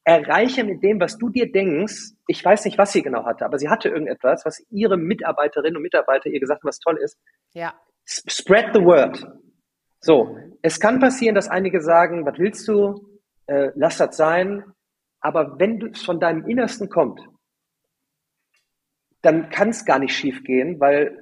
erreiche 0.04 0.64
mit 0.64 0.84
dem, 0.84 1.00
was 1.00 1.18
du 1.18 1.30
dir 1.30 1.52
denkst, 1.52 2.14
ich 2.28 2.44
weiß 2.44 2.66
nicht, 2.66 2.78
was 2.78 2.92
sie 2.92 3.02
genau 3.02 3.26
hatte, 3.26 3.46
aber 3.46 3.58
sie 3.58 3.70
hatte 3.70 3.90
irgendetwas, 3.90 4.46
was 4.46 4.64
ihre 4.70 4.98
Mitarbeiterinnen 4.98 5.78
und 5.78 5.82
Mitarbeiter 5.84 6.30
ihr 6.30 6.40
gesagt 6.40 6.64
haben, 6.64 6.70
was 6.70 6.80
toll 6.80 6.98
ist. 7.02 7.18
Ja. 7.54 7.74
Spread 8.06 8.70
the 8.74 8.82
word. 8.82 9.26
So, 10.00 10.38
es 10.62 10.80
kann 10.80 11.00
passieren, 11.00 11.34
dass 11.34 11.50
einige 11.50 11.82
sagen, 11.82 12.26
was 12.26 12.38
willst 12.38 12.68
du, 12.68 13.20
äh, 13.48 13.72
lass 13.76 13.98
das 13.98 14.16
sein, 14.16 14.64
aber 15.20 15.60
wenn 15.60 15.82
es 15.92 16.04
von 16.04 16.20
deinem 16.20 16.48
Innersten 16.48 16.90
kommt, 16.90 17.20
dann 19.26 19.50
kann 19.50 19.70
es 19.70 19.86
gar 19.86 20.00
nicht 20.00 20.16
schief 20.16 20.44
gehen, 20.44 20.80
weil 20.80 21.18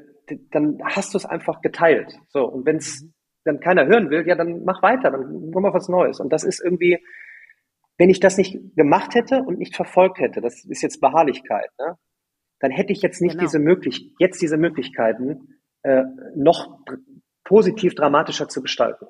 dann 0.51 0.79
hast 0.83 1.13
du 1.13 1.17
es 1.17 1.25
einfach 1.25 1.61
geteilt. 1.61 2.17
So, 2.27 2.45
und 2.45 2.65
wenn 2.65 2.77
es 2.77 3.01
mhm. 3.01 3.13
dann 3.45 3.59
keiner 3.59 3.85
hören 3.85 4.09
will, 4.09 4.27
ja, 4.27 4.35
dann 4.35 4.63
mach 4.65 4.81
weiter, 4.83 5.11
dann 5.11 5.51
komm 5.53 5.63
mal 5.63 5.73
was 5.73 5.89
Neues. 5.89 6.19
Und 6.19 6.31
das 6.31 6.43
ist 6.43 6.61
irgendwie, 6.63 6.99
wenn 7.97 8.09
ich 8.09 8.19
das 8.19 8.37
nicht 8.37 8.57
gemacht 8.75 9.15
hätte 9.15 9.41
und 9.43 9.57
nicht 9.57 9.75
verfolgt 9.75 10.19
hätte, 10.19 10.41
das 10.41 10.65
ist 10.65 10.81
jetzt 10.81 10.99
Beharrlichkeit, 10.99 11.69
ne? 11.79 11.97
dann 12.59 12.71
hätte 12.71 12.93
ich 12.93 13.01
jetzt 13.01 13.21
nicht 13.21 13.33
genau. 13.33 13.43
diese 13.43 13.59
möglich 13.59 14.13
jetzt 14.19 14.41
diese 14.41 14.57
Möglichkeiten 14.57 15.59
äh, 15.83 16.03
noch 16.35 16.79
positiv 17.43 17.95
dramatischer 17.95 18.47
zu 18.47 18.61
gestalten. 18.61 19.05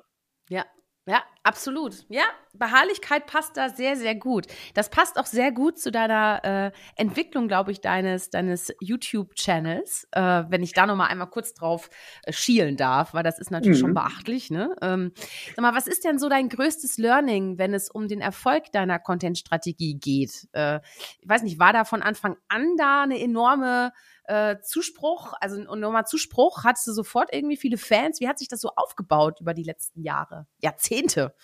Ja, 0.48 0.64
ja, 1.06 1.22
Absolut. 1.46 2.06
Ja, 2.08 2.22
Beharrlichkeit 2.54 3.26
passt 3.26 3.58
da 3.58 3.68
sehr, 3.68 3.96
sehr 3.96 4.14
gut. 4.14 4.46
Das 4.72 4.88
passt 4.88 5.18
auch 5.18 5.26
sehr 5.26 5.52
gut 5.52 5.78
zu 5.78 5.92
deiner 5.92 6.40
äh, 6.42 6.72
Entwicklung, 6.96 7.48
glaube 7.48 7.70
ich, 7.70 7.82
deines, 7.82 8.30
deines 8.30 8.72
YouTube-Channels, 8.80 10.08
äh, 10.12 10.44
wenn 10.48 10.62
ich 10.62 10.72
da 10.72 10.86
noch 10.86 10.96
mal 10.96 11.08
einmal 11.08 11.28
kurz 11.28 11.52
drauf 11.52 11.90
äh, 12.22 12.32
schielen 12.32 12.78
darf, 12.78 13.12
weil 13.12 13.22
das 13.22 13.38
ist 13.38 13.50
natürlich 13.50 13.76
mhm. 13.76 13.82
schon 13.82 13.94
beachtlich. 13.94 14.50
Ne? 14.50 14.74
Ähm, 14.80 15.12
sag 15.54 15.60
mal, 15.60 15.74
was 15.74 15.86
ist 15.86 16.04
denn 16.04 16.18
so 16.18 16.30
dein 16.30 16.48
größtes 16.48 16.96
Learning, 16.96 17.58
wenn 17.58 17.74
es 17.74 17.90
um 17.90 18.08
den 18.08 18.22
Erfolg 18.22 18.72
deiner 18.72 18.98
Content-Strategie 18.98 19.96
geht? 19.96 20.48
Äh, 20.52 20.80
ich 21.20 21.28
weiß 21.28 21.42
nicht, 21.42 21.58
war 21.58 21.74
da 21.74 21.84
von 21.84 22.00
Anfang 22.00 22.38
an 22.48 22.78
da 22.78 23.02
eine 23.02 23.20
enorme 23.20 23.92
äh, 24.24 24.56
Zuspruch, 24.60 25.34
also 25.40 25.60
nochmal 25.74 26.06
Zuspruch, 26.06 26.64
hattest 26.64 26.86
du 26.86 26.92
sofort 26.92 27.30
irgendwie 27.32 27.56
viele 27.56 27.76
Fans? 27.76 28.20
Wie 28.20 28.28
hat 28.28 28.38
sich 28.38 28.48
das 28.48 28.60
so 28.60 28.70
aufgebaut 28.76 29.40
über 29.40 29.54
die 29.54 29.64
letzten 29.64 30.02
Jahre, 30.02 30.46
Jahrzehnte? 30.58 31.34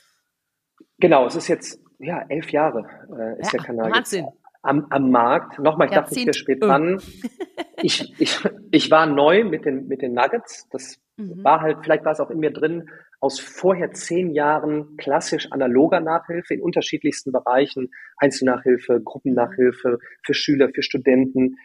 Genau, 0.98 1.26
es 1.26 1.36
ist 1.36 1.48
jetzt, 1.48 1.80
ja, 1.98 2.24
elf 2.28 2.50
Jahre 2.50 2.86
äh, 3.16 3.40
ist 3.40 3.52
ja, 3.52 3.58
der 3.58 3.66
Kanal 3.66 3.90
Wahnsinn. 3.92 4.24
jetzt 4.26 4.40
am, 4.62 4.86
am 4.90 5.10
Markt. 5.10 5.58
Nochmal, 5.58 5.88
ich 5.88 5.94
dachte, 5.94 6.14
ich 6.14 6.26
wäre 6.26 6.34
spät 6.34 6.62
dran. 6.62 7.00
ich, 7.82 8.14
ich, 8.20 8.38
ich 8.70 8.90
war 8.90 9.06
neu 9.06 9.44
mit 9.44 9.64
den, 9.64 9.88
mit 9.88 10.02
den 10.02 10.14
Nuggets. 10.14 10.68
Das 10.70 10.98
mhm. 11.16 11.42
war 11.42 11.60
halt, 11.60 11.78
vielleicht 11.82 12.04
war 12.04 12.12
es 12.12 12.20
auch 12.20 12.30
in 12.30 12.38
mir 12.38 12.52
drin, 12.52 12.88
aus 13.20 13.38
vorher 13.38 13.92
zehn 13.92 14.30
Jahren 14.30 14.96
klassisch 14.96 15.52
analoger 15.52 16.00
Nachhilfe 16.00 16.54
in 16.54 16.62
unterschiedlichsten 16.62 17.32
Bereichen, 17.32 17.90
Einzelnachhilfe, 18.16 19.00
Gruppennachhilfe 19.02 19.98
für 20.22 20.34
Schüler, 20.34 20.70
für 20.74 20.82
Studenten, 20.82 21.56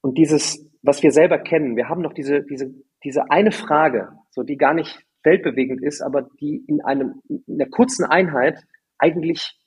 und 0.00 0.18
dieses, 0.18 0.64
was 0.82 1.02
wir 1.02 1.10
selber 1.10 1.38
kennen, 1.38 1.76
wir 1.76 1.88
haben 1.88 2.02
noch 2.02 2.12
diese, 2.12 2.42
diese, 2.42 2.72
diese 3.04 3.30
eine 3.30 3.52
Frage, 3.52 4.08
so 4.30 4.42
die 4.42 4.56
gar 4.56 4.74
nicht 4.74 4.98
weltbewegend 5.24 5.82
ist, 5.82 6.00
aber 6.00 6.28
die 6.40 6.64
in 6.66 6.80
einem, 6.82 7.20
in 7.28 7.42
einer 7.48 7.68
kurzen 7.68 8.04
Einheit 8.04 8.62
eigentlich 8.98 9.58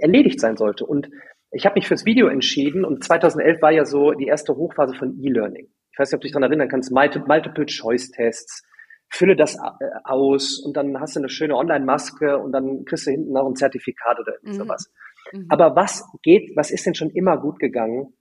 erledigt 0.00 0.40
sein 0.40 0.56
sollte. 0.56 0.84
Und 0.84 1.08
ich 1.52 1.64
habe 1.66 1.74
mich 1.76 1.88
fürs 1.88 2.04
Video 2.04 2.28
entschieden 2.28 2.84
und 2.84 3.04
2011 3.04 3.62
war 3.62 3.70
ja 3.70 3.84
so 3.84 4.12
die 4.12 4.26
erste 4.26 4.56
Hochphase 4.56 4.94
von 4.94 5.18
E-Learning. 5.20 5.68
Ich 5.92 5.98
weiß 5.98 6.10
nicht, 6.10 6.16
ob 6.16 6.20
du 6.20 6.26
dich 6.26 6.32
daran 6.32 6.50
erinnern 6.50 6.68
kannst, 6.68 6.92
Multiple-Choice-Tests, 6.92 8.64
fülle 9.12 9.34
das 9.34 9.56
äh, 9.56 9.58
aus 10.04 10.60
und 10.64 10.76
dann 10.76 11.00
hast 11.00 11.16
du 11.16 11.20
eine 11.20 11.28
schöne 11.28 11.56
Online-Maske 11.56 12.38
und 12.38 12.52
dann 12.52 12.84
kriegst 12.84 13.06
du 13.06 13.10
hinten 13.10 13.32
noch 13.32 13.46
ein 13.46 13.56
Zertifikat 13.56 14.20
oder 14.20 14.34
mhm. 14.42 14.52
sowas. 14.52 14.92
Mhm. 15.32 15.46
Aber 15.48 15.74
was 15.74 16.04
geht, 16.22 16.56
was 16.56 16.70
ist 16.70 16.86
denn 16.86 16.94
schon 16.94 17.10
immer 17.10 17.36
gut 17.38 17.58
gegangen? 17.58 18.14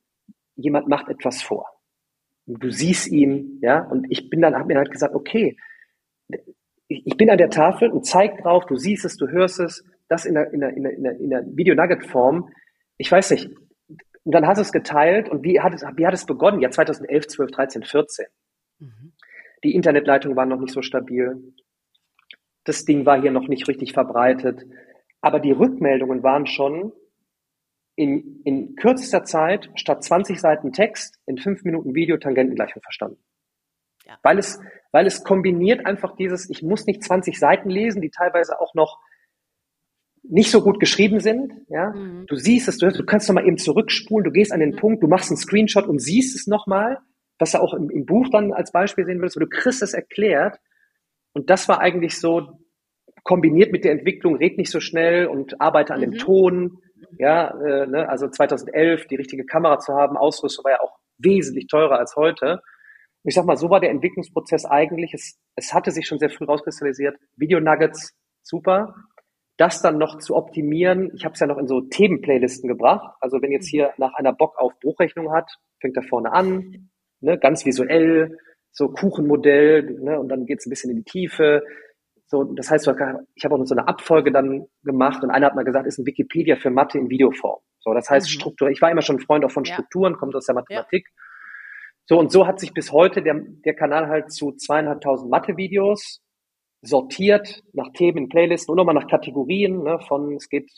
Jemand 0.62 0.88
macht 0.88 1.10
etwas 1.10 1.42
vor. 1.42 1.66
Du 2.46 2.72
siehst 2.72 3.08
ihn, 3.08 3.60
ja, 3.62 3.84
und 3.84 4.08
ich 4.10 4.30
bin 4.30 4.42
dann, 4.42 4.56
habe 4.56 4.74
mir 4.74 4.78
halt 4.78 4.92
gesagt, 4.92 5.14
okay, 5.14 5.58
ich 6.88 7.18
bin 7.18 7.30
an 7.30 7.38
der 7.38 7.50
Tafel 7.50 7.92
und 7.92 8.06
zeig 8.06 8.42
drauf, 8.42 8.66
du 8.66 8.76
siehst 8.76 9.06
es, 9.06 9.18
du 9.18 9.28
hörst 9.28 9.60
es, 9.60 9.84
das 10.08 10.26
in 10.26 10.34
der, 10.34 10.52
in 10.52 10.60
der, 10.60 10.70
in 10.76 10.84
der, 10.84 10.92
in 10.94 11.04
der, 11.04 11.20
in 11.20 11.30
der 11.30 11.46
Video-Nugget-Form. 11.46 12.52
Ich 12.98 13.12
weiß 13.12 13.32
nicht. 13.32 13.50
Und 14.24 14.34
dann 14.34 14.48
hast 14.48 14.58
du 14.58 14.64
es 14.64 14.72
geteilt 14.72 15.30
und 15.30 15.44
wie 15.44 15.60
hat 15.60 15.74
es, 15.74 15.84
wie 15.96 16.06
hat 16.06 16.14
es 16.14 16.26
begonnen? 16.26 16.62
Ja, 16.62 16.72
2011, 16.72 17.28
12, 17.28 17.52
13, 17.52 17.84
14. 17.84 18.26
Mhm. 18.80 19.14
Die 19.64 19.76
Internetleitungen 19.76 20.36
waren 20.36 20.50
noch 20.50 20.60
nicht 20.60 20.74
so 20.74 20.82
stabil. 20.82 21.54
Das 22.64 22.86
Ding 22.86 23.06
war 23.06 23.22
hier 23.22 23.32
noch 23.32 23.48
nicht 23.48 23.68
richtig 23.68 23.94
verbreitet. 23.94 24.66
Aber 25.22 25.40
die 25.40 25.52
Rückmeldungen 25.52 26.24
waren 26.24 26.48
schon, 26.48 26.92
in, 28.00 28.42
in 28.46 28.76
kürzester 28.78 29.26
Zeit 29.26 29.70
statt 29.76 30.06
20 30.06 30.40
Seiten 30.40 30.72
Text 30.72 31.20
in 31.26 31.38
fünf 31.38 31.66
Minuten 31.66 31.94
Video 31.94 32.16
Tangentengleichung 32.16 32.82
verstanden. 32.82 33.20
Ja. 34.06 34.18
Weil 34.24 34.40
es, 34.40 34.58
weil 34.94 35.06
es 35.06 35.26
kombiniert 35.26 35.86
einfach 35.86 36.16
dieses, 36.16 36.50
ich 36.50 36.64
muss 36.64 36.86
nicht 36.86 37.04
20 37.04 37.38
Seiten 37.38 37.70
lesen, 37.70 38.02
die 38.02 38.10
teilweise 38.10 38.62
auch 38.62 38.74
noch 38.74 39.00
nicht 40.24 40.50
so 40.50 40.62
gut 40.62 40.80
geschrieben 40.80 41.20
sind, 41.20 41.52
ja. 41.68 41.90
Mhm. 41.90 42.26
Du 42.28 42.38
siehst 42.38 42.70
es, 42.70 42.78
du, 42.78 42.90
du 42.90 43.06
kannst 43.06 43.28
noch 43.28 43.36
mal 43.36 43.46
eben 43.46 43.58
zurückspulen, 43.58 44.24
du 44.24 44.32
gehst 44.32 44.54
an 44.54 44.62
den 44.62 44.72
mhm. 44.72 44.78
Punkt, 44.78 45.04
du 45.04 45.08
machst 45.08 45.30
einen 45.30 45.38
Screenshot 45.38 45.86
und 45.86 46.00
siehst 46.00 46.38
es 46.38 46.48
nochmal, 46.48 47.00
was 47.38 47.52
du 47.52 47.62
auch 47.62 47.74
im, 47.74 47.90
im 47.90 48.06
Buch 48.06 48.30
dann 48.32 48.54
als 48.54 48.72
Beispiel 48.72 49.06
sehen 49.06 49.22
willst, 49.22 49.36
wo 49.36 49.42
du 49.42 49.50
kriegst 49.50 49.82
es 49.82 49.94
erklärt. 49.94 50.58
Und 51.34 51.50
das 51.50 51.68
war 51.68 51.82
eigentlich 51.82 52.18
so 52.18 52.60
kombiniert 53.24 53.74
mit 53.74 53.84
der 53.84 53.92
Entwicklung, 53.92 54.38
red 54.38 54.58
nicht 54.58 54.72
so 54.72 54.80
schnell 54.80 55.28
und 55.28 55.60
arbeite 55.60 55.94
an 55.94 56.00
mhm. 56.00 56.12
dem 56.12 56.18
Ton, 56.18 56.78
ja, 57.18 57.50
äh, 57.62 57.88
ne, 57.88 58.10
also 58.10 58.30
2011 58.30 59.08
die 59.08 59.16
richtige 59.16 59.46
Kamera 59.46 59.80
zu 59.80 59.94
haben, 59.94 60.18
Ausrüstung 60.18 60.66
war 60.66 60.72
ja 60.72 60.82
auch 60.82 60.98
wesentlich 61.18 61.68
teurer 61.68 62.00
als 62.00 62.16
heute. 62.16 62.62
ich 63.24 63.36
sag 63.36 63.46
mal, 63.46 63.58
so 63.58 63.70
war 63.70 63.80
der 63.80 63.90
Entwicklungsprozess 63.92 64.66
eigentlich. 64.66 65.14
Es, 65.14 65.38
es 65.56 65.74
hatte 65.74 65.92
sich 65.92 66.08
schon 66.08 66.20
sehr 66.20 66.30
früh 66.30 66.46
rauskristallisiert. 66.46 67.18
Video 67.36 67.60
Nuggets, 67.60 68.16
super. 68.44 68.96
Das 69.58 69.82
dann 69.82 69.98
noch 69.98 70.20
zu 70.20 70.36
optimieren, 70.36 71.12
ich 71.14 71.26
habe 71.26 71.34
es 71.34 71.42
ja 71.42 71.48
noch 71.48 71.58
in 71.58 71.68
so 71.68 71.82
Themenplaylisten 71.82 72.70
gebracht. 72.70 73.14
Also 73.20 73.42
wenn 73.42 73.52
jetzt 73.52 73.68
hier 73.68 73.92
nach 73.98 74.14
einer 74.14 74.32
Bock 74.32 74.58
auf 74.58 74.72
Bruchrechnung 74.80 75.34
hat, 75.34 75.52
fängt 75.82 75.98
er 75.98 76.04
vorne 76.04 76.32
an, 76.32 76.90
ne, 77.20 77.38
ganz 77.38 77.66
visuell, 77.66 78.38
so 78.72 78.88
Kuchenmodell, 78.88 80.00
ne, 80.00 80.18
und 80.18 80.30
dann 80.30 80.46
geht's 80.46 80.66
ein 80.66 80.70
bisschen 80.70 80.92
in 80.92 80.98
die 80.98 81.04
Tiefe. 81.04 81.64
So, 82.32 82.44
das 82.44 82.70
heißt, 82.70 82.88
ich 83.34 83.44
habe 83.44 83.56
auch 83.56 83.60
noch 83.60 83.66
so 83.66 83.74
eine 83.74 83.88
Abfolge 83.88 84.32
dann 84.32 84.68
gemacht 84.84 85.24
und 85.24 85.32
einer 85.32 85.48
hat 85.48 85.56
mal 85.56 85.66
gesagt, 85.66 85.88
ist 85.88 85.98
ein 85.98 86.06
Wikipedia 86.06 86.58
für 86.58 86.70
Mathe 86.70 87.00
in 87.00 87.10
Videoform. 87.10 87.60
So, 87.80 87.94
das 87.94 88.08
heißt 88.08 88.28
mhm. 88.28 88.32
Struktur. 88.32 88.70
Ich 88.70 88.82
war 88.82 88.92
immer 88.92 89.02
schon 89.02 89.16
ein 89.16 89.22
Freund 89.22 89.44
auch 89.46 89.52
von 89.52 89.66
Strukturen, 89.66 90.14
ja. 90.14 90.20
kommt 90.20 90.36
aus 90.36 90.46
der 90.46 90.54
Mathematik. 90.54 91.08
Ja. 91.08 91.24
So, 92.06 92.20
und 92.20 92.32
so 92.32 92.46
hat 92.46 92.60
sich 92.60 92.72
bis 92.74 92.92
heute 92.92 93.24
der, 93.24 93.36
der 93.66 93.74
Kanal 93.74 94.10
halt 94.10 94.32
zu 94.32 94.52
zweieinhalbtausend 94.52 95.32
Mathe-Videos 95.32 96.22
sortiert 96.82 97.64
nach 97.74 97.92
Themen, 97.94 98.30
Playlisten 98.30 98.72
und 98.72 98.78
nochmal 98.78 98.96
nach 98.96 99.08
Kategorien, 99.08 99.84
ne, 99.84 100.00
von 100.08 100.36
es 100.36 100.50
geht 100.50 100.72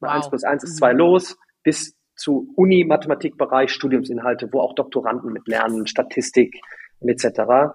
wow. 0.00 0.10
1 0.10 0.30
plus 0.30 0.44
1 0.44 0.62
ist 0.62 0.74
mhm. 0.74 0.78
2 0.78 0.92
los, 0.92 1.36
bis 1.64 1.96
zu 2.14 2.52
Uni-Mathematikbereich, 2.56 3.70
Studiumsinhalte, 3.70 4.48
wo 4.52 4.60
auch 4.60 4.74
Doktoranden 4.74 5.32
mit 5.32 5.48
lernen, 5.48 5.86
Statistik 5.86 6.60
etc. 7.00 7.74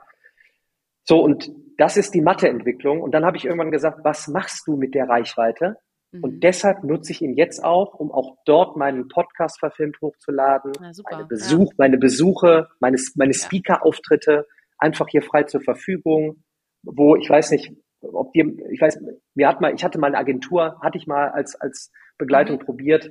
So, 1.03 1.21
und 1.21 1.51
das 1.77 1.97
ist 1.97 2.13
die 2.13 2.21
Matheentwicklung. 2.21 3.01
Und 3.01 3.11
dann 3.11 3.25
habe 3.25 3.37
ich 3.37 3.45
irgendwann 3.45 3.71
gesagt, 3.71 3.99
was 4.03 4.27
machst 4.27 4.67
du 4.67 4.75
mit 4.75 4.93
der 4.93 5.09
Reichweite? 5.09 5.77
Mhm. 6.11 6.23
Und 6.23 6.43
deshalb 6.43 6.83
nutze 6.83 7.11
ich 7.11 7.21
ihn 7.21 7.35
jetzt 7.35 7.63
auch, 7.63 7.95
um 7.95 8.11
auch 8.11 8.37
dort 8.45 8.77
meinen 8.77 9.07
Podcast 9.07 9.59
verfilmt 9.59 9.97
hochzuladen, 10.01 10.73
ja, 10.79 10.91
meine, 11.09 11.25
Besuch, 11.25 11.69
ja. 11.69 11.75
meine 11.77 11.97
Besuche, 11.97 12.67
meine, 12.79 12.97
meine 13.15 13.33
Speaker-Auftritte 13.33 14.45
einfach 14.77 15.07
hier 15.09 15.21
frei 15.21 15.43
zur 15.43 15.61
Verfügung, 15.61 16.43
wo 16.83 17.15
ich 17.15 17.29
weiß 17.29 17.51
nicht, 17.51 17.73
ob 18.01 18.33
dir, 18.33 18.45
ich 18.71 18.81
weiß, 18.81 18.99
mir 19.35 19.47
hat 19.47 19.61
mal, 19.61 19.73
ich 19.73 19.83
hatte 19.83 19.99
mal 19.99 20.07
eine 20.07 20.17
Agentur, 20.17 20.79
hatte 20.81 20.97
ich 20.97 21.07
mal 21.07 21.29
als, 21.29 21.55
als 21.55 21.91
Begleitung 22.17 22.57
mhm. 22.57 22.65
probiert, 22.65 23.09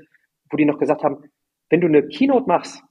wo 0.50 0.56
die 0.56 0.64
noch 0.64 0.78
gesagt 0.78 1.02
haben, 1.02 1.24
wenn 1.70 1.80
du 1.80 1.86
eine 1.86 2.06
Keynote 2.06 2.46
machst, 2.46 2.82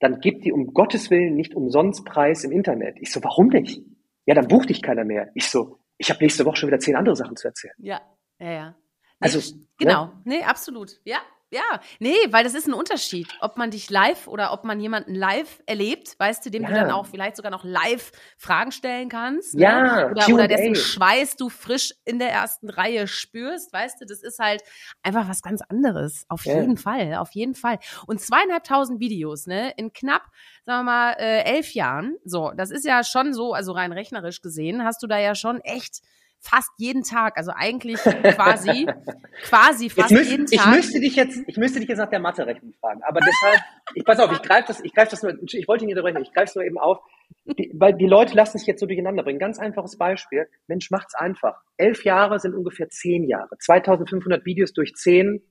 dann 0.00 0.20
gib 0.20 0.42
die 0.42 0.52
um 0.52 0.74
Gottes 0.74 1.10
Willen 1.10 1.34
nicht 1.34 1.54
umsonst 1.54 2.04
Preis 2.04 2.44
im 2.44 2.52
Internet. 2.52 2.96
Ich 3.00 3.12
so, 3.12 3.22
warum 3.22 3.48
nicht? 3.48 3.82
Ja, 4.26 4.34
dann 4.34 4.48
bucht 4.48 4.68
dich 4.68 4.82
keiner 4.82 5.04
mehr. 5.04 5.30
Ich 5.34 5.48
so, 5.50 5.80
ich 5.98 6.10
habe 6.10 6.22
nächste 6.22 6.44
Woche 6.44 6.56
schon 6.56 6.66
wieder 6.68 6.78
zehn 6.78 6.96
andere 6.96 7.16
Sachen 7.16 7.36
zu 7.36 7.48
erzählen. 7.48 7.74
Ja, 7.78 8.00
ja, 8.38 8.50
ja. 8.50 8.70
Nee, 8.70 8.76
also, 9.20 9.56
genau, 9.78 10.06
ne? 10.06 10.22
nee, 10.24 10.42
absolut. 10.42 11.00
Ja, 11.04 11.18
ja, 11.50 11.80
nee, 12.00 12.16
weil 12.30 12.42
das 12.42 12.54
ist 12.54 12.66
ein 12.66 12.74
Unterschied, 12.74 13.28
ob 13.40 13.56
man 13.56 13.70
dich 13.70 13.88
live 13.88 14.26
oder 14.26 14.52
ob 14.52 14.64
man 14.64 14.80
jemanden 14.80 15.14
live 15.14 15.62
erlebt, 15.66 16.18
weißt 16.18 16.44
du, 16.44 16.50
dem 16.50 16.62
ja. 16.62 16.68
du 16.68 16.74
dann 16.74 16.90
auch 16.90 17.06
vielleicht 17.06 17.36
sogar 17.36 17.52
noch 17.52 17.62
live 17.62 18.10
Fragen 18.36 18.72
stellen 18.72 19.08
kannst. 19.08 19.54
Ne? 19.54 19.62
Ja, 19.62 19.82
ne? 19.82 20.10
oder, 20.10 20.28
oder 20.28 20.48
dessen 20.48 20.74
Schweiß 20.74 21.36
du 21.36 21.48
frisch 21.48 21.94
in 22.04 22.18
der 22.18 22.32
ersten 22.32 22.68
Reihe 22.68 23.06
spürst, 23.06 23.72
weißt 23.72 24.00
du, 24.00 24.06
das 24.06 24.22
ist 24.22 24.40
halt 24.40 24.62
einfach 25.04 25.28
was 25.28 25.40
ganz 25.40 25.62
anderes. 25.62 26.24
Auf 26.28 26.44
ja. 26.44 26.58
jeden 26.60 26.76
Fall, 26.76 27.14
auf 27.14 27.30
jeden 27.30 27.54
Fall. 27.54 27.78
Und 28.08 28.20
zweieinhalbtausend 28.20 28.98
Videos, 28.98 29.46
ne, 29.46 29.72
in 29.76 29.92
knapp, 29.92 30.24
sagen 30.64 30.80
wir 30.80 30.92
mal, 30.92 31.12
äh, 31.12 31.44
elf 31.44 31.74
Jahren. 31.74 32.16
So, 32.24 32.50
das 32.56 32.72
ist 32.72 32.84
ja 32.84 33.04
schon 33.04 33.34
so, 33.34 33.54
also 33.54 33.70
rein 33.70 33.92
rechnerisch 33.92 34.42
gesehen, 34.42 34.82
hast 34.82 35.00
du 35.00 35.06
da 35.06 35.18
ja 35.18 35.36
schon 35.36 35.60
echt 35.60 36.00
fast 36.40 36.70
jeden 36.78 37.02
Tag, 37.02 37.36
also 37.36 37.52
eigentlich 37.54 38.00
quasi, 38.00 38.86
quasi 39.42 39.90
fast 39.90 40.12
müsst, 40.12 40.30
jeden 40.30 40.46
Tag. 40.46 40.66
Ich 40.66 40.66
müsste 40.66 41.00
dich 41.00 41.16
jetzt, 41.16 41.42
ich 41.46 41.56
müsste 41.56 41.80
dich 41.80 41.88
jetzt 41.88 41.98
nach 41.98 42.10
der 42.10 42.20
Mathe-Rechnung 42.20 42.72
fragen, 42.80 43.02
aber 43.02 43.20
deshalb, 43.20 43.60
ich 43.94 44.04
pass 44.04 44.18
auf, 44.20 44.32
ich 44.32 44.42
greife 44.42 44.68
das, 44.68 44.80
ich 44.80 44.94
greife 44.94 45.10
das 45.10 45.22
nur, 45.22 45.34
ich 45.42 45.68
wollte 45.68 45.84
ihn 45.84 45.86
nicht 45.86 45.96
unterbrechen, 45.96 46.22
ich 46.22 46.32
greife 46.32 46.50
es 46.50 46.54
nur 46.54 46.64
eben 46.64 46.78
auf, 46.78 46.98
die, 47.44 47.72
weil 47.74 47.94
die 47.94 48.06
Leute 48.06 48.34
lassen 48.34 48.58
sich 48.58 48.66
jetzt 48.66 48.80
so 48.80 48.86
durcheinander 48.86 49.22
bringen. 49.22 49.38
Ganz 49.38 49.58
einfaches 49.58 49.96
Beispiel. 49.96 50.48
Mensch, 50.66 50.90
macht's 50.90 51.14
einfach. 51.14 51.60
Elf 51.76 52.04
Jahre 52.04 52.38
sind 52.38 52.54
ungefähr 52.54 52.88
zehn 52.88 53.24
Jahre. 53.24 53.56
2500 53.58 54.44
Videos 54.44 54.72
durch 54.72 54.94
zehn 54.94 55.42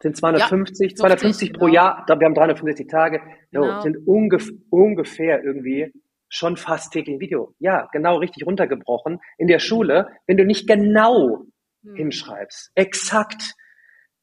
sind 0.00 0.16
250, 0.16 0.90
ja, 0.92 0.96
250 0.96 1.52
pro 1.52 1.66
genau. 1.66 1.74
Jahr. 1.74 2.04
Wir 2.06 2.26
haben 2.26 2.34
365 2.34 2.86
Tage. 2.88 3.20
Genau. 3.52 3.80
sind 3.80 3.98
ungef 4.06 4.50
ungefähr 4.70 5.42
irgendwie 5.44 5.92
schon 6.32 6.56
fast 6.56 6.92
täglich 6.92 7.16
ein 7.16 7.20
Video. 7.20 7.54
Ja, 7.58 7.88
genau 7.92 8.16
richtig 8.16 8.46
runtergebrochen. 8.46 9.20
In 9.38 9.48
der 9.48 9.58
Schule, 9.58 10.08
wenn 10.26 10.36
du 10.36 10.44
nicht 10.44 10.66
genau 10.66 11.44
hm. 11.84 11.94
hinschreibst, 11.94 12.70
exakt 12.74 13.54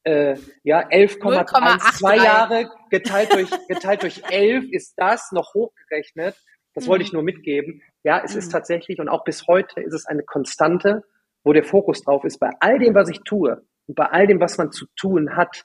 äh, 0.03 0.37
ja 0.63 0.87
11,12 0.87 2.23
Jahre 2.23 2.71
geteilt 2.89 3.33
durch 3.33 3.49
geteilt 3.67 4.03
durch 4.03 4.23
11 4.29 4.65
ist 4.71 4.93
das 4.97 5.31
noch 5.31 5.53
hochgerechnet. 5.53 6.35
Das 6.73 6.85
hm. 6.85 6.89
wollte 6.89 7.03
ich 7.03 7.09
hm. 7.09 7.15
nur 7.15 7.23
mitgeben. 7.23 7.81
Ja, 8.03 8.21
es 8.23 8.31
hm. 8.31 8.39
ist 8.39 8.49
tatsächlich 8.49 8.99
und 8.99 9.09
auch 9.09 9.23
bis 9.23 9.47
heute 9.47 9.81
ist 9.81 9.93
es 9.93 10.05
eine 10.05 10.23
Konstante 10.23 11.03
wo 11.43 11.53
der 11.53 11.63
Fokus 11.63 12.01
drauf 12.01 12.23
ist, 12.23 12.39
bei 12.39 12.51
all 12.59 12.79
dem, 12.79 12.93
was 12.93 13.09
ich 13.09 13.21
tue 13.23 13.61
und 13.87 13.95
bei 13.95 14.05
all 14.05 14.27
dem, 14.27 14.39
was 14.39 14.57
man 14.57 14.71
zu 14.71 14.85
tun 14.95 15.35
hat, 15.35 15.63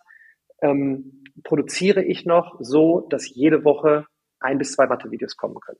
ähm, 0.62 1.24
produziere 1.42 2.02
ich 2.02 2.24
noch 2.24 2.56
so, 2.60 3.06
dass 3.10 3.28
jede 3.28 3.64
Woche 3.64 4.06
ein 4.40 4.58
bis 4.58 4.72
zwei 4.72 4.86
Mathe-Videos 4.86 5.36
kommen 5.36 5.58
können. 5.60 5.78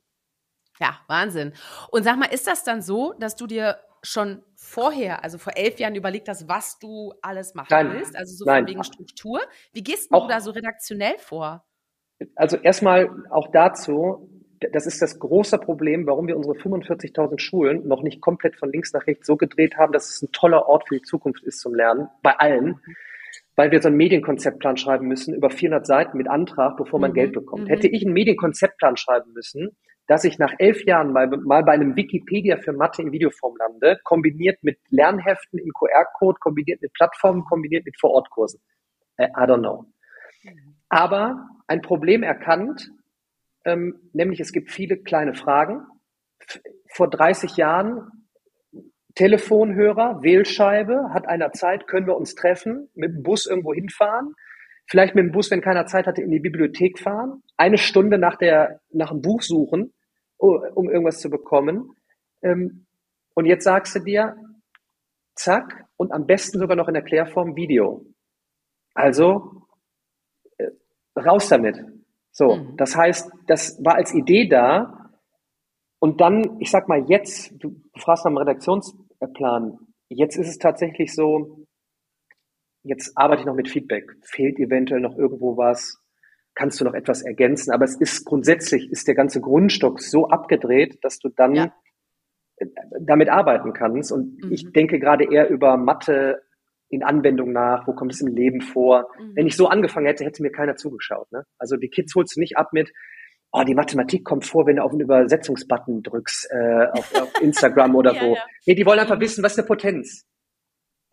Ja, 0.79 0.99
Wahnsinn. 1.07 1.53
Und 1.89 2.03
sag 2.03 2.17
mal, 2.17 2.25
ist 2.25 2.47
das 2.47 2.63
dann 2.63 2.81
so, 2.81 3.13
dass 3.19 3.35
du 3.35 3.47
dir 3.47 3.77
schon 4.03 4.43
vorher, 4.55 5.23
also 5.23 5.37
vor 5.37 5.53
elf 5.55 5.79
Jahren 5.79 5.95
überlegt 5.95 6.29
hast, 6.29 6.47
was 6.47 6.77
du 6.79 7.13
alles 7.21 7.55
machen 7.55 7.67
nein, 7.71 7.93
willst? 7.93 8.15
Also 8.15 8.35
so 8.35 8.45
nein. 8.45 8.67
wegen 8.67 8.83
Struktur. 8.83 9.41
Wie 9.73 9.83
gehst 9.83 10.11
auch, 10.11 10.27
du 10.27 10.33
da 10.33 10.41
so 10.41 10.51
redaktionell 10.51 11.17
vor? 11.17 11.65
Also 12.35 12.57
erstmal 12.57 13.09
auch 13.29 13.51
dazu, 13.51 14.29
das 14.73 14.85
ist 14.85 15.01
das 15.01 15.19
große 15.19 15.57
Problem, 15.57 16.05
warum 16.07 16.27
wir 16.27 16.37
unsere 16.37 16.55
45.000 16.55 17.39
Schulen 17.39 17.87
noch 17.87 18.03
nicht 18.03 18.21
komplett 18.21 18.55
von 18.55 18.71
links 18.71 18.93
nach 18.93 19.07
rechts 19.07 19.27
so 19.27 19.37
gedreht 19.37 19.77
haben, 19.77 19.91
dass 19.91 20.09
es 20.09 20.21
ein 20.21 20.31
toller 20.31 20.67
Ort 20.67 20.87
für 20.87 20.95
die 20.95 21.03
Zukunft 21.03 21.43
ist 21.43 21.59
zum 21.59 21.73
Lernen, 21.73 22.09
bei 22.21 22.37
allen. 22.37 22.79
Mhm 22.85 22.95
weil 23.55 23.71
wir 23.71 23.81
so 23.81 23.87
einen 23.87 23.97
Medienkonzeptplan 23.97 24.77
schreiben 24.77 25.07
müssen 25.07 25.33
über 25.33 25.49
400 25.49 25.85
Seiten 25.85 26.17
mit 26.17 26.27
Antrag, 26.27 26.77
bevor 26.77 26.99
man 26.99 27.11
mhm. 27.11 27.15
Geld 27.15 27.33
bekommt. 27.33 27.63
Mhm. 27.63 27.67
Hätte 27.67 27.87
ich 27.87 28.03
einen 28.03 28.13
Medienkonzeptplan 28.13 28.97
schreiben 28.97 29.33
müssen, 29.33 29.75
dass 30.07 30.23
ich 30.23 30.37
nach 30.37 30.53
elf 30.59 30.83
Jahren 30.85 31.11
mal, 31.11 31.27
mal 31.27 31.63
bei 31.63 31.73
einem 31.73 31.95
Wikipedia 31.95 32.57
für 32.57 32.73
Mathe 32.73 33.01
in 33.01 33.11
Videoform 33.11 33.55
lande, 33.57 33.99
kombiniert 34.03 34.63
mit 34.63 34.79
Lernheften 34.89 35.59
im 35.59 35.71
QR-Code, 35.73 36.37
kombiniert 36.39 36.81
mit 36.81 36.93
Plattformen, 36.93 37.43
kombiniert 37.45 37.85
mit 37.85 37.99
Vorortkursen. 37.99 38.61
Äh, 39.17 39.27
I 39.29 39.43
don't 39.43 39.59
know. 39.59 39.85
Aber 40.89 41.47
ein 41.67 41.81
Problem 41.81 42.21
erkannt, 42.21 42.91
ähm, 43.65 44.09
nämlich 44.13 44.39
es 44.39 44.51
gibt 44.51 44.71
viele 44.71 44.97
kleine 44.97 45.33
Fragen. 45.33 45.87
Vor 46.93 47.09
30 47.09 47.57
Jahren 47.57 48.11
Telefonhörer, 49.15 50.21
Wählscheibe, 50.21 51.09
hat 51.13 51.27
einer 51.27 51.53
Zeit, 51.53 51.87
können 51.87 52.05
wir 52.05 52.17
uns 52.17 52.35
treffen, 52.35 52.89
mit 52.93 53.11
dem 53.11 53.23
Bus 53.23 53.47
irgendwo 53.47 53.73
hinfahren, 53.73 54.35
vielleicht 54.87 55.15
mit 55.15 55.25
dem 55.25 55.31
Bus, 55.31 55.51
wenn 55.51 55.61
keiner 55.61 55.85
Zeit 55.85 56.07
hatte, 56.07 56.21
in 56.21 56.31
die 56.31 56.39
Bibliothek 56.39 56.99
fahren, 56.99 57.43
eine 57.57 57.77
Stunde 57.77 58.17
nach, 58.17 58.37
der, 58.37 58.81
nach 58.91 59.11
dem 59.11 59.21
Buch 59.21 59.41
suchen, 59.41 59.93
um 60.37 60.89
irgendwas 60.89 61.19
zu 61.19 61.29
bekommen. 61.29 61.91
Ähm, 62.41 62.85
und 63.33 63.45
jetzt 63.45 63.63
sagst 63.63 63.95
du 63.95 63.99
dir, 63.99 64.35
zack, 65.35 65.85
und 65.97 66.11
am 66.11 66.25
besten 66.25 66.59
sogar 66.59 66.75
noch 66.75 66.87
in 66.87 66.95
Erklärform 66.95 67.55
Video. 67.55 68.05
Also, 68.93 69.63
äh, 70.57 70.69
raus 71.17 71.49
damit. 71.49 71.77
So, 72.31 72.55
mhm. 72.55 72.77
das 72.77 72.95
heißt, 72.95 73.31
das 73.47 73.83
war 73.83 73.95
als 73.95 74.13
Idee 74.13 74.47
da. 74.47 75.11
Und 75.99 76.21
dann, 76.21 76.57
ich 76.59 76.69
sag 76.69 76.87
mal 76.87 77.05
jetzt, 77.09 77.53
du 77.57 77.81
fragst 77.97 78.25
nach 78.25 78.31
dem 78.31 78.37
Redaktions, 78.37 78.95
Plan. 79.33 79.77
Jetzt 80.09 80.37
ist 80.37 80.49
es 80.49 80.57
tatsächlich 80.57 81.13
so, 81.13 81.64
jetzt 82.85 83.17
arbeite 83.17 83.41
ich 83.41 83.45
noch 83.45 83.55
mit 83.55 83.69
Feedback. 83.69 84.11
Fehlt 84.23 84.59
eventuell 84.59 85.01
noch 85.01 85.17
irgendwo 85.17 85.57
was? 85.57 86.01
Kannst 86.53 86.79
du 86.79 86.85
noch 86.85 86.93
etwas 86.93 87.21
ergänzen? 87.21 87.71
Aber 87.71 87.83
es 87.83 87.99
ist 87.99 88.25
grundsätzlich, 88.25 88.89
ist 88.89 89.07
der 89.07 89.15
ganze 89.15 89.41
Grundstock 89.41 90.01
so 90.01 90.29
abgedreht, 90.29 90.99
dass 91.03 91.19
du 91.19 91.29
dann 91.29 91.55
ja. 91.55 91.73
Damit 93.01 93.29
arbeiten 93.29 93.73
kannst. 93.73 94.13
Und 94.13 94.41
mhm. 94.41 94.51
ich 94.51 94.71
denke 94.71 94.97
gerade 94.99 95.25
eher 95.29 95.49
über 95.49 95.75
Mathe 95.75 96.41
in 96.87 97.03
Anwendung 97.03 97.51
nach, 97.51 97.85
wo 97.87 97.93
kommt 97.93 98.13
es 98.13 98.21
im 98.21 98.33
Leben 98.33 98.61
vor. 98.61 99.09
Mhm. 99.19 99.35
Wenn 99.35 99.47
ich 99.47 99.57
so 99.57 99.67
angefangen 99.67 100.05
hätte, 100.05 100.23
hätte 100.23 100.41
mir 100.41 100.51
keiner 100.51 100.77
zugeschaut. 100.77 101.29
Ne? 101.31 101.43
Also 101.57 101.75
die 101.75 101.89
Kids 101.89 102.15
holst 102.15 102.37
du 102.37 102.39
nicht 102.39 102.57
ab 102.57 102.69
mit, 102.71 102.93
oh, 103.51 103.63
die 103.63 103.75
Mathematik 103.75 104.23
kommt 104.23 104.45
vor, 104.45 104.65
wenn 104.67 104.77
du 104.77 104.83
auf 104.83 104.91
einen 104.91 105.01
Übersetzungsbutton 105.01 106.03
drückst, 106.03 106.49
äh, 106.51 106.87
auf, 106.91 107.21
auf 107.21 107.41
Instagram 107.41 107.95
oder 107.95 108.13
ja, 108.15 108.21
wo. 108.21 108.35
Ja. 108.35 108.43
Nee, 108.65 108.75
die 108.75 108.85
wollen 108.85 108.99
einfach 108.99 109.19
wissen, 109.19 109.43
was 109.43 109.53
ist 109.53 109.59
eine 109.59 109.67
Potenz. 109.67 110.25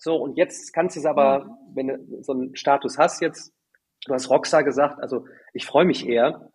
So, 0.02 0.16
und 0.16 0.36
jetzt 0.36 0.72
kannst 0.72 0.96
du 0.96 1.00
es 1.00 1.06
aber, 1.06 1.44
mhm. 1.44 1.50
wenn 1.74 1.86
du 1.86 2.22
so 2.22 2.32
einen 2.32 2.56
Status 2.56 2.98
hast 2.98 3.22
jetzt, 3.22 3.54
du 4.04 4.12
hast 4.12 4.28
Roxa 4.30 4.62
gesagt, 4.62 5.00
also 5.00 5.26
ich 5.54 5.64
freue 5.64 5.84
mich 5.84 6.08
eher, 6.08 6.50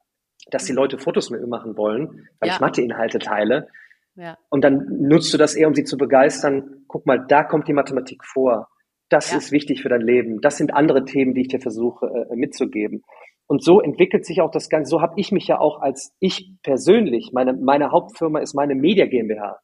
dass 0.51 0.65
die 0.65 0.73
mhm. 0.73 0.79
Leute 0.79 0.97
Fotos 0.97 1.29
mit 1.29 1.39
mir 1.39 1.47
machen 1.47 1.77
wollen, 1.77 2.27
weil 2.39 2.49
ja. 2.49 2.55
ich 2.55 2.59
Mathe-Inhalte 2.59 3.19
teile. 3.19 3.69
Ja. 4.15 4.37
Und 4.49 4.65
dann 4.65 4.85
nutzt 4.99 5.33
du 5.33 5.37
das 5.37 5.55
eher, 5.55 5.69
um 5.69 5.75
sie 5.75 5.85
zu 5.85 5.95
begeistern. 5.95 6.83
Guck 6.89 7.05
mal, 7.05 7.25
da 7.25 7.45
kommt 7.45 7.69
die 7.69 7.73
Mathematik 7.73 8.25
vor. 8.25 8.67
Das 9.07 9.31
ja. 9.31 9.37
ist 9.37 9.53
wichtig 9.53 9.81
für 9.81 9.87
dein 9.87 10.01
Leben. 10.01 10.41
Das 10.41 10.57
sind 10.57 10.73
andere 10.73 11.05
Themen, 11.05 11.33
die 11.33 11.41
ich 11.41 11.47
dir 11.47 11.61
versuche 11.61 12.27
äh, 12.29 12.35
mitzugeben. 12.35 13.03
Und 13.45 13.63
so 13.63 13.79
entwickelt 13.79 14.25
sich 14.25 14.41
auch 14.41 14.51
das 14.51 14.67
Ganze. 14.67 14.89
So 14.89 15.01
habe 15.01 15.13
ich 15.15 15.31
mich 15.31 15.47
ja 15.47 15.57
auch 15.57 15.79
als 15.79 16.13
ich 16.19 16.51
persönlich, 16.63 17.31
meine, 17.31 17.53
meine 17.53 17.91
Hauptfirma 17.91 18.39
ist 18.39 18.55
meine 18.55 18.75
Media 18.75 19.05
GmbH. 19.05 19.61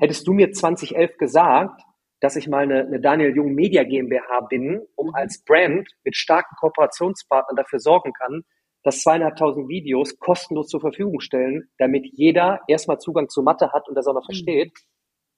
Hättest 0.00 0.26
du 0.26 0.32
mir 0.32 0.50
2011 0.50 1.16
gesagt, 1.16 1.80
dass 2.20 2.36
ich 2.36 2.48
mal 2.48 2.62
eine, 2.62 2.80
eine 2.86 3.00
Daniel 3.00 3.34
Jung 3.34 3.54
Media 3.54 3.82
GmbH 3.82 4.40
bin, 4.48 4.86
um 4.94 5.08
mhm. 5.08 5.14
als 5.14 5.42
Brand 5.44 5.88
mit 6.04 6.16
starken 6.16 6.54
Kooperationspartnern 6.56 7.56
dafür 7.56 7.80
sorgen 7.80 8.12
kann, 8.12 8.42
dass 8.82 9.02
zweieinhalbtausend 9.02 9.68
Videos 9.68 10.18
kostenlos 10.18 10.68
zur 10.68 10.80
Verfügung 10.80 11.20
stellen, 11.20 11.68
damit 11.78 12.06
jeder 12.12 12.60
erstmal 12.68 12.98
Zugang 12.98 13.28
zu 13.28 13.42
Mathe 13.42 13.72
hat 13.72 13.88
und 13.88 13.94
das 13.94 14.06
auch 14.06 14.14
noch 14.14 14.22
mhm. 14.22 14.32
versteht. 14.32 14.78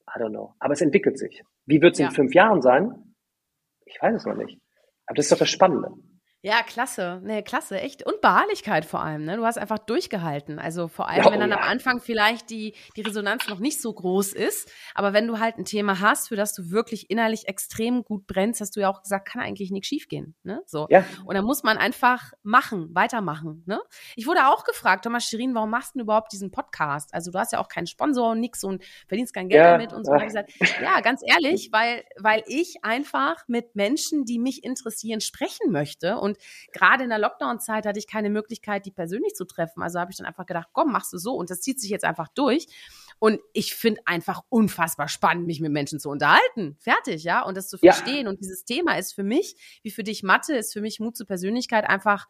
I 0.09 0.21
don't 0.21 0.31
know. 0.31 0.55
Aber 0.59 0.75
es 0.75 0.81
entwickelt 0.81 1.19
sich. 1.19 1.43
Wie 1.67 1.81
wird 1.81 1.95
es 1.95 2.01
ja. 2.01 2.09
in 2.09 2.13
fünf 2.13 2.35
Jahren 2.35 2.61
sein? 2.61 3.15
Ich 3.87 4.01
weiß 4.01 4.15
es 4.15 4.27
noch 4.27 4.37
nicht. 4.37 4.61
Aber 5.07 5.17
das 5.17 5.27
ist 5.27 5.33
doch 5.33 5.39
das 5.39 5.51
Spannende. 5.51 5.91
Ja, 6.45 6.65
klasse. 6.65 7.21
Nee, 7.23 7.43
klasse, 7.43 7.81
echt. 7.81 8.05
Und 8.05 8.21
Beharrlichkeit 8.21 8.85
vor 8.85 9.01
allem, 9.01 9.25
ne? 9.25 9.37
Du 9.37 9.47
hast 9.47 9.59
einfach 9.59 9.79
durchgehalten. 9.79 10.59
Also 10.59 10.89
vor 10.89 11.09
allem, 11.09 11.25
oh, 11.25 11.31
wenn 11.31 11.39
dann 11.39 11.51
ja. 11.51 11.57
am 11.57 11.63
Anfang 11.63 12.01
vielleicht 12.01 12.51
die, 12.51 12.75
die 12.97 13.03
Resonanz 13.03 13.47
noch 13.47 13.61
nicht 13.61 13.81
so 13.81 13.93
groß 13.93 14.33
ist. 14.33 14.69
Aber 14.93 15.13
wenn 15.13 15.29
du 15.29 15.39
halt 15.39 15.57
ein 15.57 15.65
Thema 15.65 16.01
hast, 16.01 16.29
für 16.29 16.37
das 16.37 16.53
du 16.53 16.73
wirklich 16.73 17.11
innerlich 17.11 17.47
extrem 17.47 18.03
gut 18.03 18.27
brennst, 18.27 18.61
hast 18.61 18.75
du 18.75 18.81
ja 18.81 18.91
auch 18.91 19.03
gesagt, 19.03 19.29
kann 19.29 19.41
eigentlich 19.41 19.71
nichts 19.71 19.87
schiefgehen. 19.87 20.35
Ne? 20.43 20.61
So. 20.67 20.89
Ja. 20.91 21.05
Und 21.25 21.37
dann 21.37 21.45
muss 21.45 21.63
man 21.63 21.79
einfach 21.79 22.33
machen, 22.43 22.89
weitermachen. 22.93 23.63
Ne? 23.67 23.81
Ich 24.17 24.27
wurde 24.27 24.49
auch 24.49 24.65
gefragt, 24.65 25.05
Thomas 25.05 25.25
Shirin, 25.25 25.55
warum 25.55 25.71
machst 25.71 25.95
du 25.95 26.01
überhaupt 26.01 26.33
diesen 26.33 26.51
Podcast? 26.51 27.15
Also 27.15 27.31
du 27.31 27.39
hast 27.39 27.53
ja 27.53 27.61
auch 27.61 27.69
keinen 27.69 27.87
Sponsor 27.87 28.33
und 28.33 28.41
nix 28.41 28.65
und 28.65 28.83
verdienst 29.07 29.33
kein 29.33 29.49
Geld 29.49 29.65
ja. 29.65 29.71
damit 29.71 29.93
und 29.93 30.05
so. 30.05 30.11
Und 30.11 30.25
gesagt, 30.25 30.53
ja, 30.83 31.01
ganz 31.03 31.23
ehrlich, 31.25 31.69
weil, 31.73 32.03
weil 32.19 32.43
ich 32.49 32.83
einfach 32.83 33.45
mit 33.47 33.77
Menschen, 33.77 34.25
die 34.25 34.41
mich 34.41 34.65
interessieren, 34.65 35.21
sprechen 35.21 35.71
möchte. 35.71 36.19
Und 36.19 36.32
und 36.33 36.39
gerade 36.73 37.05
in 37.05 37.11
der 37.11 37.19
Lockdown-Zeit 37.19 37.87
hatte 37.87 37.99
ich 37.99 38.07
keine 38.07 38.31
Möglichkeit, 38.31 38.87
die 38.87 38.91
persönlich 38.91 39.35
zu 39.35 39.45
treffen. 39.45 39.83
Also 39.83 40.01
habe 40.01 40.11
ich 40.11 40.17
dann 40.17 40.27
einfach 40.27 40.47
gedacht, 40.47 40.69
komm, 40.73 40.93
machst 40.93 41.13
du 41.13 41.19
so. 41.19 41.35
Und 41.35 41.51
das 41.51 41.61
zieht 41.61 41.81
sich 41.81 41.91
jetzt 41.91 42.05
einfach 42.05 42.29
durch. 42.29 42.67
Und 43.19 43.41
ich 43.53 43.75
finde 43.75 44.01
einfach 44.05 44.43
unfassbar 44.49 45.09
spannend, 45.09 45.47
mich 45.47 45.61
mit 45.61 45.73
Menschen 45.73 46.01
zu 46.01 46.11
unterhalten. 46.11 46.77
Fertig, 46.81 47.25
ja. 47.25 47.43
Und 47.45 47.57
das 47.57 47.69
zu 47.69 47.79
verstehen. 47.79 48.25
Ja. 48.25 48.31
Und 48.31 48.41
dieses 48.41 48.65
Thema 48.65 48.99
ist 48.99 49.13
für 49.13 49.23
mich, 49.23 49.81
wie 49.83 49.91
für 49.91 50.03
dich 50.03 50.23
Mathe, 50.23 50.55
ist 50.55 50.73
für 50.73 50.81
mich 50.81 51.01
Mut 51.01 51.17
zur 51.17 51.27
Persönlichkeit 51.27 51.89
einfach 51.89 52.27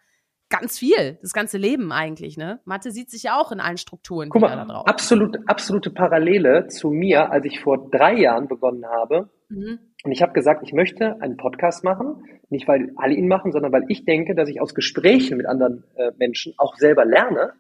ganz 0.51 0.79
viel, 0.79 1.19
das 1.23 1.33
ganze 1.33 1.57
Leben 1.57 1.93
eigentlich, 1.93 2.37
ne? 2.37 2.61
Mathe 2.67 2.91
sieht 2.91 3.11
sich 3.11 3.23
ja 3.23 3.41
auch 3.41 3.53
in 3.53 3.61
allen 3.61 3.79
Strukturen 3.79 4.29
Guck 4.29 4.43
mal, 4.43 4.55
da 4.55 4.67
drauf. 4.67 4.87
Absolut, 4.87 5.39
absolute 5.47 5.91
Parallele 5.91 6.67
zu 6.69 6.91
mir, 6.91 7.33
als 7.33 7.47
ich 7.47 7.61
vor 7.61 7.89
drei 7.91 8.15
Jahren 8.19 8.49
begonnen 8.49 8.85
habe. 8.85 9.31
Mhm. 9.53 9.79
Und 10.05 10.13
ich 10.13 10.23
habe 10.23 10.33
gesagt, 10.33 10.63
ich 10.65 10.73
möchte 10.73 11.21
einen 11.21 11.37
Podcast 11.37 11.85
machen, 11.85 12.25
nicht 12.49 12.67
weil 12.67 12.93
alle 12.97 13.15
ihn 13.15 13.29
machen, 13.29 13.53
sondern 13.53 13.73
weil 13.73 13.85
ich 13.89 14.05
denke, 14.05 14.35
dass 14.35 14.49
ich 14.49 14.61
aus 14.61 14.75
Gesprächen 14.75 15.37
mit 15.37 15.47
anderen 15.47 15.85
äh, 15.97 16.11
Menschen 16.19 16.55
auch 16.59 16.77
selber 16.77 17.05
lerne 17.05 17.53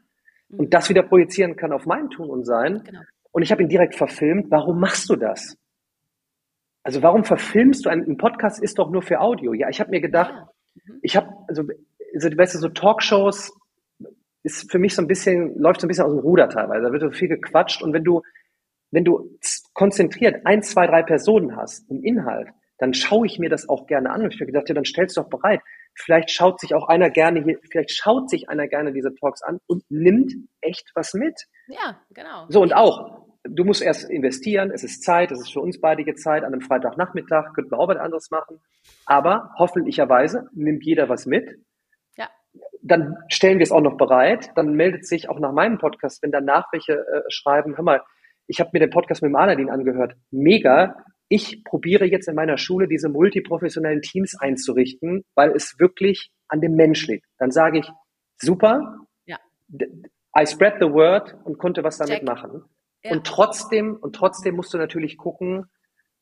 mhm. 0.49 0.61
und 0.61 0.75
das 0.75 0.89
wieder 0.89 1.03
projizieren 1.03 1.57
kann 1.57 1.73
auf 1.73 1.87
mein 1.87 2.11
Tun 2.11 2.31
und 2.31 2.45
Sein. 2.45 2.83
Genau. 2.85 3.01
Und 3.31 3.43
ich 3.43 3.53
habe 3.53 3.63
ihn 3.63 3.69
direkt 3.69 3.95
verfilmt. 3.95 4.51
Warum 4.51 4.81
machst 4.81 5.09
du 5.09 5.17
das? 5.17 5.57
Also 6.83 7.03
warum 7.03 7.25
verfilmst 7.25 7.85
du 7.85 7.91
einen, 7.91 8.09
ein 8.09 8.17
Podcast 8.17 8.61
ist 8.63 8.79
doch 8.79 8.91
nur 8.91 9.03
für 9.03 9.21
Audio? 9.21 9.53
Ja, 9.53 9.69
ich 9.69 9.81
habe 9.81 9.91
mir 9.91 10.01
gedacht, 10.01 10.33
ja. 10.33 10.49
mhm. 10.87 10.99
ich 11.03 11.17
habe 11.17 11.29
also, 11.49 11.63
also 12.15 12.29
weißt 12.37 12.55
du, 12.55 12.59
so 12.59 12.69
Talkshows 12.69 13.53
ist 14.43 14.71
für 14.73 14.81
mich 14.81 14.95
so 14.95 15.03
ein 15.03 15.07
bisschen 15.07 15.57
läuft 15.59 15.81
so 15.81 15.87
ein 15.87 15.89
bisschen 15.89 16.05
aus 16.05 16.13
dem 16.13 16.21
Ruder 16.21 16.49
teilweise. 16.49 16.87
Da 16.87 16.93
wird 16.93 17.03
so 17.03 17.11
viel 17.11 17.29
gequatscht 17.29 17.83
und 17.83 17.93
wenn 17.93 18.03
du 18.03 18.23
wenn 18.93 19.05
du 19.05 19.37
konzentriert 19.73 20.47
ein, 20.47 20.63
zwei, 20.63 20.87
drei 20.87 21.03
Personen 21.03 21.57
hast 21.57 21.91
im 21.91 22.05
Inhalt, 22.05 22.49
dann 22.79 22.95
schaue 22.95 23.27
ich 23.27 23.39
mir 23.39 23.49
das 23.49 23.69
auch 23.69 23.87
gerne 23.87 24.11
an. 24.11 24.23
Und 24.23 24.35
ich 24.35 24.41
habe 24.41 24.51
gedacht, 24.51 24.69
ja, 24.69 24.75
dann 24.75 24.85
stellst 24.85 25.17
du 25.17 25.23
doch 25.23 25.29
bereit. 25.29 25.61
Vielleicht 25.95 26.31
schaut 26.31 26.61
sich 26.61 26.75
auch 26.75 26.89
einer 26.89 27.11
gerne 27.11 27.43
hier, 27.43 27.59
vielleicht 27.71 27.91
schaut 27.93 28.31
sich 28.31 28.49
einer 28.49 28.67
gerne 28.67 28.93
diese 28.93 29.15
Talks 29.15 29.43
an 29.43 29.59
und 29.67 29.85
nimmt 29.89 30.33
echt 30.61 30.91
was 30.95 31.15
mit. 31.15 31.41
Ja, 31.69 32.01
genau. 32.11 32.47
So, 32.49 32.61
und 32.61 32.75
auch, 32.75 33.27
du 33.45 33.65
musst 33.65 33.83
erst 33.83 34.11
investieren, 34.11 34.71
es 34.71 34.85
ist 34.85 35.03
Zeit, 35.03 35.31
es 35.31 35.41
ist 35.41 35.53
für 35.53 35.61
uns 35.61 35.81
beide 35.81 36.03
Zeit, 36.15 36.45
an 36.45 36.53
einem 36.53 36.61
Freitagnachmittag 36.61 37.55
könnten 37.55 37.71
wir 37.71 37.79
auch 37.79 37.89
was 37.89 37.99
anderes 37.99 38.31
machen. 38.31 38.61
Aber 39.07 39.51
hoffentlicherweise 39.59 40.49
nimmt 40.53 40.85
jeder 40.85 41.09
was 41.09 41.25
mit. 41.27 41.59
Ja. 42.17 42.29
Dann 42.83 43.17
stellen 43.29 43.59
wir 43.59 43.65
es 43.65 43.73
auch 43.73 43.81
noch 43.81 43.97
bereit. 43.97 44.51
Dann 44.57 44.75
meldet 44.75 45.07
sich 45.07 45.29
auch 45.29 45.39
nach 45.39 45.53
meinem 45.53 45.79
Podcast, 45.79 46.23
wenn 46.23 46.33
danach 46.33 46.67
welche 46.73 46.95
äh, 46.95 47.23
schreiben, 47.29 47.77
hör 47.77 47.85
mal, 47.85 48.03
ich 48.47 48.61
habe 48.61 48.71
mir 48.73 48.81
den 48.81 48.91
Podcast 48.91 49.23
mit 49.23 49.31
dem 49.31 49.37
Aladin 49.37 49.71
angehört. 49.71 50.15
Mega. 50.31 50.97
Ich 51.29 51.65
probiere 51.65 52.05
jetzt 52.05 52.29
in 52.29 52.35
meiner 52.35 52.59
Schule 52.59 52.89
diese 52.89 53.09
multiprofessionellen 53.09 54.03
Teams 54.03 54.37
einzurichten, 54.39 55.25
weil 55.35 55.53
es 55.53 55.79
wirklich 55.79 56.31
an 56.49 56.61
dem 56.61 56.75
Mensch 56.75 57.07
liegt. 57.07 57.27
Dann 57.39 57.51
sage 57.51 57.79
ich, 57.79 57.91
super, 58.37 58.99
ja. 59.25 59.39
I 60.39 60.47
spread 60.47 60.75
the 60.81 60.91
word 60.91 61.35
und 61.45 61.59
konnte 61.59 61.83
was 61.83 61.99
damit 61.99 62.19
Check. 62.19 62.25
machen. 62.25 62.65
Ja. 63.03 63.13
Und 63.13 63.27
trotzdem, 63.27 63.97
und 63.97 64.15
trotzdem 64.15 64.57
musst 64.57 64.75
du 64.75 64.79
natürlich 64.79 65.17
gucken, 65.17 65.67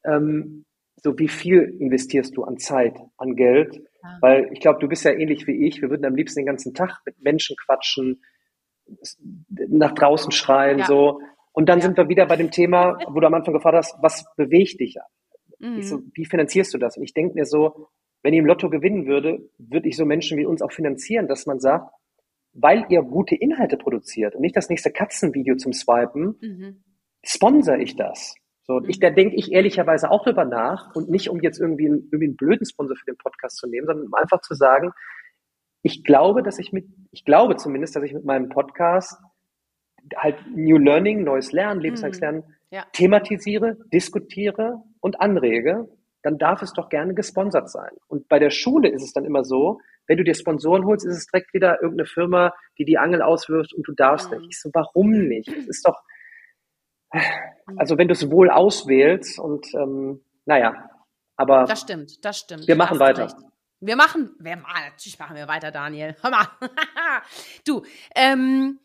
ähm, 0.04 0.64
so 1.02 1.18
wie 1.18 1.28
viel 1.28 1.76
investierst 1.78 2.36
du 2.36 2.44
an 2.44 2.58
Zeit, 2.58 2.98
an 3.16 3.34
Geld? 3.34 3.76
Ja. 4.02 4.18
Weil 4.20 4.50
ich 4.52 4.60
glaube, 4.60 4.78
du 4.78 4.88
bist 4.88 5.04
ja 5.04 5.12
ähnlich 5.12 5.46
wie 5.46 5.66
ich. 5.66 5.80
Wir 5.82 5.90
würden 5.90 6.04
am 6.04 6.14
liebsten 6.14 6.40
den 6.40 6.46
ganzen 6.46 6.74
Tag 6.74 7.00
mit 7.04 7.20
Menschen 7.20 7.56
quatschen, 7.56 8.22
nach 9.68 9.92
draußen 9.92 10.32
schreien, 10.32 10.80
ja. 10.80 10.86
so. 10.86 11.20
Und 11.52 11.68
dann 11.68 11.78
ja. 11.78 11.84
sind 11.84 11.96
wir 11.96 12.08
wieder 12.08 12.26
bei 12.26 12.36
dem 12.36 12.50
Thema, 12.50 12.98
wo 13.08 13.20
du 13.20 13.26
am 13.26 13.34
Anfang 13.34 13.54
gefragt 13.54 13.76
hast, 13.76 13.96
was 14.00 14.24
bewegt 14.36 14.80
dich? 14.80 14.96
Mhm. 15.58 15.82
So, 15.82 16.00
wie 16.14 16.24
finanzierst 16.24 16.72
du 16.74 16.78
das? 16.78 16.96
Und 16.96 17.04
ich 17.04 17.14
denke 17.14 17.34
mir 17.34 17.44
so, 17.44 17.88
wenn 18.22 18.34
ich 18.34 18.38
im 18.38 18.46
Lotto 18.46 18.70
gewinnen 18.70 19.06
würde, 19.06 19.50
würde 19.58 19.88
ich 19.88 19.96
so 19.96 20.04
Menschen 20.04 20.38
wie 20.38 20.46
uns 20.46 20.62
auch 20.62 20.72
finanzieren, 20.72 21.26
dass 21.26 21.46
man 21.46 21.60
sagt, 21.60 21.90
weil 22.52 22.84
ihr 22.88 23.02
gute 23.02 23.34
Inhalte 23.34 23.76
produziert 23.76 24.34
und 24.34 24.42
nicht 24.42 24.56
das 24.56 24.68
nächste 24.68 24.90
Katzenvideo 24.90 25.56
zum 25.56 25.72
Swipen, 25.72 26.36
mhm. 26.40 26.84
sponsere 27.24 27.80
ich 27.80 27.96
das. 27.96 28.34
So, 28.62 28.74
und 28.74 28.88
ich, 28.88 28.98
mhm. 28.98 29.00
da 29.00 29.10
denke 29.10 29.36
ich 29.36 29.52
ehrlicherweise 29.52 30.10
auch 30.10 30.24
drüber 30.24 30.44
nach 30.44 30.94
und 30.94 31.08
nicht, 31.10 31.28
um 31.28 31.40
jetzt 31.40 31.60
irgendwie 31.60 31.86
einen, 31.86 32.08
irgendwie 32.10 32.26
einen 32.26 32.36
blöden 32.36 32.66
Sponsor 32.66 32.96
für 32.96 33.06
den 33.06 33.16
Podcast 33.16 33.56
zu 33.56 33.68
nehmen, 33.68 33.86
sondern 33.86 34.06
um 34.06 34.14
einfach 34.14 34.40
zu 34.42 34.54
sagen, 34.54 34.92
ich 35.82 36.04
glaube, 36.04 36.42
dass 36.42 36.58
ich 36.58 36.72
mit, 36.72 36.86
ich 37.10 37.24
glaube 37.24 37.56
zumindest, 37.56 37.96
dass 37.96 38.02
ich 38.02 38.12
mit 38.12 38.24
meinem 38.24 38.48
Podcast 38.48 39.18
halt 40.16 40.36
New 40.54 40.78
Learning, 40.78 41.24
neues 41.24 41.52
Lernen, 41.52 41.82
mhm. 41.82 42.42
ja. 42.70 42.84
thematisiere, 42.92 43.76
diskutiere 43.92 44.82
und 45.00 45.20
anrege, 45.20 45.88
dann 46.22 46.38
darf 46.38 46.62
es 46.62 46.72
doch 46.72 46.88
gerne 46.88 47.14
gesponsert 47.14 47.70
sein. 47.70 47.90
Und 48.08 48.28
bei 48.28 48.38
der 48.38 48.50
Schule 48.50 48.88
ist 48.90 49.02
es 49.02 49.12
dann 49.12 49.24
immer 49.24 49.44
so, 49.44 49.80
wenn 50.06 50.18
du 50.18 50.24
dir 50.24 50.34
Sponsoren 50.34 50.84
holst, 50.84 51.06
ist 51.06 51.16
es 51.16 51.26
direkt 51.26 51.54
wieder 51.54 51.80
irgendeine 51.80 52.06
Firma, 52.06 52.52
die 52.78 52.84
die 52.84 52.98
Angel 52.98 53.22
auswirft 53.22 53.72
und 53.72 53.86
du 53.86 53.92
darfst 53.92 54.30
mhm. 54.30 54.38
nicht. 54.38 54.50
Ich 54.50 54.60
so, 54.60 54.70
warum 54.72 55.10
nicht? 55.10 55.48
Es 55.48 55.68
ist 55.68 55.86
doch, 55.86 56.02
also 57.76 57.96
wenn 57.96 58.08
du 58.08 58.12
es 58.12 58.30
wohl 58.30 58.50
auswählst 58.50 59.38
und 59.38 59.66
ähm, 59.74 60.22
naja, 60.44 60.90
aber. 61.36 61.64
Das 61.64 61.80
stimmt, 61.80 62.24
das 62.24 62.38
stimmt. 62.38 62.66
Wir 62.66 62.76
machen 62.76 62.98
weiter. 62.98 63.24
Recht. 63.24 63.36
Wir 63.82 63.96
machen, 63.96 64.34
wir, 64.38 64.56
natürlich 64.56 65.18
machen 65.18 65.36
wir 65.36 65.48
weiter, 65.48 65.70
Daniel. 65.70 66.14
Hör 66.20 66.30
mal. 66.30 66.48
du, 67.66 67.82
ähm, 68.14 68.78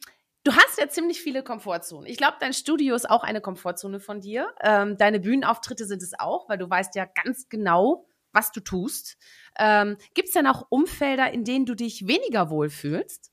du 0.46 0.54
hast 0.54 0.80
ja 0.80 0.88
ziemlich 0.88 1.22
viele 1.22 1.44
Komfortzonen. 1.44 2.06
Ich 2.06 2.18
glaube, 2.18 2.38
dein 2.40 2.54
Studio 2.54 2.96
ist 2.96 3.10
auch 3.10 3.24
eine 3.24 3.42
Komfortzone 3.42 4.00
von 4.00 4.22
dir. 4.22 4.48
Ähm, 4.64 4.96
deine 4.98 5.20
Bühnenauftritte 5.20 5.86
sind 5.86 6.02
es 6.02 6.14
auch, 6.18 6.48
weil 6.48 6.58
du 6.58 6.70
weißt 6.70 6.96
ja 6.96 7.06
ganz 7.24 7.50
genau, 7.50 8.08
was 8.32 8.52
du 8.52 8.62
tust. 8.62 9.18
Ähm, 9.60 9.98
Gibt 10.14 10.30
es 10.30 10.34
denn 10.34 10.48
auch 10.48 10.68
Umfelder, 10.70 11.32
in 11.32 11.44
denen 11.44 11.66
du 11.66 11.74
dich 11.76 12.08
weniger 12.08 12.50
wohlfühlst? 12.50 13.32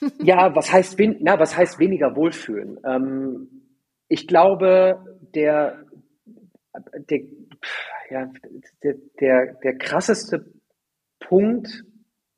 Ja, 0.22 0.54
was 0.54 0.72
heißt, 0.72 0.98
na, 1.20 1.38
was 1.38 1.54
heißt 1.54 1.78
weniger 1.78 2.16
wohlfühlen? 2.16 2.78
Ähm, 2.82 3.68
ich 4.08 4.26
glaube, 4.26 5.04
der, 5.34 5.84
der, 7.10 7.20
ja, 8.08 8.32
der, 8.82 8.94
der, 9.20 9.54
der 9.62 9.76
krasseste 9.76 10.50
Punkt 11.20 11.84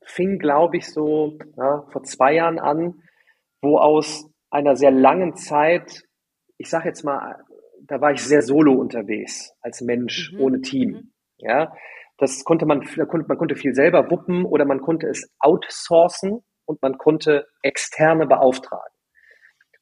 fing, 0.04 0.38
glaube 0.38 0.76
ich, 0.76 0.92
so 0.92 1.38
ja, 1.56 1.86
vor 1.90 2.02
zwei 2.04 2.34
Jahren 2.34 2.58
an, 2.58 3.02
wo 3.62 3.78
aus 3.78 4.30
einer 4.50 4.76
sehr 4.76 4.90
langen 4.90 5.36
Zeit, 5.36 6.02
ich 6.58 6.68
sage 6.68 6.88
jetzt 6.88 7.04
mal, 7.04 7.44
da 7.86 8.00
war 8.00 8.12
ich 8.12 8.22
sehr 8.22 8.42
solo 8.42 8.72
unterwegs 8.72 9.52
als 9.60 9.80
Mensch 9.80 10.32
mhm. 10.32 10.40
ohne 10.40 10.60
Team. 10.60 10.90
Mhm. 10.90 11.12
Ja, 11.38 11.72
das 12.18 12.44
konnte 12.44 12.64
man, 12.64 12.86
man 12.96 13.38
konnte 13.38 13.56
viel 13.56 13.74
selber 13.74 14.10
wuppen 14.10 14.44
oder 14.44 14.64
man 14.64 14.80
konnte 14.80 15.08
es 15.08 15.28
outsourcen 15.40 16.40
und 16.64 16.80
man 16.80 16.96
konnte 16.96 17.46
externe 17.62 18.26
beauftragen. 18.26 18.94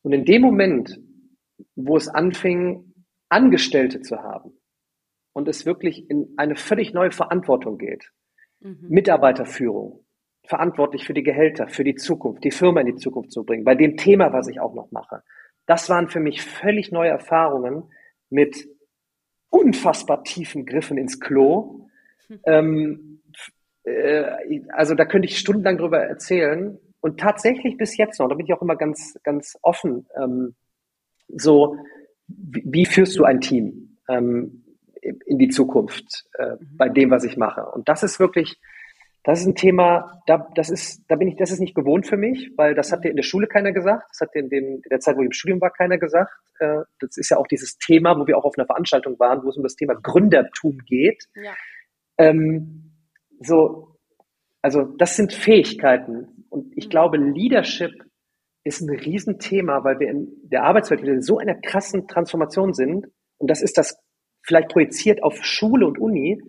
Und 0.03 0.12
in 0.12 0.25
dem 0.25 0.43
Moment, 0.43 0.99
wo 1.77 1.97
es 1.97 2.09
anfing, 2.09 2.95
Angestellte 3.29 4.01
zu 4.01 4.18
haben 4.18 4.59
und 5.33 5.49
es 5.49 5.64
wirklich 5.64 6.11
in 6.11 6.35
eine 6.37 6.57
völlig 6.57 6.93
neue 6.93 7.12
Verantwortung 7.12 7.79
geht, 7.79 8.11
mhm. 8.61 8.87
Mitarbeiterführung, 8.89 10.01
verantwortlich 10.45 11.05
für 11.05 11.14
die 11.14 11.22
Gehälter, 11.22 11.68
für 11.68 11.84
die 11.84 11.95
Zukunft, 11.95 12.45
die 12.45 12.51
Firma 12.51 12.80
in 12.80 12.86
die 12.86 12.97
Zukunft 12.97 13.32
zu 13.32 13.45
bringen, 13.45 13.64
bei 13.64 13.74
dem 13.74 13.97
Thema, 13.97 14.32
was 14.32 14.49
ich 14.49 14.61
auch 14.61 14.74
noch 14.74 14.90
mache. 14.90 15.22
Das 15.66 15.88
waren 15.88 16.09
für 16.09 16.20
mich 16.20 16.43
völlig 16.43 16.90
neue 16.90 17.11
Erfahrungen 17.11 17.84
mit 18.28 18.68
unfassbar 19.51 20.24
tiefen 20.24 20.66
Griffen 20.66 20.99
ins 20.99 21.20
Klo. 21.20 21.86
Hm. 22.26 22.40
Ähm, 22.47 23.22
äh, 23.84 24.24
also 24.70 24.95
da 24.95 25.05
könnte 25.05 25.28
ich 25.28 25.38
stundenlang 25.38 25.78
drüber 25.78 26.01
erzählen. 26.01 26.78
Und 27.01 27.18
tatsächlich 27.18 27.76
bis 27.76 27.97
jetzt 27.97 28.18
noch, 28.20 28.28
da 28.28 28.34
bin 28.34 28.47
ich 28.47 28.53
auch 28.53 28.62
immer 28.62 28.76
ganz, 28.76 29.18
ganz 29.24 29.59
offen, 29.62 30.07
ähm, 30.16 30.55
so, 31.28 31.76
wie, 32.28 32.62
wie, 32.64 32.86
führst 32.86 33.18
du 33.18 33.24
ein 33.24 33.40
Team 33.40 33.99
ähm, 34.09 34.64
in 35.01 35.38
die 35.38 35.49
Zukunft 35.49 36.26
äh, 36.38 36.53
mhm. 36.53 36.76
bei 36.76 36.88
dem, 36.88 37.11
was 37.11 37.24
ich 37.24 37.36
mache? 37.36 37.64
Und 37.66 37.88
das 37.88 38.03
ist 38.03 38.20
wirklich, 38.20 38.61
das 39.25 39.41
ist 39.41 39.47
ein 39.47 39.55
Thema, 39.55 40.20
da, 40.27 40.49
das 40.55 40.68
ist, 40.68 41.05
da 41.09 41.14
bin 41.14 41.29
ich, 41.29 41.37
das 41.37 41.53
ist 41.53 41.61
nicht 41.61 41.75
gewohnt 41.75 42.07
für 42.07 42.16
mich, 42.16 42.51
weil 42.57 42.75
das 42.75 42.91
hat 42.91 43.05
dir 43.05 43.11
in 43.11 43.16
der 43.16 43.23
Schule 43.23 43.47
keiner 43.47 43.73
gesagt, 43.73 44.05
das 44.11 44.20
hat 44.20 44.35
dir 44.35 44.41
in, 44.41 44.49
dem, 44.49 44.64
in 44.77 44.89
der 44.91 44.99
Zeit, 44.99 45.16
wo 45.16 45.20
ich 45.20 45.27
im 45.27 45.33
Studium 45.33 45.61
war, 45.61 45.70
keiner 45.70 45.99
gesagt. 45.99 46.33
Äh, 46.59 46.81
das 46.99 47.16
ist 47.16 47.31
ja 47.31 47.37
auch 47.37 47.47
dieses 47.47 47.79
Thema, 47.79 48.18
wo 48.18 48.27
wir 48.27 48.37
auch 48.37 48.45
auf 48.45 48.55
einer 48.59 48.66
Veranstaltung 48.66 49.18
waren, 49.20 49.45
wo 49.45 49.51
es 49.51 49.57
um 49.57 49.62
das 49.62 49.77
Thema 49.77 49.95
Gründertum 49.95 50.79
geht. 50.87 51.25
Ja. 51.35 51.53
Ähm, 52.18 52.93
so, 53.41 53.97
also 54.61 54.83
das 54.83 55.16
sind 55.16 55.33
Fähigkeiten. 55.33 56.47
Und 56.49 56.77
ich 56.77 56.87
mhm. 56.87 56.91
glaube, 56.91 57.16
Leadership 57.16 57.93
ist 58.64 58.81
ein 58.81 58.91
Riesenthema, 58.91 59.85
weil 59.85 60.01
wir 60.01 60.09
in 60.09 60.29
der 60.45 60.64
Arbeitswelt 60.64 61.03
in 61.03 61.23
so 61.23 61.39
einer 61.39 61.55
krassen 61.55 62.09
Transformation 62.09 62.75
sind. 62.75 63.07
Und 63.39 63.51
das 63.51 63.62
ist 63.62 63.79
das 63.79 63.99
vielleicht 64.43 64.68
projiziert 64.68 65.23
auf 65.23 65.45
Schule 65.45 65.87
und 65.87 65.99
Uni. 65.99 66.41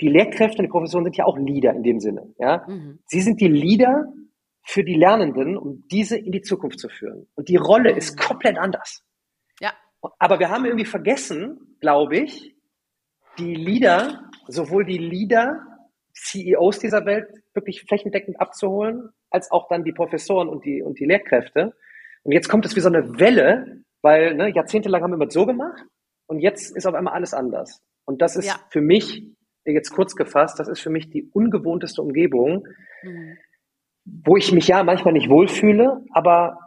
Die 0.00 0.08
Lehrkräfte 0.08 0.58
und 0.58 0.64
die 0.64 0.70
Professoren 0.70 1.04
sind 1.04 1.16
ja 1.16 1.24
auch 1.24 1.36
Leader 1.36 1.72
in 1.72 1.82
dem 1.82 2.00
Sinne. 2.00 2.34
Ja? 2.38 2.64
Mhm. 2.66 3.00
Sie 3.06 3.20
sind 3.20 3.40
die 3.40 3.48
Leader 3.48 4.12
für 4.64 4.84
die 4.84 4.94
Lernenden, 4.94 5.56
um 5.56 5.84
diese 5.90 6.16
in 6.16 6.32
die 6.32 6.42
Zukunft 6.42 6.78
zu 6.78 6.88
führen. 6.88 7.26
Und 7.34 7.48
die 7.48 7.56
Rolle 7.56 7.90
ist 7.92 8.16
mhm. 8.16 8.22
komplett 8.22 8.58
anders. 8.58 9.04
Ja. 9.60 9.72
Aber 10.18 10.38
wir 10.38 10.50
haben 10.50 10.64
irgendwie 10.64 10.84
vergessen, 10.84 11.76
glaube 11.80 12.18
ich, 12.18 12.56
die 13.38 13.54
Leader, 13.54 14.30
sowohl 14.48 14.84
die 14.84 14.98
Leader 14.98 15.60
CEOs 16.14 16.78
dieser 16.78 17.04
Welt 17.06 17.28
wirklich 17.54 17.82
flächendeckend 17.82 18.40
abzuholen, 18.40 19.10
als 19.30 19.50
auch 19.50 19.68
dann 19.68 19.84
die 19.84 19.92
Professoren 19.92 20.48
und 20.48 20.64
die, 20.64 20.82
und 20.82 20.98
die 20.98 21.04
Lehrkräfte. 21.04 21.74
Und 22.22 22.32
jetzt 22.32 22.48
kommt 22.48 22.66
es 22.66 22.76
wie 22.76 22.80
so 22.80 22.88
eine 22.88 23.18
Welle, 23.18 23.82
weil 24.02 24.34
ne, 24.34 24.52
jahrzehntelang 24.54 25.02
haben 25.02 25.10
wir 25.12 25.16
immer 25.16 25.30
so 25.30 25.46
gemacht 25.46 25.84
und 26.26 26.40
jetzt 26.40 26.76
ist 26.76 26.86
auf 26.86 26.94
einmal 26.94 27.14
alles 27.14 27.34
anders. 27.34 27.82
Und 28.04 28.22
das 28.22 28.36
ist 28.36 28.46
ja. 28.46 28.60
für 28.70 28.80
mich, 28.80 29.24
jetzt 29.64 29.90
kurz 29.90 30.16
gefasst, 30.16 30.58
das 30.58 30.68
ist 30.68 30.80
für 30.80 30.90
mich 30.90 31.10
die 31.10 31.30
ungewohnteste 31.32 32.02
Umgebung, 32.02 32.66
mhm. 33.02 33.36
wo 34.04 34.36
ich 34.36 34.52
mich 34.52 34.68
ja 34.68 34.82
manchmal 34.82 35.12
nicht 35.12 35.28
wohlfühle, 35.28 36.04
aber 36.12 36.58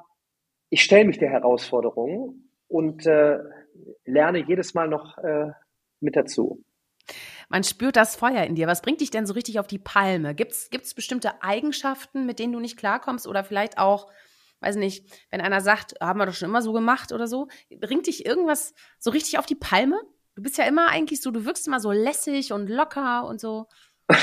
ich 0.69 0.83
stelle 0.83 1.05
mich 1.05 1.19
der 1.19 1.29
Herausforderung 1.29 2.49
und 2.67 3.05
äh, 3.05 3.39
lerne 4.05 4.39
jedes 4.45 4.73
Mal 4.73 4.87
noch 4.87 5.17
äh, 5.19 5.51
mit 5.99 6.15
dazu. 6.15 6.63
Man 7.49 7.63
spürt 7.63 7.95
das 7.95 8.15
Feuer 8.15 8.43
in 8.43 8.55
dir. 8.55 8.67
Was 8.67 8.81
bringt 8.81 9.01
dich 9.01 9.11
denn 9.11 9.25
so 9.25 9.33
richtig 9.33 9.59
auf 9.59 9.67
die 9.67 9.77
Palme? 9.77 10.33
Gibt 10.33 10.53
es 10.53 10.93
bestimmte 10.93 11.43
Eigenschaften, 11.43 12.25
mit 12.25 12.39
denen 12.39 12.53
du 12.53 12.59
nicht 12.59 12.77
klarkommst? 12.77 13.27
Oder 13.27 13.43
vielleicht 13.43 13.77
auch, 13.77 14.09
weiß 14.61 14.77
nicht, 14.77 15.05
wenn 15.29 15.41
einer 15.41 15.61
sagt, 15.61 15.95
haben 16.01 16.19
wir 16.19 16.25
doch 16.25 16.33
schon 16.33 16.49
immer 16.49 16.61
so 16.61 16.73
gemacht 16.73 17.11
oder 17.11 17.27
so, 17.27 17.47
bringt 17.79 18.07
dich 18.07 18.25
irgendwas 18.25 18.73
so 18.97 19.11
richtig 19.11 19.37
auf 19.37 19.45
die 19.45 19.55
Palme? 19.55 20.01
Du 20.35 20.41
bist 20.41 20.57
ja 20.57 20.65
immer 20.65 20.89
eigentlich 20.89 21.21
so, 21.21 21.31
du 21.31 21.45
wirkst 21.45 21.67
immer 21.67 21.79
so 21.79 21.91
lässig 21.91 22.51
und 22.53 22.69
locker 22.69 23.27
und 23.27 23.39
so. 23.39 23.67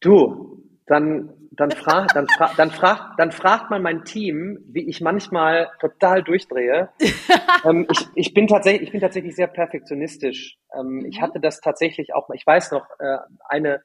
du, 0.00 0.62
dann, 0.86 1.32
dann, 1.50 1.70
frag, 1.70 2.12
dann, 2.12 2.28
fra 2.28 2.52
dann, 2.56 2.70
fragt, 2.70 3.18
dann 3.18 3.32
fragt 3.32 3.70
man 3.70 3.82
mein 3.82 4.04
Team, 4.04 4.58
wie 4.68 4.86
ich 4.88 5.00
manchmal 5.00 5.70
total 5.80 6.22
durchdrehe. 6.22 6.90
ähm, 7.64 7.86
ich, 7.90 8.06
ich, 8.14 8.34
bin 8.34 8.46
tatsächlich, 8.46 8.82
ich 8.82 8.92
bin 8.92 9.00
tatsächlich 9.00 9.34
sehr 9.34 9.46
perfektionistisch. 9.46 10.58
Ähm, 10.78 10.98
mhm. 10.98 11.06
Ich 11.06 11.22
hatte 11.22 11.40
das 11.40 11.60
tatsächlich 11.60 12.14
auch, 12.14 12.28
ich 12.34 12.46
weiß 12.46 12.72
noch, 12.72 12.86
äh, 12.98 13.18
eine, 13.48 13.82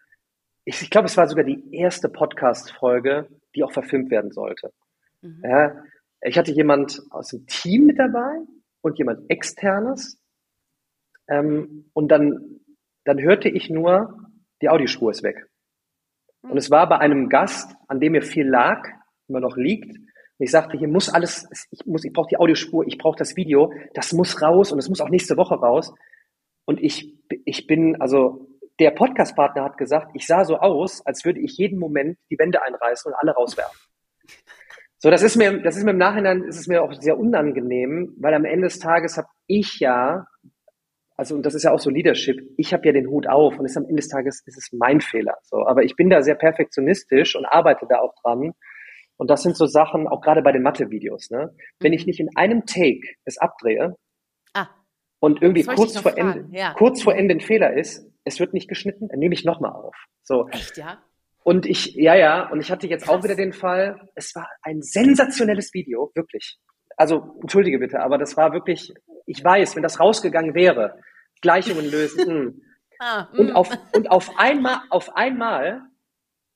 ich, 0.65 0.81
ich 0.81 0.89
glaube, 0.89 1.05
es 1.05 1.15
war 1.15 1.27
sogar 1.27 1.45
die 1.45 1.73
erste 1.73 2.09
Podcast-Folge, 2.09 3.29
die 3.55 3.63
auch 3.63 3.71
verfilmt 3.71 4.11
werden 4.11 4.31
sollte. 4.31 4.73
Mhm. 5.21 5.41
Ja, 5.43 5.83
ich 6.21 6.37
hatte 6.37 6.51
jemand 6.51 7.01
aus 7.11 7.29
dem 7.29 7.47
Team 7.47 7.85
mit 7.85 7.97
dabei 7.97 8.39
und 8.81 8.97
jemand 8.97 9.29
externes. 9.29 10.21
Ähm, 11.27 11.89
und 11.93 12.09
dann, 12.09 12.59
dann 13.05 13.19
hörte 13.19 13.49
ich 13.49 13.69
nur, 13.69 14.17
die 14.61 14.69
Audiospur 14.69 15.11
ist 15.11 15.23
weg. 15.23 15.47
Und 16.43 16.57
es 16.57 16.71
war 16.71 16.89
bei 16.89 16.97
einem 16.97 17.29
Gast, 17.29 17.75
an 17.87 17.99
dem 17.99 18.13
mir 18.13 18.21
viel 18.21 18.47
lag, 18.47 18.87
immer 19.27 19.39
noch 19.39 19.57
liegt. 19.57 19.95
Und 19.95 20.45
ich 20.45 20.51
sagte, 20.51 20.77
hier 20.77 20.87
muss 20.87 21.09
alles, 21.09 21.47
ich 21.69 21.85
muss, 21.85 22.03
ich 22.03 22.13
brauche 22.13 22.29
die 22.29 22.37
Audiospur, 22.37 22.85
ich 22.87 22.97
brauche 22.97 23.17
das 23.17 23.35
Video, 23.35 23.71
das 23.93 24.11
muss 24.13 24.41
raus 24.41 24.71
und 24.71 24.79
es 24.79 24.89
muss 24.89 25.01
auch 25.01 25.09
nächste 25.09 25.37
Woche 25.37 25.55
raus. 25.55 25.93
Und 26.65 26.81
ich, 26.81 27.15
ich 27.45 27.67
bin, 27.67 28.01
also 28.01 28.47
der 28.79 28.91
Podcast-Partner 28.91 29.63
hat 29.63 29.77
gesagt, 29.77 30.11
ich 30.15 30.25
sah 30.25 30.43
so 30.43 30.57
aus, 30.57 31.05
als 31.05 31.23
würde 31.25 31.39
ich 31.39 31.57
jeden 31.57 31.77
Moment 31.77 32.17
die 32.31 32.39
Wände 32.39 32.63
einreißen 32.63 33.11
und 33.11 33.17
alle 33.19 33.33
rauswerfen. 33.33 33.77
So, 35.03 35.09
das 35.09 35.23
ist 35.23 35.35
mir, 35.35 35.63
das 35.63 35.77
ist 35.77 35.83
mir 35.83 35.91
im 35.91 35.97
Nachhinein, 35.97 36.43
ist 36.43 36.59
es 36.59 36.67
mir 36.67 36.83
auch 36.83 36.93
sehr 36.93 37.17
unangenehm, 37.17 38.13
weil 38.19 38.35
am 38.35 38.45
Ende 38.45 38.67
des 38.67 38.77
Tages 38.77 39.17
habe 39.17 39.27
ich 39.47 39.79
ja, 39.79 40.27
also 41.17 41.33
und 41.33 41.43
das 41.43 41.55
ist 41.55 41.63
ja 41.63 41.71
auch 41.71 41.79
so 41.79 41.89
Leadership, 41.89 42.39
ich 42.55 42.71
habe 42.71 42.85
ja 42.85 42.93
den 42.93 43.07
Hut 43.07 43.27
auf 43.27 43.57
und 43.57 43.65
ist 43.65 43.75
am 43.77 43.85
Ende 43.85 43.95
des 43.95 44.09
Tages 44.09 44.43
ist 44.45 44.57
es 44.57 44.69
mein 44.71 45.01
Fehler. 45.01 45.37
So, 45.41 45.65
aber 45.65 45.81
ich 45.81 45.95
bin 45.95 46.11
da 46.11 46.21
sehr 46.21 46.35
perfektionistisch 46.35 47.35
und 47.35 47.45
arbeite 47.45 47.87
da 47.89 47.97
auch 47.97 48.13
dran. 48.21 48.51
Und 49.17 49.31
das 49.31 49.41
sind 49.41 49.57
so 49.57 49.65
Sachen, 49.65 50.07
auch 50.07 50.21
gerade 50.21 50.43
bei 50.43 50.51
den 50.51 50.61
Mathe-Videos, 50.61 51.31
ne? 51.31 51.51
Wenn 51.79 51.93
ich 51.93 52.05
mhm. 52.05 52.09
nicht 52.09 52.19
in 52.19 52.29
einem 52.35 52.65
Take 52.67 53.01
es 53.25 53.39
abdrehe 53.39 53.95
ah, 54.53 54.67
und 55.19 55.41
irgendwie 55.41 55.63
kurz 55.63 55.97
vor, 55.97 56.15
Ende, 56.15 56.47
ja. 56.51 56.75
kurz 56.75 57.01
vor 57.01 57.15
Ende 57.15 57.33
ein 57.33 57.41
Fehler 57.41 57.73
ist, 57.73 58.07
es 58.23 58.39
wird 58.39 58.53
nicht 58.53 58.69
geschnitten, 58.69 59.07
dann 59.07 59.17
nehme 59.17 59.33
ich 59.33 59.45
nochmal 59.45 59.71
auf. 59.71 59.95
So. 60.21 60.47
Echt, 60.49 60.77
ja? 60.77 61.01
Und 61.43 61.65
ich, 61.65 61.95
ja, 61.95 62.15
ja, 62.15 62.49
und 62.49 62.61
ich 62.61 62.71
hatte 62.71 62.87
jetzt 62.87 63.05
Krass. 63.05 63.15
auch 63.15 63.23
wieder 63.23 63.35
den 63.35 63.53
Fall, 63.53 63.99
es 64.15 64.35
war 64.35 64.47
ein 64.61 64.81
sensationelles 64.81 65.73
Video, 65.73 66.11
wirklich. 66.13 66.59
Also, 66.97 67.37
entschuldige 67.41 67.79
bitte, 67.79 67.99
aber 68.01 68.17
das 68.17 68.37
war 68.37 68.53
wirklich, 68.53 68.93
ich 69.25 69.43
weiß, 69.43 69.75
wenn 69.75 69.83
das 69.83 69.99
rausgegangen 69.99 70.53
wäre, 70.53 70.99
Gleichungen 71.41 71.89
lösen. 71.89 72.61
Hm. 73.01 73.07
ah, 73.07 73.29
und 73.35 73.47
hm. 73.47 73.55
auf, 73.55 73.69
und 73.95 74.11
auf 74.11 74.37
einmal, 74.37 74.81
auf 74.91 75.15
einmal, 75.15 75.81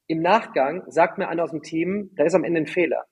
im 0.08 0.22
Nachgang, 0.22 0.84
sagt 0.88 1.18
mir 1.18 1.28
einer 1.28 1.44
aus 1.44 1.50
dem 1.50 1.64
Team, 1.64 2.12
da 2.16 2.24
ist 2.24 2.36
am 2.36 2.44
Ende 2.44 2.62
ein 2.62 2.68
Fehler. 2.68 3.06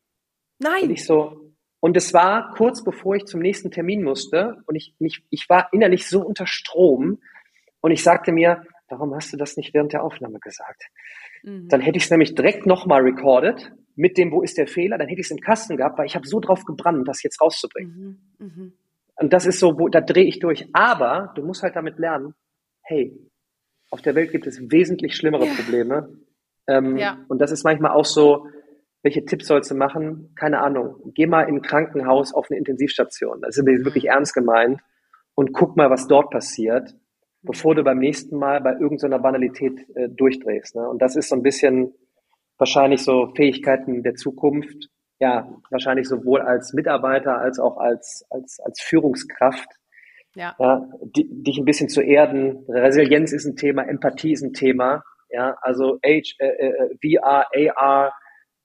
Nein. 0.59 0.83
Und 0.83 0.91
ich 0.91 1.03
so, 1.03 1.53
und 1.79 1.97
es 1.97 2.13
war 2.13 2.53
kurz 2.53 2.83
bevor 2.83 3.15
ich 3.15 3.25
zum 3.25 3.41
nächsten 3.41 3.71
Termin 3.71 4.03
musste 4.03 4.61
und 4.67 4.75
ich, 4.75 4.95
mich, 4.99 5.25
ich 5.29 5.49
war 5.49 5.67
innerlich 5.73 6.07
so 6.07 6.21
unter 6.21 6.47
Strom 6.47 7.21
und 7.81 7.91
ich 7.91 8.03
sagte 8.03 8.31
mir, 8.31 8.63
warum 8.87 9.13
hast 9.15 9.33
du 9.33 9.37
das 9.37 9.57
nicht 9.57 9.73
während 9.73 9.91
der 9.91 10.03
Aufnahme 10.03 10.39
gesagt? 10.39 10.83
Mhm. 11.43 11.67
Dann 11.69 11.81
hätte 11.81 11.97
ich 11.97 12.05
es 12.05 12.11
nämlich 12.11 12.35
direkt 12.35 12.65
nochmal 12.65 13.01
recorded 13.01 13.71
mit 13.95 14.17
dem, 14.17 14.31
wo 14.31 14.41
ist 14.41 14.57
der 14.57 14.67
Fehler, 14.67 14.97
dann 14.97 15.07
hätte 15.07 15.21
ich 15.21 15.27
es 15.27 15.31
im 15.31 15.39
Kasten 15.39 15.77
gehabt, 15.77 15.99
weil 15.99 16.07
ich 16.07 16.15
habe 16.15 16.27
so 16.27 16.39
drauf 16.39 16.65
gebrannt, 16.65 17.07
das 17.07 17.21
jetzt 17.21 17.39
rauszubringen. 17.41 18.19
Mhm. 18.39 18.45
Mhm. 18.45 18.73
Und 19.15 19.33
das 19.33 19.45
ist 19.45 19.59
so, 19.59 19.77
wo, 19.77 19.89
da 19.89 20.01
drehe 20.01 20.25
ich 20.25 20.39
durch. 20.39 20.67
Aber 20.73 21.31
du 21.35 21.43
musst 21.43 21.61
halt 21.61 21.75
damit 21.75 21.99
lernen, 21.99 22.33
hey, 22.81 23.15
auf 23.91 24.01
der 24.01 24.15
Welt 24.15 24.31
gibt 24.31 24.47
es 24.47 24.59
wesentlich 24.71 25.15
schlimmere 25.15 25.45
ja. 25.45 25.53
Probleme. 25.53 26.09
Ähm, 26.67 26.97
ja. 26.97 27.19
Und 27.27 27.39
das 27.39 27.51
ist 27.51 27.63
manchmal 27.63 27.91
auch 27.91 28.05
so, 28.05 28.47
welche 29.03 29.23
Tipps 29.25 29.47
sollst 29.47 29.69
du 29.69 29.75
machen? 29.75 30.31
Keine 30.35 30.61
Ahnung. 30.61 31.11
Geh 31.13 31.27
mal 31.27 31.43
in 31.43 31.57
ein 31.57 31.61
Krankenhaus 31.61 32.33
auf 32.33 32.49
eine 32.49 32.57
Intensivstation. 32.57 33.41
Das 33.41 33.57
ist 33.57 33.65
wirklich 33.65 34.05
mhm. 34.05 34.09
ernst 34.09 34.33
gemeint. 34.33 34.81
Und 35.35 35.53
guck 35.53 35.75
mal, 35.75 35.89
was 35.89 36.07
dort 36.07 36.31
passiert 36.31 36.95
bevor 37.43 37.75
du 37.75 37.83
beim 37.83 37.99
nächsten 37.99 38.37
Mal 38.37 38.61
bei 38.61 38.73
irgendeiner 38.73 39.19
Banalität 39.19 39.85
äh, 39.95 40.09
durchdrehst. 40.09 40.75
Ne? 40.75 40.87
Und 40.87 41.01
das 41.01 41.15
ist 41.15 41.29
so 41.29 41.35
ein 41.35 41.43
bisschen 41.43 41.93
wahrscheinlich 42.57 43.03
so 43.03 43.31
Fähigkeiten 43.35 44.03
der 44.03 44.15
Zukunft, 44.15 44.89
ja, 45.19 45.47
wahrscheinlich 45.69 46.07
sowohl 46.07 46.41
als 46.41 46.73
Mitarbeiter 46.73 47.37
als 47.37 47.59
auch 47.59 47.77
als, 47.77 48.25
als, 48.29 48.59
als 48.59 48.81
Führungskraft, 48.81 49.67
ja. 50.35 50.55
ja 50.57 50.87
die, 51.03 51.27
dich 51.29 51.57
ein 51.57 51.65
bisschen 51.65 51.89
zu 51.89 52.01
erden. 52.01 52.65
Resilienz 52.67 53.33
ist 53.33 53.45
ein 53.45 53.55
Thema, 53.55 53.83
Empathie 53.83 54.33
ist 54.33 54.43
ein 54.43 54.53
Thema, 54.53 55.03
ja, 55.29 55.57
also 55.61 55.99
Age, 56.05 56.35
äh, 56.39 56.47
äh, 56.47 57.19
VR, 57.19 57.47
AR, 57.75 58.13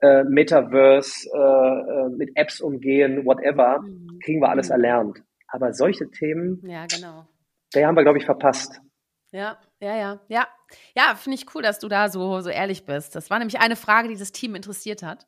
äh, 0.01 0.25
Metaverse, 0.25 1.29
äh, 1.33 1.39
äh, 1.39 2.09
mit 2.11 2.31
Apps 2.37 2.61
umgehen, 2.61 3.25
whatever, 3.25 3.81
mhm. 3.81 4.19
kriegen 4.23 4.41
wir 4.41 4.51
alles 4.51 4.69
mhm. 4.69 4.75
erlernt. 4.75 5.23
Aber 5.49 5.73
solche 5.73 6.11
Themen, 6.11 6.63
ja, 6.65 6.87
genau 6.87 7.27
der 7.75 7.87
haben 7.87 7.97
wir, 7.97 8.03
glaube 8.03 8.19
ich, 8.19 8.25
verpasst. 8.25 8.81
Ja, 9.31 9.59
ja, 9.81 9.95
ja, 9.97 10.21
ja. 10.29 10.49
Ja, 10.95 11.15
finde 11.15 11.37
ich 11.37 11.55
cool, 11.55 11.63
dass 11.63 11.79
du 11.79 11.89
da 11.89 12.09
so, 12.09 12.41
so 12.41 12.49
ehrlich 12.49 12.85
bist. 12.85 13.15
Das 13.15 13.31
war 13.31 13.39
nämlich 13.39 13.61
eine 13.61 13.77
Frage, 13.77 14.09
die 14.09 14.17
das 14.17 14.33
Team 14.33 14.55
interessiert 14.55 15.03
hat. 15.03 15.27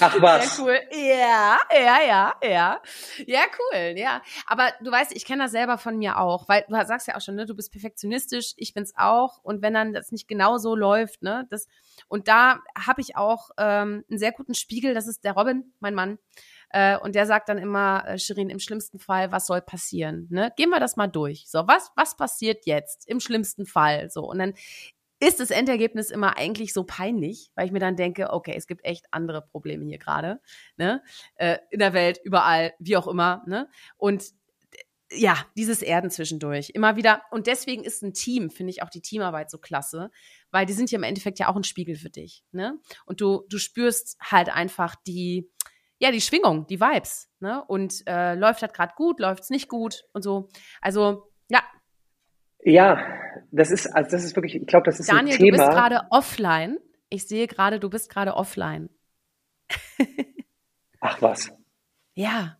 Ach 0.00 0.16
was. 0.20 0.56
Sehr 0.56 0.64
cool. 0.64 0.78
Ja, 0.92 1.58
ja, 1.72 2.02
ja, 2.02 2.34
ja. 2.42 2.82
Ja, 3.26 3.40
cool, 3.58 3.94
ja. 3.96 4.22
Aber 4.46 4.72
du 4.80 4.90
weißt, 4.90 5.12
ich 5.14 5.24
kenne 5.24 5.44
das 5.44 5.52
selber 5.52 5.78
von 5.78 5.98
mir 5.98 6.18
auch, 6.18 6.48
weil 6.48 6.64
du 6.68 6.74
sagst 6.86 7.08
ja 7.08 7.16
auch 7.16 7.20
schon, 7.20 7.34
ne, 7.34 7.46
du 7.46 7.54
bist 7.54 7.72
perfektionistisch, 7.72 8.54
ich 8.56 8.74
bin's 8.74 8.92
auch. 8.96 9.38
Und 9.42 9.62
wenn 9.62 9.74
dann 9.74 9.92
das 9.92 10.12
nicht 10.12 10.28
genau 10.28 10.58
so 10.58 10.74
läuft, 10.74 11.22
ne, 11.22 11.46
das, 11.50 11.66
und 12.08 12.28
da 12.28 12.60
habe 12.76 13.00
ich 13.00 13.16
auch 13.16 13.50
ähm, 13.58 14.04
einen 14.08 14.18
sehr 14.18 14.32
guten 14.32 14.54
Spiegel, 14.54 14.94
das 14.94 15.08
ist 15.08 15.24
der 15.24 15.32
Robin, 15.32 15.72
mein 15.80 15.94
Mann. 15.94 16.18
Äh, 16.70 16.98
und 16.98 17.14
der 17.14 17.26
sagt 17.26 17.48
dann 17.48 17.58
immer, 17.58 18.04
äh, 18.06 18.18
Shirin, 18.18 18.50
im 18.50 18.58
schlimmsten 18.58 18.98
Fall, 18.98 19.32
was 19.32 19.46
soll 19.46 19.60
passieren? 19.60 20.26
Ne? 20.30 20.52
Gehen 20.56 20.70
wir 20.70 20.80
das 20.80 20.96
mal 20.96 21.06
durch. 21.06 21.44
So, 21.48 21.66
was, 21.66 21.90
was 21.96 22.16
passiert 22.16 22.66
jetzt 22.66 23.08
im 23.08 23.20
schlimmsten 23.20 23.66
Fall? 23.66 24.10
So, 24.10 24.24
und 24.24 24.38
dann 24.38 24.54
ist 25.20 25.40
das 25.40 25.50
Endergebnis 25.50 26.10
immer 26.10 26.36
eigentlich 26.36 26.72
so 26.72 26.84
peinlich, 26.84 27.50
weil 27.54 27.66
ich 27.66 27.72
mir 27.72 27.80
dann 27.80 27.96
denke, 27.96 28.32
okay, 28.32 28.54
es 28.56 28.66
gibt 28.66 28.84
echt 28.84 29.06
andere 29.10 29.42
Probleme 29.42 29.84
hier 29.84 29.98
gerade, 29.98 30.40
ne? 30.76 31.02
Äh, 31.34 31.58
in 31.70 31.80
der 31.80 31.92
Welt, 31.92 32.20
überall, 32.22 32.72
wie 32.78 32.96
auch 32.96 33.08
immer, 33.08 33.42
ne? 33.46 33.68
Und 33.96 34.22
äh, 34.70 35.18
ja, 35.18 35.44
dieses 35.56 35.82
Erden 35.82 36.10
zwischendurch. 36.10 36.70
Immer 36.70 36.94
wieder. 36.94 37.22
Und 37.32 37.48
deswegen 37.48 37.82
ist 37.82 38.02
ein 38.02 38.12
Team, 38.12 38.50
finde 38.50 38.70
ich 38.70 38.82
auch 38.82 38.90
die 38.90 39.00
Teamarbeit 39.00 39.50
so 39.50 39.58
klasse, 39.58 40.10
weil 40.52 40.66
die 40.66 40.72
sind 40.72 40.90
ja 40.92 40.98
im 40.98 41.04
Endeffekt 41.04 41.40
ja 41.40 41.48
auch 41.48 41.56
ein 41.56 41.64
Spiegel 41.64 41.96
für 41.96 42.10
dich. 42.10 42.44
Ne? 42.52 42.78
Und 43.04 43.20
du, 43.20 43.44
du 43.48 43.58
spürst 43.58 44.18
halt 44.20 44.50
einfach 44.50 44.94
die, 45.04 45.50
ja, 46.00 46.12
die 46.12 46.20
Schwingung, 46.20 46.66
die 46.66 46.80
Vibes, 46.80 47.28
ne? 47.40 47.64
Und 47.66 48.06
äh, 48.06 48.34
läuft 48.34 48.62
das 48.62 48.72
gerade 48.72 48.94
gut, 48.94 49.18
läuft's 49.20 49.50
nicht 49.50 49.68
gut 49.68 50.04
und 50.12 50.22
so. 50.22 50.48
Also, 50.80 51.30
ja. 51.48 51.60
Ja, 52.62 52.98
das 53.50 53.70
ist, 53.70 53.86
also 53.86 54.10
das 54.10 54.24
ist 54.24 54.36
wirklich, 54.36 54.54
ich 54.54 54.66
glaube, 54.66 54.84
das 54.84 55.00
ist 55.00 55.08
Daniel, 55.10 55.34
ein 55.34 55.38
Thema. 55.38 55.56
du 55.56 55.62
bist 55.64 55.70
gerade 55.70 56.06
offline. 56.10 56.78
Ich 57.10 57.26
sehe 57.26 57.46
gerade, 57.46 57.80
du 57.80 57.90
bist 57.90 58.10
gerade 58.10 58.34
offline. 58.34 58.90
Ach 61.00 61.20
was. 61.22 61.50
Ja. 62.14 62.58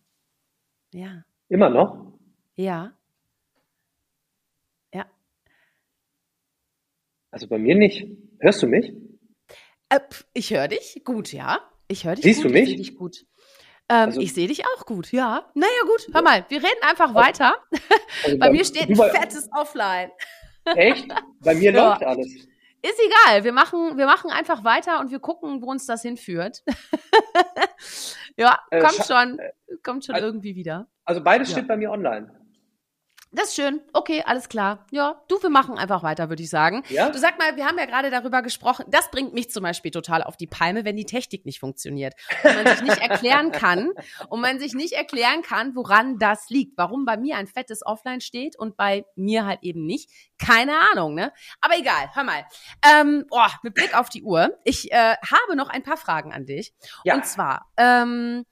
Ja. 0.91 1.23
Immer 1.49 1.69
noch? 1.69 2.13
Ja. 2.55 2.93
Ja. 4.93 5.05
Also 7.31 7.47
bei 7.47 7.57
mir 7.57 7.75
nicht. 7.75 8.07
Hörst 8.39 8.63
du 8.63 8.67
mich? 8.67 8.93
Äh, 9.89 9.99
ich 10.33 10.51
höre 10.51 10.67
dich. 10.67 11.01
Gut, 11.05 11.31
ja. 11.31 11.59
Ich 11.91 12.05
höre 12.05 12.15
dich 12.15 12.23
Siehst 12.23 12.43
gut. 12.43 12.51
du 12.51 12.53
mich? 12.53 12.63
Ich 12.63 12.69
sehe 12.69 12.77
dich 12.77 12.95
gut. 12.95 13.25
Ähm, 13.89 14.05
also, 14.05 14.21
ich 14.21 14.33
sehe 14.33 14.47
dich 14.47 14.63
auch 14.65 14.85
gut, 14.85 15.11
ja. 15.11 15.49
Naja, 15.55 15.81
gut, 15.85 16.07
hör 16.13 16.21
mal, 16.21 16.45
wir 16.47 16.59
reden 16.59 16.81
einfach 16.83 17.15
weiter. 17.15 17.55
Also 18.23 18.37
bei, 18.37 18.47
bei, 18.47 18.51
mir 18.51 18.63
steht 18.63 18.89
ein 18.89 18.95
fettes 18.95 19.49
Offline. 19.51 20.11
Echt? 20.65 21.07
Bei 21.41 21.55
mir 21.55 21.71
ja. 21.73 21.89
läuft 21.89 22.03
alles. 22.03 22.27
Ist 22.81 22.99
egal, 22.99 23.43
wir 23.43 23.51
machen, 23.51 23.97
wir 23.97 24.05
machen 24.05 24.29
einfach 24.29 24.63
weiter 24.63 24.99
und 24.99 25.11
wir 25.11 25.19
gucken, 25.19 25.61
wo 25.61 25.71
uns 25.71 25.87
das 25.87 26.03
hinführt. 26.03 26.63
ja, 28.37 28.59
äh, 28.69 28.79
kommt 28.79 29.05
schon, 29.05 29.39
kommt 29.83 30.05
schon 30.05 30.15
also, 30.15 30.27
irgendwie 30.27 30.55
wieder. 30.55 30.87
Also 31.03 31.21
beides 31.21 31.49
ja. 31.49 31.57
steht 31.57 31.67
bei 31.67 31.75
mir 31.75 31.91
online. 31.91 32.38
Das 33.31 33.49
ist 33.49 33.55
schön. 33.55 33.81
Okay, 33.93 34.23
alles 34.25 34.49
klar. 34.49 34.87
Ja, 34.89 35.21
du, 35.27 35.41
wir 35.43 35.51
machen 35.51 35.77
einfach 35.77 36.01
weiter, 36.01 36.29
würde 36.29 36.41
ich 36.41 36.49
sagen. 36.49 36.83
Ja? 36.89 37.09
Du 37.09 37.19
sag 37.19 37.37
mal, 37.37 37.55
wir 37.55 37.67
haben 37.67 37.77
ja 37.77 37.85
gerade 37.85 38.09
darüber 38.09 38.41
gesprochen. 38.41 38.85
Das 38.87 39.11
bringt 39.11 39.33
mich 39.35 39.51
zum 39.51 39.61
Beispiel 39.61 39.91
total 39.91 40.23
auf 40.23 40.35
die 40.35 40.47
Palme, 40.47 40.83
wenn 40.83 40.95
die 40.95 41.05
Technik 41.05 41.45
nicht 41.45 41.59
funktioniert. 41.59 42.15
Und 42.43 42.55
man 42.55 42.67
sich 42.75 42.81
nicht 42.81 42.97
erklären 42.97 43.51
kann, 43.51 43.91
und 44.29 44.41
man 44.41 44.59
sich 44.59 44.73
nicht 44.73 44.93
erklären 44.93 45.43
kann, 45.43 45.75
woran 45.75 46.17
das 46.17 46.49
liegt. 46.49 46.75
Warum 46.77 47.05
bei 47.05 47.17
mir 47.17 47.37
ein 47.37 47.45
fettes 47.45 47.85
Offline 47.85 48.21
steht 48.21 48.57
und 48.57 48.75
bei 48.75 49.05
mir 49.15 49.45
halt 49.45 49.59
eben 49.61 49.85
nicht. 49.85 50.09
Keine 50.39 50.73
Ahnung, 50.91 51.13
ne? 51.13 51.31
Aber 51.61 51.77
egal, 51.77 52.09
hör 52.13 52.23
mal. 52.23 52.45
Ähm, 52.83 53.25
oh, 53.29 53.47
mit 53.61 53.75
Blick 53.75 53.95
auf 53.95 54.09
die 54.09 54.23
Uhr. 54.23 54.57
Ich 54.63 54.91
äh, 54.91 55.15
habe 55.17 55.55
noch 55.55 55.69
ein 55.69 55.83
paar 55.83 55.97
Fragen 55.97 56.33
an 56.33 56.47
dich. 56.47 56.73
Ja. 57.03 57.13
Und 57.13 57.27
zwar, 57.27 57.71
ähm, 57.77 58.45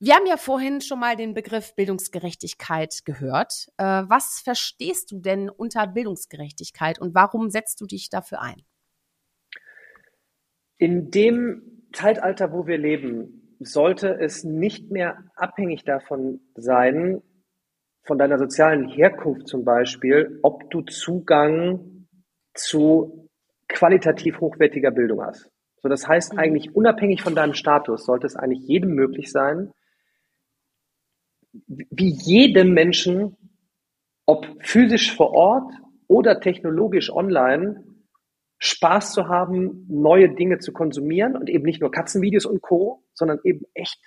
wir 0.00 0.14
haben 0.14 0.26
ja 0.26 0.36
vorhin 0.36 0.80
schon 0.80 1.00
mal 1.00 1.16
den 1.16 1.34
Begriff 1.34 1.74
Bildungsgerechtigkeit 1.74 3.00
gehört. 3.04 3.68
Äh, 3.78 3.84
was 3.84 4.40
verstehst 4.44 5.10
du 5.10 5.18
denn 5.18 5.50
unter 5.50 5.86
Bildungsgerechtigkeit 5.86 7.00
und 7.00 7.14
warum 7.14 7.50
setzt 7.50 7.80
du 7.80 7.86
dich 7.86 8.08
dafür 8.08 8.40
ein? 8.40 8.62
In 10.76 11.10
dem 11.10 11.88
Zeitalter, 11.92 12.52
wo 12.52 12.66
wir 12.66 12.78
leben, 12.78 13.56
sollte 13.58 14.20
es 14.20 14.44
nicht 14.44 14.90
mehr 14.92 15.24
abhängig 15.34 15.82
davon 15.84 16.40
sein, 16.54 17.22
von 18.04 18.18
deiner 18.18 18.38
sozialen 18.38 18.88
Herkunft 18.88 19.48
zum 19.48 19.64
Beispiel, 19.64 20.38
ob 20.42 20.70
du 20.70 20.82
Zugang 20.82 22.06
zu 22.54 23.28
qualitativ 23.68 24.40
hochwertiger 24.40 24.92
Bildung 24.92 25.22
hast. 25.22 25.50
So, 25.82 25.88
das 25.88 26.06
heißt 26.06 26.34
mhm. 26.34 26.38
eigentlich 26.38 26.74
unabhängig 26.74 27.22
von 27.22 27.34
deinem 27.34 27.54
Status 27.54 28.04
sollte 28.04 28.26
es 28.26 28.36
eigentlich 28.36 28.66
jedem 28.66 28.94
möglich 28.94 29.30
sein, 29.30 29.72
wie 31.66 32.10
jedem 32.10 32.72
Menschen, 32.72 33.36
ob 34.26 34.46
physisch 34.60 35.14
vor 35.14 35.32
Ort 35.32 35.72
oder 36.06 36.40
technologisch 36.40 37.10
online, 37.10 37.84
Spaß 38.58 39.12
zu 39.12 39.28
haben, 39.28 39.86
neue 39.88 40.34
Dinge 40.34 40.58
zu 40.58 40.72
konsumieren 40.72 41.36
und 41.36 41.48
eben 41.48 41.64
nicht 41.64 41.80
nur 41.80 41.90
Katzenvideos 41.90 42.44
und 42.44 42.60
Co., 42.60 43.04
sondern 43.14 43.38
eben 43.44 43.66
echt 43.74 44.00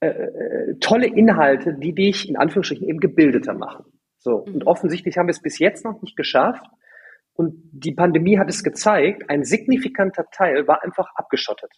äh, 0.00 0.08
äh, 0.08 0.78
tolle 0.80 1.06
Inhalte, 1.06 1.74
die 1.74 1.94
dich 1.94 2.28
in 2.28 2.36
Anführungsstrichen 2.36 2.88
eben 2.88 2.98
gebildeter 2.98 3.54
machen. 3.54 3.84
So. 4.18 4.44
Mhm. 4.46 4.54
Und 4.54 4.66
offensichtlich 4.66 5.16
haben 5.16 5.26
wir 5.26 5.32
es 5.32 5.40
bis 5.40 5.58
jetzt 5.58 5.84
noch 5.84 6.02
nicht 6.02 6.16
geschafft. 6.16 6.64
Und 7.34 7.54
die 7.72 7.94
Pandemie 7.94 8.38
hat 8.38 8.48
es 8.48 8.62
gezeigt, 8.62 9.30
ein 9.30 9.44
signifikanter 9.44 10.26
Teil 10.30 10.66
war 10.68 10.82
einfach 10.82 11.08
abgeschottet. 11.14 11.70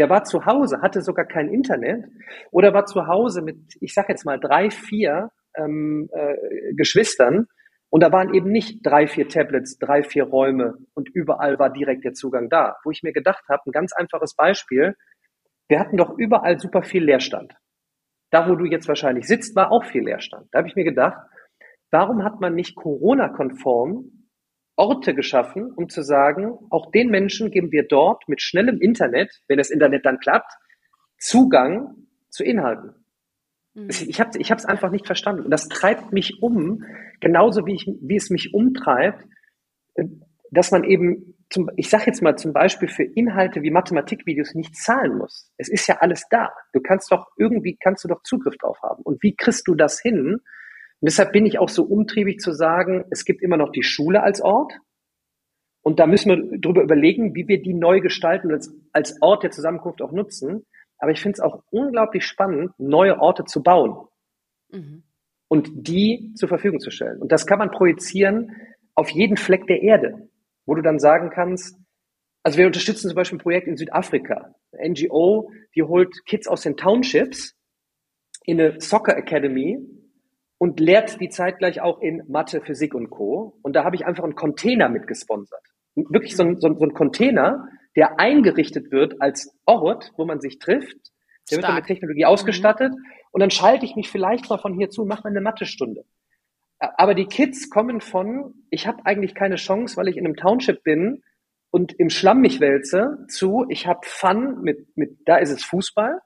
Der 0.00 0.08
war 0.08 0.24
zu 0.24 0.46
Hause, 0.46 0.80
hatte 0.80 1.02
sogar 1.02 1.26
kein 1.26 1.50
Internet 1.50 2.06
oder 2.50 2.72
war 2.72 2.86
zu 2.86 3.06
Hause 3.06 3.42
mit, 3.42 3.76
ich 3.82 3.92
sag 3.92 4.08
jetzt 4.08 4.24
mal, 4.24 4.40
drei, 4.40 4.70
vier 4.70 5.30
ähm, 5.54 6.08
äh, 6.12 6.72
Geschwistern 6.74 7.48
und 7.90 8.02
da 8.02 8.10
waren 8.10 8.32
eben 8.32 8.50
nicht 8.50 8.80
drei, 8.82 9.06
vier 9.06 9.28
Tablets, 9.28 9.78
drei, 9.78 10.02
vier 10.02 10.24
Räume 10.24 10.78
und 10.94 11.10
überall 11.10 11.58
war 11.58 11.70
direkt 11.70 12.04
der 12.06 12.14
Zugang 12.14 12.48
da. 12.48 12.76
Wo 12.82 12.90
ich 12.90 13.02
mir 13.02 13.12
gedacht 13.12 13.44
habe, 13.50 13.60
ein 13.66 13.72
ganz 13.72 13.92
einfaches 13.92 14.34
Beispiel, 14.34 14.96
wir 15.68 15.78
hatten 15.78 15.98
doch 15.98 16.16
überall 16.16 16.58
super 16.58 16.82
viel 16.82 17.04
Leerstand. 17.04 17.52
Da, 18.30 18.48
wo 18.48 18.54
du 18.54 18.64
jetzt 18.64 18.88
wahrscheinlich 18.88 19.26
sitzt, 19.26 19.54
war 19.54 19.70
auch 19.70 19.84
viel 19.84 20.04
Leerstand. 20.04 20.48
Da 20.50 20.60
habe 20.60 20.68
ich 20.68 20.76
mir 20.76 20.84
gedacht, 20.84 21.18
warum 21.90 22.24
hat 22.24 22.40
man 22.40 22.54
nicht 22.54 22.74
Corona-konform 22.74 24.19
Orte 24.80 25.14
geschaffen, 25.14 25.70
um 25.76 25.90
zu 25.90 26.02
sagen, 26.02 26.58
auch 26.70 26.90
den 26.90 27.10
Menschen 27.10 27.50
geben 27.50 27.70
wir 27.70 27.86
dort 27.86 28.28
mit 28.28 28.40
schnellem 28.40 28.80
Internet, 28.80 29.42
wenn 29.46 29.58
das 29.58 29.70
Internet 29.70 30.06
dann 30.06 30.18
klappt, 30.18 30.50
Zugang 31.18 31.94
zu 32.30 32.44
Inhalten. 32.44 32.94
Mhm. 33.74 33.88
Ich 33.90 34.20
habe 34.20 34.30
ich 34.38 34.50
es 34.50 34.64
einfach 34.64 34.90
nicht 34.90 35.06
verstanden. 35.06 35.44
Und 35.44 35.50
das 35.50 35.68
treibt 35.68 36.12
mich 36.12 36.42
um, 36.42 36.82
genauso 37.20 37.66
wie, 37.66 37.74
ich, 37.74 37.86
wie 38.00 38.16
es 38.16 38.30
mich 38.30 38.54
umtreibt, 38.54 39.22
äh, 39.94 40.04
dass 40.50 40.70
man 40.70 40.84
eben, 40.84 41.34
zum, 41.50 41.70
ich 41.76 41.90
sage 41.90 42.04
jetzt 42.06 42.22
mal 42.22 42.36
zum 42.36 42.54
Beispiel 42.54 42.88
für 42.88 43.04
Inhalte 43.04 43.62
wie 43.62 43.70
Mathematikvideos 43.70 44.54
nicht 44.54 44.74
zahlen 44.76 45.18
muss. 45.18 45.52
Es 45.58 45.68
ist 45.68 45.86
ja 45.88 45.98
alles 46.00 46.24
da. 46.30 46.52
Du 46.72 46.80
kannst 46.80 47.12
doch 47.12 47.26
irgendwie, 47.36 47.76
kannst 47.76 48.02
du 48.04 48.08
doch 48.08 48.22
Zugriff 48.22 48.56
drauf 48.56 48.78
haben. 48.82 49.02
Und 49.02 49.22
wie 49.22 49.36
kriegst 49.36 49.68
du 49.68 49.74
das 49.74 50.00
hin? 50.00 50.40
Und 51.00 51.08
deshalb 51.08 51.32
bin 51.32 51.46
ich 51.46 51.58
auch 51.58 51.70
so 51.70 51.84
umtriebig 51.84 52.40
zu 52.40 52.52
sagen, 52.52 53.04
es 53.10 53.24
gibt 53.24 53.42
immer 53.42 53.56
noch 53.56 53.72
die 53.72 53.82
Schule 53.82 54.22
als 54.22 54.42
Ort. 54.42 54.74
Und 55.82 55.98
da 55.98 56.06
müssen 56.06 56.28
wir 56.28 56.58
drüber 56.58 56.82
überlegen, 56.82 57.34
wie 57.34 57.48
wir 57.48 57.62
die 57.62 57.72
neu 57.72 58.00
gestalten 58.00 58.48
und 58.48 58.54
als, 58.54 58.74
als 58.92 59.22
Ort 59.22 59.42
der 59.42 59.50
Zusammenkunft 59.50 60.02
auch 60.02 60.12
nutzen. 60.12 60.66
Aber 60.98 61.10
ich 61.10 61.20
finde 61.20 61.36
es 61.36 61.40
auch 61.40 61.62
unglaublich 61.70 62.26
spannend, 62.26 62.72
neue 62.78 63.18
Orte 63.18 63.44
zu 63.46 63.62
bauen 63.62 64.06
mhm. 64.70 65.04
und 65.48 65.70
die 65.72 66.34
zur 66.34 66.50
Verfügung 66.50 66.80
zu 66.80 66.90
stellen. 66.90 67.22
Und 67.22 67.32
das 67.32 67.46
kann 67.46 67.58
man 67.58 67.70
projizieren 67.70 68.54
auf 68.94 69.08
jeden 69.08 69.38
Fleck 69.38 69.66
der 69.66 69.80
Erde, 69.80 70.28
wo 70.66 70.74
du 70.74 70.82
dann 70.82 70.98
sagen 70.98 71.30
kannst, 71.30 71.78
also 72.42 72.58
wir 72.58 72.66
unterstützen 72.66 73.08
zum 73.08 73.16
Beispiel 73.16 73.38
ein 73.38 73.42
Projekt 73.42 73.66
in 73.66 73.76
Südafrika, 73.76 74.54
eine 74.72 74.90
NGO, 74.90 75.50
die 75.74 75.82
holt 75.82 76.24
Kids 76.26 76.46
aus 76.46 76.62
den 76.62 76.76
Townships 76.76 77.54
in 78.44 78.60
eine 78.60 78.80
Soccer 78.80 79.16
Academy 79.16 79.78
und 80.60 80.78
lehrt 80.78 81.18
die 81.22 81.30
zeitgleich 81.30 81.80
auch 81.80 82.02
in 82.02 82.22
Mathe, 82.28 82.60
Physik 82.60 82.94
und 82.94 83.08
Co. 83.08 83.58
Und 83.62 83.74
da 83.74 83.82
habe 83.82 83.96
ich 83.96 84.04
einfach 84.04 84.24
einen 84.24 84.34
Container 84.34 84.90
mitgesponsert. 84.90 85.62
Wirklich 85.94 86.36
so 86.36 86.42
ein, 86.42 86.60
so 86.60 86.68
ein 86.68 86.92
Container, 86.92 87.66
der 87.96 88.20
eingerichtet 88.20 88.92
wird 88.92 89.22
als 89.22 89.58
Ort, 89.64 90.12
wo 90.18 90.26
man 90.26 90.38
sich 90.38 90.58
trifft. 90.58 90.98
Der 91.50 91.56
Stark. 91.56 91.62
wird 91.62 91.64
dann 91.64 91.74
mit 91.76 91.86
Technologie 91.86 92.26
ausgestattet. 92.26 92.92
Mhm. 92.92 93.04
Und 93.32 93.40
dann 93.40 93.50
schalte 93.50 93.86
ich 93.86 93.96
mich 93.96 94.10
vielleicht 94.10 94.50
mal 94.50 94.58
von 94.58 94.74
hier 94.74 94.90
zu, 94.90 95.06
mache 95.06 95.22
mal 95.24 95.30
eine 95.30 95.40
Mathestunde. 95.40 96.04
Aber 96.78 97.14
die 97.14 97.26
Kids 97.26 97.70
kommen 97.70 98.02
von, 98.02 98.52
ich 98.68 98.86
habe 98.86 99.06
eigentlich 99.06 99.34
keine 99.34 99.56
Chance, 99.56 99.96
weil 99.96 100.08
ich 100.08 100.18
in 100.18 100.26
einem 100.26 100.36
Township 100.36 100.82
bin 100.82 101.22
und 101.70 101.98
im 101.98 102.10
Schlamm 102.10 102.42
mich 102.42 102.60
wälze, 102.60 103.24
zu, 103.28 103.64
ich 103.70 103.86
habe 103.86 104.00
Fun 104.02 104.60
mit, 104.60 104.94
mit, 104.94 105.20
da 105.24 105.36
ist 105.36 105.52
es 105.52 105.64
Fußball 105.64 106.20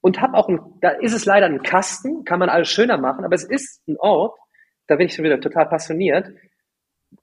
und 0.00 0.20
habe 0.20 0.34
auch 0.34 0.48
ein, 0.48 0.60
da 0.80 0.90
ist 0.90 1.14
es 1.14 1.24
leider 1.24 1.46
ein 1.46 1.62
Kasten, 1.62 2.24
kann 2.24 2.38
man 2.38 2.48
alles 2.48 2.68
schöner 2.68 2.98
machen, 2.98 3.24
aber 3.24 3.34
es 3.34 3.44
ist 3.44 3.86
ein 3.88 3.96
Ort, 3.98 4.38
da 4.86 4.96
bin 4.96 5.06
ich 5.06 5.14
schon 5.14 5.24
wieder 5.24 5.40
total 5.40 5.68
passioniert, 5.68 6.28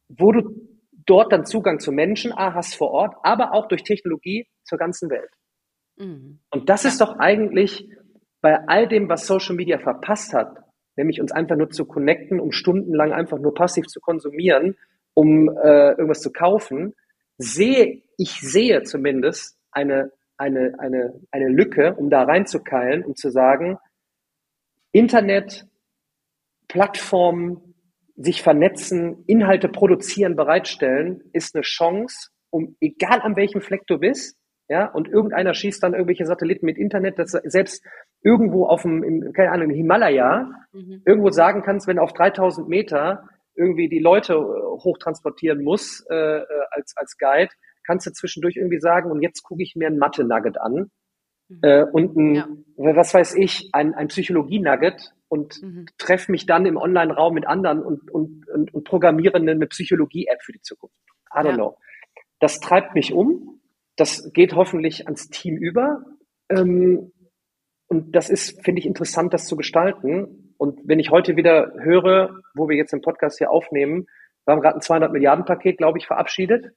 wo 0.10 0.32
du 0.32 0.74
dort 1.06 1.32
dann 1.32 1.46
Zugang 1.46 1.80
zu 1.80 1.92
Menschen 1.92 2.32
A 2.32 2.54
hast 2.54 2.76
vor 2.76 2.92
Ort, 2.92 3.16
aber 3.24 3.54
auch 3.54 3.68
durch 3.68 3.84
Technologie 3.84 4.48
zur 4.64 4.78
ganzen 4.78 5.10
Welt. 5.10 5.30
Mhm. 5.98 6.40
Und 6.50 6.70
das 6.70 6.86
ist 6.86 7.02
doch 7.02 7.18
eigentlich 7.20 7.90
bei 8.42 8.60
all 8.68 8.88
dem, 8.88 9.10
was 9.10 9.28
Social 9.28 9.56
Media 9.56 9.80
verpasst 9.80 10.34
hat, 10.34 10.58
nämlich 10.96 11.22
uns 11.22 11.32
einfach 11.32 11.56
nur 11.56 11.70
zu 11.70 11.86
connecten, 11.86 12.40
um 12.40 12.52
stundenlang 12.52 13.14
einfach 13.14 13.40
nur 13.40 13.54
passiv 13.54 13.88
zu 13.88 14.00
konsumieren, 14.00 14.78
um 15.14 15.50
äh, 15.50 15.92
irgendwas 15.92 16.22
zu 16.22 16.32
kaufen, 16.32 16.94
sehe 17.38 18.04
ich 18.18 18.42
sehe 18.42 18.84
zumindest 18.84 19.58
eine 19.72 20.12
eine 20.44 20.76
eine 20.80 21.20
eine 21.32 21.48
Lücke, 21.48 21.96
um 21.96 22.10
da 22.10 22.24
reinzukeilen, 22.24 23.04
um 23.04 23.16
zu 23.16 23.30
sagen, 23.30 23.78
Internet, 24.92 25.66
Plattformen, 26.68 27.76
sich 28.16 28.44
vernetzen, 28.44 29.24
Inhalte 29.26 29.70
produzieren, 29.70 30.36
bereitstellen, 30.36 31.24
ist 31.34 31.56
eine 31.56 31.64
Chance, 31.64 32.30
um 32.52 32.76
egal 32.80 33.22
an 33.22 33.36
welchem 33.36 33.62
Fleck 33.62 33.88
du 33.88 33.98
bist, 33.98 34.38
ja, 34.70 34.86
und 34.86 35.08
irgendeiner 35.08 35.54
schießt 35.54 35.82
dann 35.84 35.94
irgendwelche 35.94 36.26
Satelliten 36.26 36.66
mit 36.66 36.78
Internet, 36.78 37.20
dass 37.20 37.32
selbst 37.32 37.84
irgendwo 38.22 38.66
auf 38.66 38.84
dem, 38.84 39.04
im, 39.04 39.34
keine 39.34 39.52
Ahnung, 39.52 39.70
im 39.70 39.76
Himalaya 39.76 40.50
mhm. 40.72 41.02
irgendwo 41.06 41.32
sagen 41.32 41.64
kannst, 41.64 41.88
wenn 41.88 42.00
auf 42.00 42.14
3000 42.14 42.68
Meter 42.68 43.28
irgendwie 43.56 43.90
die 43.90 44.00
Leute 44.00 44.34
äh, 44.34 44.38
hochtransportieren 44.38 45.64
muss 45.64 46.06
äh, 46.10 46.16
äh, 46.16 46.46
als, 46.72 46.96
als 46.96 47.18
Guide, 47.18 47.52
kannst 47.86 48.08
du 48.08 48.12
zwischendurch 48.12 48.58
irgendwie 48.58 48.80
sagen, 48.80 49.12
und 49.12 49.22
jetzt 49.22 49.44
gucke 49.44 49.64
ich 49.64 49.76
mir 49.76 49.88
ein 49.88 49.98
Mathe-Nugget 49.98 50.60
an 50.60 50.92
mhm. 51.50 51.60
äh, 51.62 51.84
und 51.84 52.16
ein, 52.16 52.36
ja. 52.36 52.48
was 52.78 53.14
weiß 53.14 53.36
ich, 53.36 53.70
ein, 53.74 53.94
ein 53.94 54.08
Psychologie-Nugget 54.08 55.14
und 55.28 55.62
mhm. 55.62 55.86
treffe 55.98 56.32
mich 56.32 56.46
dann 56.46 56.66
im 56.66 56.78
Online-Raum 56.78 57.34
mit 57.34 57.48
anderen 57.48 57.82
und, 57.84 58.12
und, 58.12 58.48
und, 58.50 58.74
und 58.74 58.84
programmiere 58.84 59.38
eine 59.38 59.68
Psychologie-App 59.68 60.42
für 60.44 60.54
die 60.54 60.62
Zukunft. 60.62 60.96
I 61.34 61.40
don't 61.40 61.50
ja. 61.50 61.56
know. 61.56 61.78
Das 62.40 62.60
treibt 62.60 62.94
mich 62.94 63.14
um. 63.14 63.62
Das 63.96 64.32
geht 64.34 64.54
hoffentlich 64.54 65.06
ans 65.06 65.30
Team 65.30 65.58
über. 65.58 66.04
Ähm, 66.50 67.12
und 67.88 68.16
das 68.16 68.30
ist, 68.30 68.64
finde 68.64 68.80
ich, 68.80 68.86
interessant, 68.86 69.34
das 69.34 69.46
zu 69.46 69.56
gestalten. 69.56 70.54
Und 70.58 70.80
wenn 70.86 71.00
ich 71.00 71.12
heute 71.12 71.36
wieder 71.36 71.74
höre, 71.80 72.42
wo 72.56 72.70
wir 72.70 72.76
jetzt 72.76 72.94
den 72.94 73.02
Podcast 73.02 73.38
hier 73.38 73.52
aufnehmen, 73.52 74.08
wir 74.46 74.54
haben 74.54 74.62
gerade 74.62 74.78
ein 74.78 74.82
200 74.82 75.12
Milliarden 75.12 75.46
Paket, 75.46 75.78
glaube 75.78 75.98
ich, 75.98 76.08
verabschiedet. 76.08 76.74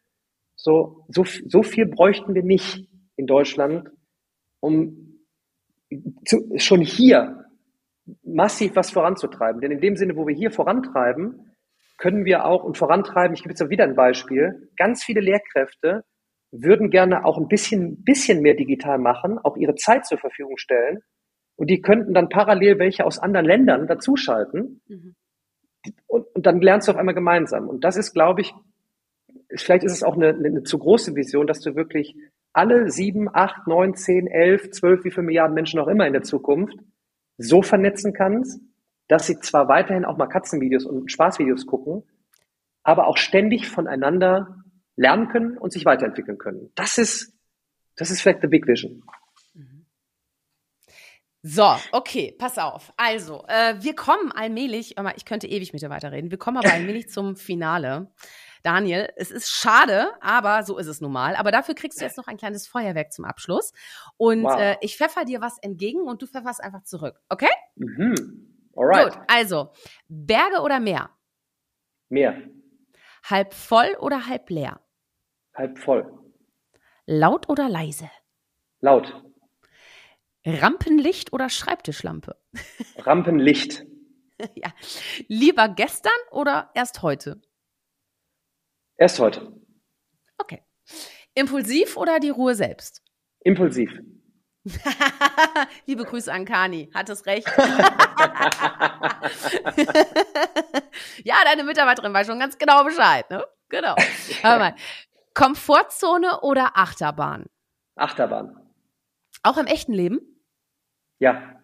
So, 0.57 1.04
so, 1.09 1.24
so 1.24 1.62
viel 1.62 1.86
bräuchten 1.86 2.34
wir 2.34 2.42
nicht 2.42 2.88
in 3.16 3.26
Deutschland, 3.26 3.90
um 4.61 5.20
zu, 6.24 6.50
schon 6.57 6.80
hier 6.80 7.44
massiv 8.22 8.74
was 8.74 8.90
voranzutreiben. 8.90 9.61
Denn 9.61 9.70
in 9.70 9.80
dem 9.80 9.96
Sinne, 9.96 10.16
wo 10.16 10.26
wir 10.26 10.34
hier 10.34 10.50
vorantreiben, 10.50 11.52
können 11.98 12.24
wir 12.24 12.44
auch 12.44 12.64
und 12.64 12.76
vorantreiben, 12.76 13.34
ich 13.34 13.42
gebe 13.42 13.54
jetzt 13.54 13.70
wieder 13.70 13.84
ein 13.84 13.94
Beispiel, 13.94 14.70
ganz 14.76 15.04
viele 15.04 15.20
Lehrkräfte 15.20 16.04
würden 16.52 16.90
gerne 16.90 17.24
auch 17.24 17.38
ein 17.38 17.48
bisschen, 17.48 18.02
bisschen 18.02 18.40
mehr 18.40 18.54
digital 18.54 18.98
machen, 18.98 19.38
auch 19.38 19.57
ihre 19.57 19.74
Zeit 19.74 20.07
zur 20.07 20.18
Verfügung 20.18 20.57
stellen. 20.57 21.00
Und 21.57 21.68
die 21.70 21.80
könnten 21.80 22.14
dann 22.14 22.28
parallel 22.28 22.78
welche 22.78 23.04
aus 23.04 23.18
anderen 23.18 23.46
Ländern 23.46 23.86
dazuschalten. 23.86 24.80
Mhm. 24.86 25.14
Und, 26.07 26.26
und 26.34 26.46
dann 26.46 26.61
lernst 26.61 26.88
du 26.88 26.92
auf 26.92 26.98
einmal 26.98 27.14
gemeinsam. 27.14 27.68
Und 27.68 27.84
das 27.84 27.96
ist, 27.96 28.12
glaube 28.12 28.42
ich, 28.42 28.52
vielleicht 29.62 29.84
ist 29.84 29.92
es 29.92 30.02
auch 30.02 30.16
eine, 30.16 30.28
eine 30.28 30.62
zu 30.62 30.78
große 30.78 31.14
Vision, 31.14 31.46
dass 31.46 31.61
du 31.61 31.74
wirklich 31.74 32.16
alle 32.52 32.90
sieben, 32.90 33.28
acht, 33.32 33.66
neun, 33.66 33.94
zehn, 33.94 34.26
elf, 34.26 34.70
zwölf, 34.70 35.04
wie 35.04 35.11
viele 35.11 35.26
Milliarden 35.26 35.54
Menschen 35.54 35.78
auch 35.78 35.88
immer 35.88 36.07
in 36.07 36.12
der 36.12 36.22
Zukunft 36.22 36.78
so 37.38 37.62
vernetzen 37.62 38.12
kannst, 38.12 38.61
dass 39.09 39.26
sie 39.26 39.38
zwar 39.40 39.68
weiterhin 39.68 40.04
auch 40.04 40.16
mal 40.16 40.26
Katzenvideos 40.26 40.86
und 40.86 41.12
Spaßvideos 41.12 41.66
gucken, 41.66 42.02
aber 42.82 43.07
auch 43.07 43.16
ständig 43.16 43.68
voneinander 43.68 44.64
lernen 44.96 45.28
können 45.28 45.59
und 45.59 45.72
sich 45.72 45.84
weiterentwickeln 45.84 46.38
können. 46.38 46.70
Das 46.74 46.98
ist, 46.98 47.34
das 47.96 48.11
ist 48.11 48.22
vielleicht 48.22 48.40
the 48.40 48.48
big 48.48 48.66
vision. 48.66 49.02
So, 51.49 51.76
okay, 51.92 52.34
pass 52.36 52.59
auf. 52.59 52.92
Also, 52.97 53.44
äh, 53.47 53.76
wir 53.78 53.94
kommen 53.94 54.32
allmählich, 54.32 54.97
ich 55.14 55.24
könnte 55.24 55.47
ewig 55.47 55.72
mit 55.72 55.80
dir 55.80 55.90
weiterreden, 55.90 56.32
wir 56.32 56.38
kommen 56.38 56.57
aber 56.57 56.72
allmählich 56.72 57.09
zum 57.09 57.36
Finale. 57.36 58.11
Daniel, 58.64 59.12
es 59.14 59.30
ist 59.30 59.51
schade, 59.51 60.11
aber 60.20 60.64
so 60.64 60.76
ist 60.76 60.88
es 60.88 61.01
nun 61.01 61.12
mal. 61.12 61.36
Aber 61.36 61.53
dafür 61.53 61.76
kriegst 61.76 62.01
du 62.01 62.05
jetzt 62.05 62.16
noch 62.16 62.26
ein 62.26 62.36
kleines 62.36 62.66
Feuerwerk 62.66 63.12
zum 63.12 63.24
Abschluss. 63.24 63.72
Und 64.16 64.42
wow. 64.42 64.59
äh, 64.59 64.76
ich 64.80 64.97
pfeffer 64.97 65.24
dir 65.24 65.40
was 65.40 65.59
entgegen 65.62 66.01
und 66.01 66.20
du 66.20 66.26
pfefferst 66.26 66.61
einfach 66.61 66.82
zurück. 66.82 67.20
Okay? 67.28 67.51
Mhm. 67.76 68.72
Alright. 68.74 69.12
Gut, 69.12 69.22
also 69.28 69.70
Berge 70.09 70.62
oder 70.62 70.80
Meer? 70.80 71.11
Meer. 72.09 72.42
Halb 73.22 73.55
voll 73.55 73.97
oder 74.01 74.26
halb 74.26 74.51
leer? 74.51 74.80
Halb 75.55 75.78
voll. 75.78 76.12
Laut 77.07 77.49
oder 77.49 77.68
leise? 77.68 78.11
Laut. 78.80 79.26
Rampenlicht 80.47 81.32
oder 81.32 81.49
Schreibtischlampe? 81.51 82.36
Rampenlicht. 82.99 83.84
ja. 84.55 84.72
Lieber 85.26 85.68
gestern 85.68 86.12
oder 86.30 86.70
erst 86.74 87.03
heute? 87.03 87.42
Erst 88.97 89.18
heute. 89.18 89.53
Okay. 90.38 90.62
Impulsiv 91.34 91.97
oder 91.97 92.20
die 92.20 92.30
Ruhe 92.30 92.55
selbst? 92.55 93.03
Impulsiv. 93.40 93.92
Liebe 95.86 96.05
Grüße 96.05 96.32
an 96.32 96.44
Kani, 96.44 96.90
hat 96.94 97.09
es 97.09 97.26
recht. 97.26 97.47
ja, 101.24 101.36
deine 101.44 101.64
Mitarbeiterin 101.64 102.12
weiß 102.12 102.26
schon 102.26 102.38
ganz 102.40 102.57
genau 102.59 102.84
Bescheid, 102.84 103.30
ne? 103.30 103.44
Genau. 103.68 103.94
Hör 104.42 104.59
mal. 104.59 104.74
Komfortzone 105.34 106.40
oder 106.40 106.76
Achterbahn? 106.76 107.47
Achterbahn. 107.97 108.57
Auch 109.42 109.59
im 109.59 109.66
echten 109.66 109.92
Leben? 109.92 110.36
Ja. 111.19 111.61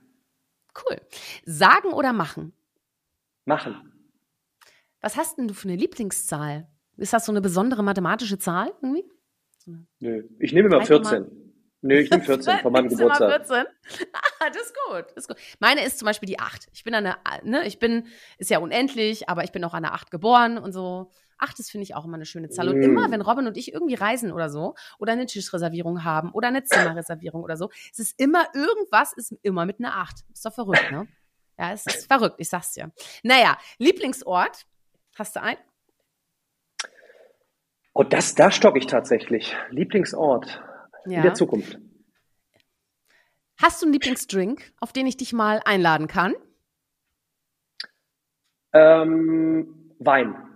Cool. 0.75 1.01
Sagen 1.45 1.93
oder 1.93 2.13
machen? 2.13 2.53
Machen. 3.45 3.93
Was 5.01 5.17
hast 5.17 5.37
denn 5.39 5.49
du 5.49 5.55
für 5.55 5.69
eine 5.69 5.77
Lieblingszahl? 5.77 6.69
Ist 6.97 7.13
das 7.13 7.27
so 7.27 7.33
eine 7.33 7.41
besondere 7.41 7.83
mathematische 7.83 8.39
Zahl 8.39 8.73
irgendwie? 8.81 9.05
Nö, 10.01 10.25
ich 10.39 10.53
nehme 10.53 10.69
immer 10.69 10.85
14. 10.85 11.27
Nö, 11.83 11.99
ich 11.99 12.11
nehme 12.11 12.23
14 12.23 12.61
von 12.61 12.73
meinem 12.73 12.89
Geburtstag. 12.89 13.47
14? 13.47 13.65
Ah, 14.41 14.49
das 14.49 14.63
ist 14.63 14.75
gut, 14.89 15.05
das 15.15 15.25
ist 15.25 15.29
gut. 15.29 15.37
Meine 15.61 15.85
ist 15.85 15.99
zum 16.01 16.07
Beispiel 16.07 16.27
die 16.27 16.41
8. 16.41 16.69
Ich 16.73 16.83
bin 16.83 16.95
eine, 16.95 17.17
ne, 17.45 17.65
ich 17.65 17.79
bin, 17.79 18.07
ist 18.39 18.51
ja 18.51 18.59
unendlich, 18.59 19.29
aber 19.29 19.45
ich 19.45 19.53
bin 19.53 19.63
auch 19.65 19.75
an 19.75 19.85
der 19.85 19.95
8 19.95 20.11
geboren 20.11 20.59
und 20.59 20.73
so. 20.73 21.11
8 21.43 21.59
ist, 21.59 21.70
finde 21.70 21.82
ich, 21.84 21.95
auch 21.95 22.05
immer 22.05 22.14
eine 22.14 22.24
schöne 22.24 22.49
Zahl. 22.49 22.68
Und 22.68 22.78
mm. 22.78 22.82
immer, 22.82 23.11
wenn 23.11 23.20
Robin 23.20 23.47
und 23.47 23.57
ich 23.57 23.72
irgendwie 23.72 23.95
reisen 23.95 24.32
oder 24.32 24.49
so, 24.49 24.74
oder 24.99 25.12
eine 25.12 25.26
Tischreservierung 25.26 26.05
haben, 26.05 26.30
oder 26.32 26.49
eine 26.49 26.64
Zimmerreservierung 26.64 27.43
oder 27.43 27.57
so, 27.57 27.70
es 27.93 27.99
ist 27.99 28.20
immer, 28.20 28.47
irgendwas 28.55 29.12
ist 29.12 29.34
immer 29.43 29.66
mit 29.66 29.78
einer 29.78 29.97
8. 29.97 30.24
Ist 30.32 30.45
doch 30.45 30.55
verrückt, 30.55 30.90
ne? 30.90 31.07
Ja, 31.59 31.72
es 31.72 31.86
ist 31.86 32.07
verrückt, 32.07 32.36
ich 32.38 32.49
sag's 32.49 32.72
dir. 32.72 32.90
Naja, 33.22 33.59
Lieblingsort, 33.78 34.66
hast 35.16 35.36
du 35.36 35.43
einen? 35.43 35.59
Oh, 37.95 38.03
das, 38.03 38.34
da 38.34 38.51
stocke 38.51 38.78
ich 38.78 38.86
tatsächlich. 38.86 39.55
Lieblingsort 39.70 40.62
ja. 41.05 41.18
in 41.18 41.22
der 41.22 41.34
Zukunft. 41.34 41.78
Hast 43.61 43.82
du 43.82 43.86
einen 43.86 43.93
Lieblingsdrink, 43.93 44.72
auf 44.80 44.93
den 44.93 45.07
ich 45.07 45.16
dich 45.16 45.32
mal 45.32 45.61
einladen 45.64 46.09
kann? 46.09 46.34
Ähm, 48.72 49.95
Wein. 49.99 50.52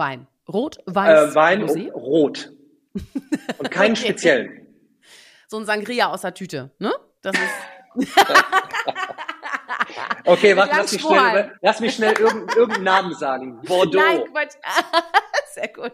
Wein. 0.00 0.26
Rot, 0.48 0.78
weiß, 0.86 1.32
äh, 1.32 1.34
Wein, 1.34 1.62
Rosé? 1.62 1.92
rot. 1.92 2.50
Und 3.58 3.70
keinen 3.70 3.92
okay. 3.96 4.02
speziellen. 4.08 4.66
So 5.46 5.58
ein 5.58 5.66
Sangria 5.66 6.08
aus 6.08 6.22
der 6.22 6.32
Tüte, 6.32 6.70
ne? 6.78 6.92
Das 7.20 7.36
ist. 7.36 8.06
okay, 10.24 10.56
warte, 10.56 10.74
lass 10.74 10.92
mich 10.92 11.02
schnell, 11.02 11.58
lass 11.60 11.80
mich 11.80 11.94
schnell 11.94 12.14
irgendeinen 12.14 12.84
Namen 12.84 13.14
sagen. 13.14 13.60
Bordeaux. 13.66 13.98
Nein, 13.98 14.24
Quatsch. 14.32 14.54
Sehr 15.52 15.68
gut. 15.68 15.92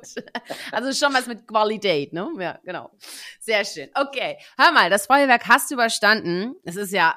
Also 0.70 0.92
schon 0.92 1.12
was 1.12 1.26
mit 1.26 1.48
Qualität, 1.48 2.12
ne? 2.12 2.28
Ja, 2.38 2.60
genau. 2.62 2.92
Sehr 3.40 3.64
schön. 3.64 3.90
Okay, 3.94 4.38
hör 4.56 4.70
mal, 4.70 4.88
das 4.88 5.06
Feuerwerk 5.06 5.48
hast 5.48 5.70
du 5.70 5.74
überstanden. 5.74 6.54
Es 6.62 6.76
ist 6.76 6.92
ja 6.92 7.16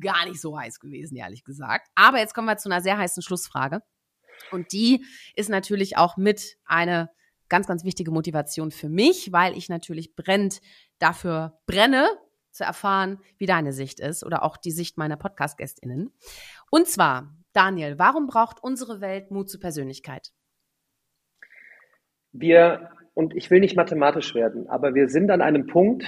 gar 0.00 0.26
nicht 0.26 0.40
so 0.40 0.58
heiß 0.58 0.80
gewesen, 0.80 1.16
ehrlich 1.16 1.44
gesagt. 1.44 1.88
Aber 1.94 2.18
jetzt 2.18 2.34
kommen 2.34 2.48
wir 2.48 2.58
zu 2.58 2.68
einer 2.68 2.82
sehr 2.82 2.98
heißen 2.98 3.22
Schlussfrage. 3.22 3.80
Und 4.50 4.72
die 4.72 5.04
ist 5.34 5.50
natürlich 5.50 5.96
auch 5.96 6.16
mit 6.16 6.56
eine 6.64 7.10
ganz, 7.48 7.66
ganz 7.66 7.84
wichtige 7.84 8.10
Motivation 8.10 8.70
für 8.70 8.88
mich, 8.88 9.32
weil 9.32 9.56
ich 9.56 9.68
natürlich 9.68 10.14
brennend 10.16 10.60
dafür 10.98 11.58
brenne, 11.66 12.08
zu 12.56 12.64
erfahren, 12.64 13.18
wie 13.36 13.46
deine 13.46 13.72
Sicht 13.72 14.00
ist 14.00 14.24
oder 14.24 14.42
auch 14.42 14.56
die 14.56 14.70
Sicht 14.70 14.96
meiner 14.96 15.16
Podcast-GästInnen. 15.16 16.10
Und 16.70 16.88
zwar, 16.88 17.36
Daniel, 17.52 17.98
warum 17.98 18.26
braucht 18.26 18.62
unsere 18.62 19.00
Welt 19.00 19.30
Mut 19.30 19.50
zur 19.50 19.60
Persönlichkeit? 19.60 20.32
Wir, 22.32 22.90
und 23.14 23.34
ich 23.34 23.50
will 23.50 23.60
nicht 23.60 23.76
mathematisch 23.76 24.34
werden, 24.34 24.68
aber 24.68 24.94
wir 24.94 25.08
sind 25.08 25.30
an 25.30 25.42
einem 25.42 25.66
Punkt, 25.66 26.04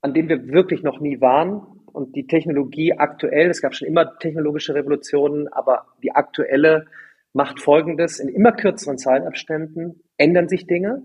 an 0.00 0.14
dem 0.14 0.28
wir 0.28 0.48
wirklich 0.48 0.82
noch 0.82 1.00
nie 1.00 1.20
waren. 1.20 1.66
Und 1.86 2.14
die 2.14 2.26
Technologie 2.26 2.92
aktuell, 2.92 3.48
es 3.48 3.62
gab 3.62 3.74
schon 3.74 3.88
immer 3.88 4.18
technologische 4.18 4.74
Revolutionen, 4.74 5.48
aber 5.48 5.86
die 6.02 6.12
aktuelle 6.12 6.86
macht 7.32 7.60
Folgendes. 7.60 8.18
In 8.18 8.28
immer 8.28 8.52
kürzeren 8.52 8.98
Zeitabständen 8.98 10.02
ändern 10.16 10.48
sich 10.48 10.66
Dinge. 10.66 11.02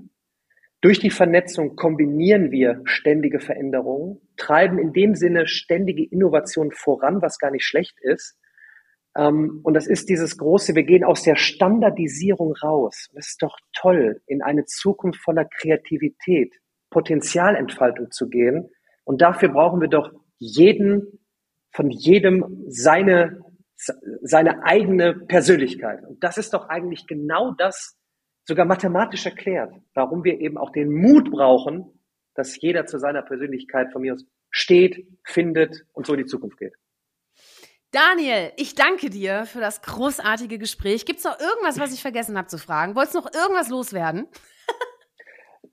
Durch 0.81 0.99
die 0.99 1.11
Vernetzung 1.11 1.75
kombinieren 1.75 2.51
wir 2.51 2.81
ständige 2.83 3.39
Veränderungen, 3.39 4.19
treiben 4.35 4.79
in 4.79 4.91
dem 4.91 5.15
Sinne 5.15 5.47
ständige 5.47 6.03
Innovation 6.03 6.71
voran, 6.71 7.21
was 7.21 7.39
gar 7.39 7.51
nicht 7.51 7.65
schlecht 7.65 7.97
ist. 8.01 8.37
Ähm, 9.15 9.61
und 9.63 9.75
das 9.75 9.87
ist 9.87 10.09
dieses 10.09 10.37
große, 10.37 10.75
wir 10.75 10.83
gehen 10.83 11.03
aus 11.03 11.23
der 11.23 11.35
Standardisierung 11.35 12.53
raus. 12.53 13.09
Das 13.13 13.27
ist 13.29 13.41
doch 13.41 13.57
toll, 13.73 14.21
in 14.25 14.41
eine 14.41 14.65
Zukunft 14.65 15.21
voller 15.21 15.45
Kreativität, 15.45 16.53
Potenzialentfaltung 16.89 18.11
zu 18.11 18.27
gehen. 18.29 18.69
Und 19.03 19.21
dafür 19.21 19.49
brauchen 19.49 19.81
wir 19.81 19.89
doch 19.89 20.11
jeden, 20.37 21.19
von 21.71 21.89
jedem 21.89 22.65
seine, 22.67 23.39
seine 23.75 24.63
eigene 24.63 25.13
Persönlichkeit. 25.13 26.03
Und 26.07 26.23
das 26.23 26.37
ist 26.37 26.53
doch 26.53 26.69
eigentlich 26.69 27.07
genau 27.07 27.51
das, 27.51 27.97
sogar 28.45 28.65
mathematisch 28.65 29.25
erklärt, 29.25 29.73
warum 29.93 30.23
wir 30.23 30.39
eben 30.39 30.57
auch 30.57 30.71
den 30.71 30.91
Mut 30.91 31.31
brauchen, 31.31 31.99
dass 32.35 32.59
jeder 32.59 32.85
zu 32.85 32.97
seiner 32.97 33.21
Persönlichkeit 33.21 33.91
von 33.91 34.01
mir 34.01 34.13
aus 34.13 34.25
steht, 34.49 35.07
findet 35.23 35.85
und 35.93 36.05
so 36.05 36.13
in 36.13 36.19
die 36.19 36.25
Zukunft 36.25 36.57
geht. 36.57 36.73
Daniel, 37.91 38.51
ich 38.57 38.75
danke 38.75 39.09
dir 39.09 39.45
für 39.45 39.59
das 39.59 39.81
großartige 39.81 40.57
Gespräch. 40.57 41.05
Gibt 41.05 41.19
es 41.19 41.25
noch 41.25 41.39
irgendwas, 41.39 41.79
was 41.79 41.93
ich 41.93 42.01
vergessen 42.01 42.37
habe 42.37 42.47
zu 42.47 42.57
fragen? 42.57 42.95
Wolltest 42.95 43.15
du 43.15 43.19
noch 43.19 43.33
irgendwas 43.33 43.69
loswerden? 43.69 44.27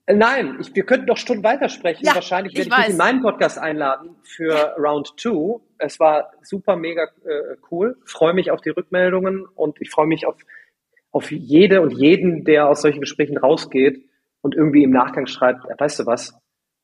Äh, 0.06 0.14
nein, 0.14 0.58
ich, 0.60 0.74
wir 0.74 0.84
könnten 0.84 1.06
noch 1.06 1.16
Stunden 1.16 1.44
weitersprechen. 1.44 2.04
Ja, 2.04 2.14
Wahrscheinlich 2.14 2.54
werde 2.54 2.68
ich, 2.68 2.76
ich 2.76 2.84
dich 2.84 2.92
in 2.92 2.96
meinen 2.96 3.22
Podcast 3.22 3.58
einladen 3.58 4.16
für. 4.22 4.74
Round 4.78 5.12
2. 5.18 5.60
Es 5.80 5.98
war 5.98 6.32
super, 6.42 6.76
mega 6.76 7.04
äh, 7.24 7.56
cool. 7.70 7.96
Freue 8.04 8.34
mich 8.34 8.50
auf 8.50 8.60
die 8.60 8.70
Rückmeldungen 8.70 9.46
und 9.46 9.80
ich 9.80 9.90
freue 9.90 10.06
mich 10.06 10.26
auf, 10.26 10.36
auf 11.10 11.30
jede 11.30 11.80
und 11.80 11.90
jeden, 11.90 12.44
der 12.44 12.68
aus 12.68 12.82
solchen 12.82 13.00
Gesprächen 13.00 13.38
rausgeht 13.38 14.04
und 14.42 14.54
irgendwie 14.54 14.84
im 14.84 14.90
Nachgang 14.90 15.26
schreibt, 15.26 15.64
weißt 15.64 16.00
du 16.00 16.06
was, 16.06 16.34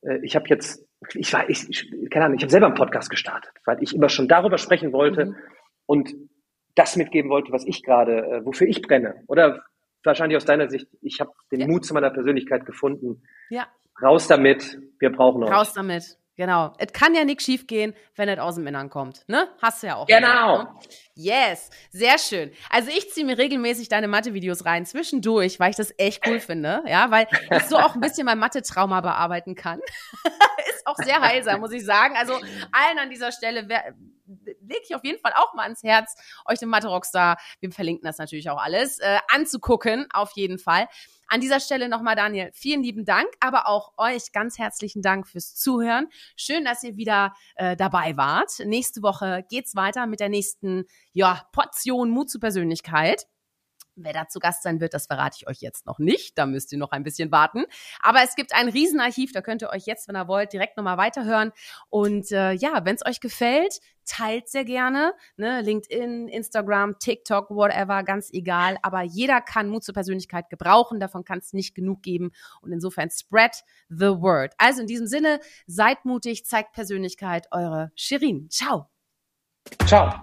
äh, 0.03 0.19
ich 0.23 0.35
habe 0.35 0.47
jetzt 0.49 0.87
ich 1.15 1.33
war, 1.33 1.49
ich, 1.49 1.69
ich 1.69 2.11
keine 2.11 2.27
Ahnung, 2.27 2.37
ich 2.37 2.43
habe 2.43 2.51
selber 2.51 2.67
einen 2.67 2.75
Podcast 2.75 3.11
gestartet, 3.11 3.53
weil 3.65 3.83
ich 3.83 3.95
immer 3.95 4.09
schon 4.09 4.29
darüber 4.29 4.59
sprechen 4.59 4.93
wollte 4.93 5.27
mhm. 5.27 5.37
und 5.87 6.15
das 6.75 6.97
mitgeben 6.97 7.31
wollte, 7.31 7.53
was 7.53 7.65
ich 7.67 7.83
gerade, 7.83 8.19
äh, 8.19 8.45
wofür 8.45 8.67
ich 8.67 8.83
brenne. 8.83 9.23
Oder 9.29 9.65
wahrscheinlich 10.05 10.37
aus 10.37 10.45
deiner 10.45 10.69
Sicht, 10.69 10.89
ich 11.01 11.21
habe 11.21 11.33
den 11.51 11.61
ja. 11.61 11.67
Mut 11.67 11.85
zu 11.85 11.95
meiner 11.95 12.11
Persönlichkeit 12.11 12.67
gefunden. 12.67 13.23
Ja. 13.51 13.67
Raus 14.01 14.29
damit, 14.29 14.79
wir 14.99 15.11
brauchen 15.11 15.43
euch. 15.43 15.51
Raus 15.51 15.73
damit. 15.73 16.19
Genau. 16.37 16.75
Es 16.79 16.93
kann 16.93 17.15
ja 17.15 17.25
nichts 17.25 17.45
schiefgehen, 17.45 17.95
wenn 18.15 18.29
es 18.29 18.39
aus 18.39 18.57
dem 18.57 18.67
Innern 18.67 18.91
kommt. 18.91 19.27
Ne? 19.27 19.49
Hast 19.63 19.83
du 19.83 19.87
ja 19.87 19.97
auch. 19.97 20.07
Genau. 20.07 20.59
Mehr, 20.59 20.65
ne? 20.65 20.81
Yes. 21.15 21.71
Sehr 21.91 22.19
schön. 22.19 22.53
Also 22.69 22.91
ich 22.91 23.11
ziehe 23.13 23.25
mir 23.25 23.39
regelmäßig 23.39 23.89
deine 23.89 24.07
Mathe-Videos 24.07 24.67
rein, 24.67 24.85
zwischendurch, 24.85 25.59
weil 25.59 25.71
ich 25.71 25.77
das 25.77 25.95
echt 25.97 26.27
cool 26.27 26.39
finde. 26.39 26.83
Ja, 26.87 27.11
weil 27.11 27.27
ich 27.51 27.63
so 27.65 27.77
auch 27.79 27.95
ein 27.95 28.01
bisschen 28.01 28.27
mein 28.27 28.39
Mathe-Trauma 28.39 29.01
bearbeiten 29.01 29.55
kann. 29.55 29.81
Ist 30.69 30.87
auch 30.87 30.97
sehr 30.97 31.21
heilsam, 31.21 31.61
muss 31.61 31.73
ich 31.73 31.85
sagen. 31.85 32.17
Also 32.17 32.35
allen 32.35 32.99
an 32.99 33.09
dieser 33.09 33.33
Stelle 33.33 33.63
lege 33.63 34.83
ich 34.85 34.95
auf 34.95 35.05
jeden 35.05 35.21
Fall 35.21 35.33
auch 35.37 35.55
mal 35.55 35.63
ans 35.63 35.83
Herz, 35.83 36.15
euch 36.45 36.59
den 36.59 36.69
Mathe-Rockstar, 36.69 37.39
wir 37.61 37.73
verlinken 37.73 38.05
das 38.05 38.19
natürlich 38.19 38.51
auch 38.51 38.63
alles, 38.63 38.99
äh, 38.99 39.19
anzugucken, 39.33 40.07
auf 40.13 40.33
jeden 40.35 40.59
Fall. 40.59 40.89
An 41.29 41.41
dieser 41.41 41.61
Stelle 41.61 41.89
nochmal, 41.89 42.17
Daniel, 42.17 42.51
vielen 42.53 42.83
lieben 42.83 43.05
Dank, 43.05 43.29
aber 43.41 43.67
auch 43.69 43.93
euch 43.97 44.33
ganz 44.33 44.59
herzlichen 44.59 45.03
Dank 45.03 45.27
fürs 45.27 45.55
Zuhören. 45.55 46.09
Schön, 46.37 46.65
dass 46.65 46.83
ihr 46.83 46.97
wieder 46.97 47.35
äh, 47.57 47.77
dabei 47.77 48.17
wart. 48.17 48.61
Nächste 48.65 49.03
Woche 49.03 49.45
geht's 49.49 49.75
weiter 49.75 50.07
mit 50.07 50.21
der 50.21 50.29
nächsten 50.29 50.85
ja, 51.13 51.43
Portion 51.53 52.11
Mut 52.11 52.31
zur 52.31 52.41
Persönlichkeit. 52.41 53.27
Wer 53.97 54.13
da 54.13 54.29
zu 54.29 54.39
Gast 54.39 54.63
sein 54.63 54.81
wird, 54.81 54.95
das 54.95 55.07
verrate 55.07 55.39
ich 55.41 55.49
euch 55.49 55.61
jetzt 55.61 55.87
noch 55.87 55.99
nicht. 55.99 56.37
Da 56.37 56.47
müsst 56.47 56.71
ihr 56.73 56.79
noch 56.79 56.93
ein 56.93 57.03
bisschen 57.03 57.33
warten. 57.33 57.65
Aber 58.01 58.23
es 58.23 58.35
gibt 58.35 58.55
ein 58.55 58.69
Riesenarchiv, 58.69 59.33
da 59.33 59.41
könnt 59.41 59.63
ihr 59.63 59.71
euch 59.71 59.87
jetzt, 59.87 60.07
wenn 60.07 60.17
ihr 60.17 60.29
wollt, 60.29 60.53
direkt 60.53 60.77
nochmal 60.77 60.99
weiterhören. 60.99 61.53
Und 61.89 62.31
äh, 62.31 62.53
ja, 62.53 62.85
wenn 62.85 62.95
es 62.95 63.07
euch 63.07 63.21
gefällt, 63.21 63.81
teilt 64.05 64.49
sehr 64.49 64.65
gerne. 64.65 65.15
Ne? 65.37 65.61
LinkedIn, 65.61 66.29
Instagram, 66.29 66.99
TikTok, 66.99 67.51
whatever, 67.51 68.03
ganz 68.03 68.31
egal. 68.33 68.79
Aber 68.83 69.03
jeder 69.03 69.41
kann 69.41 69.69
Mut 69.69 69.85
zur 69.85 69.95
Persönlichkeit 69.95 70.49
gebrauchen. 70.49 71.01
Davon 71.01 71.25
kann 71.25 71.39
es 71.39 71.53
nicht 71.53 71.75
genug 71.75 72.03
geben. 72.03 72.33
Und 72.63 72.73
insofern 72.73 73.11
spread 73.11 73.65
the 73.89 74.07
word. 74.07 74.55
Also 74.59 74.81
in 74.81 74.87
diesem 74.87 75.07
Sinne, 75.07 75.41
seid 75.67 76.05
mutig, 76.05 76.47
zeigt 76.47 76.73
Persönlichkeit. 76.73 77.49
Eure 77.51 77.93
Shirin. 77.95 78.49
Ciao. 78.51 78.89
Ciao. 79.87 80.23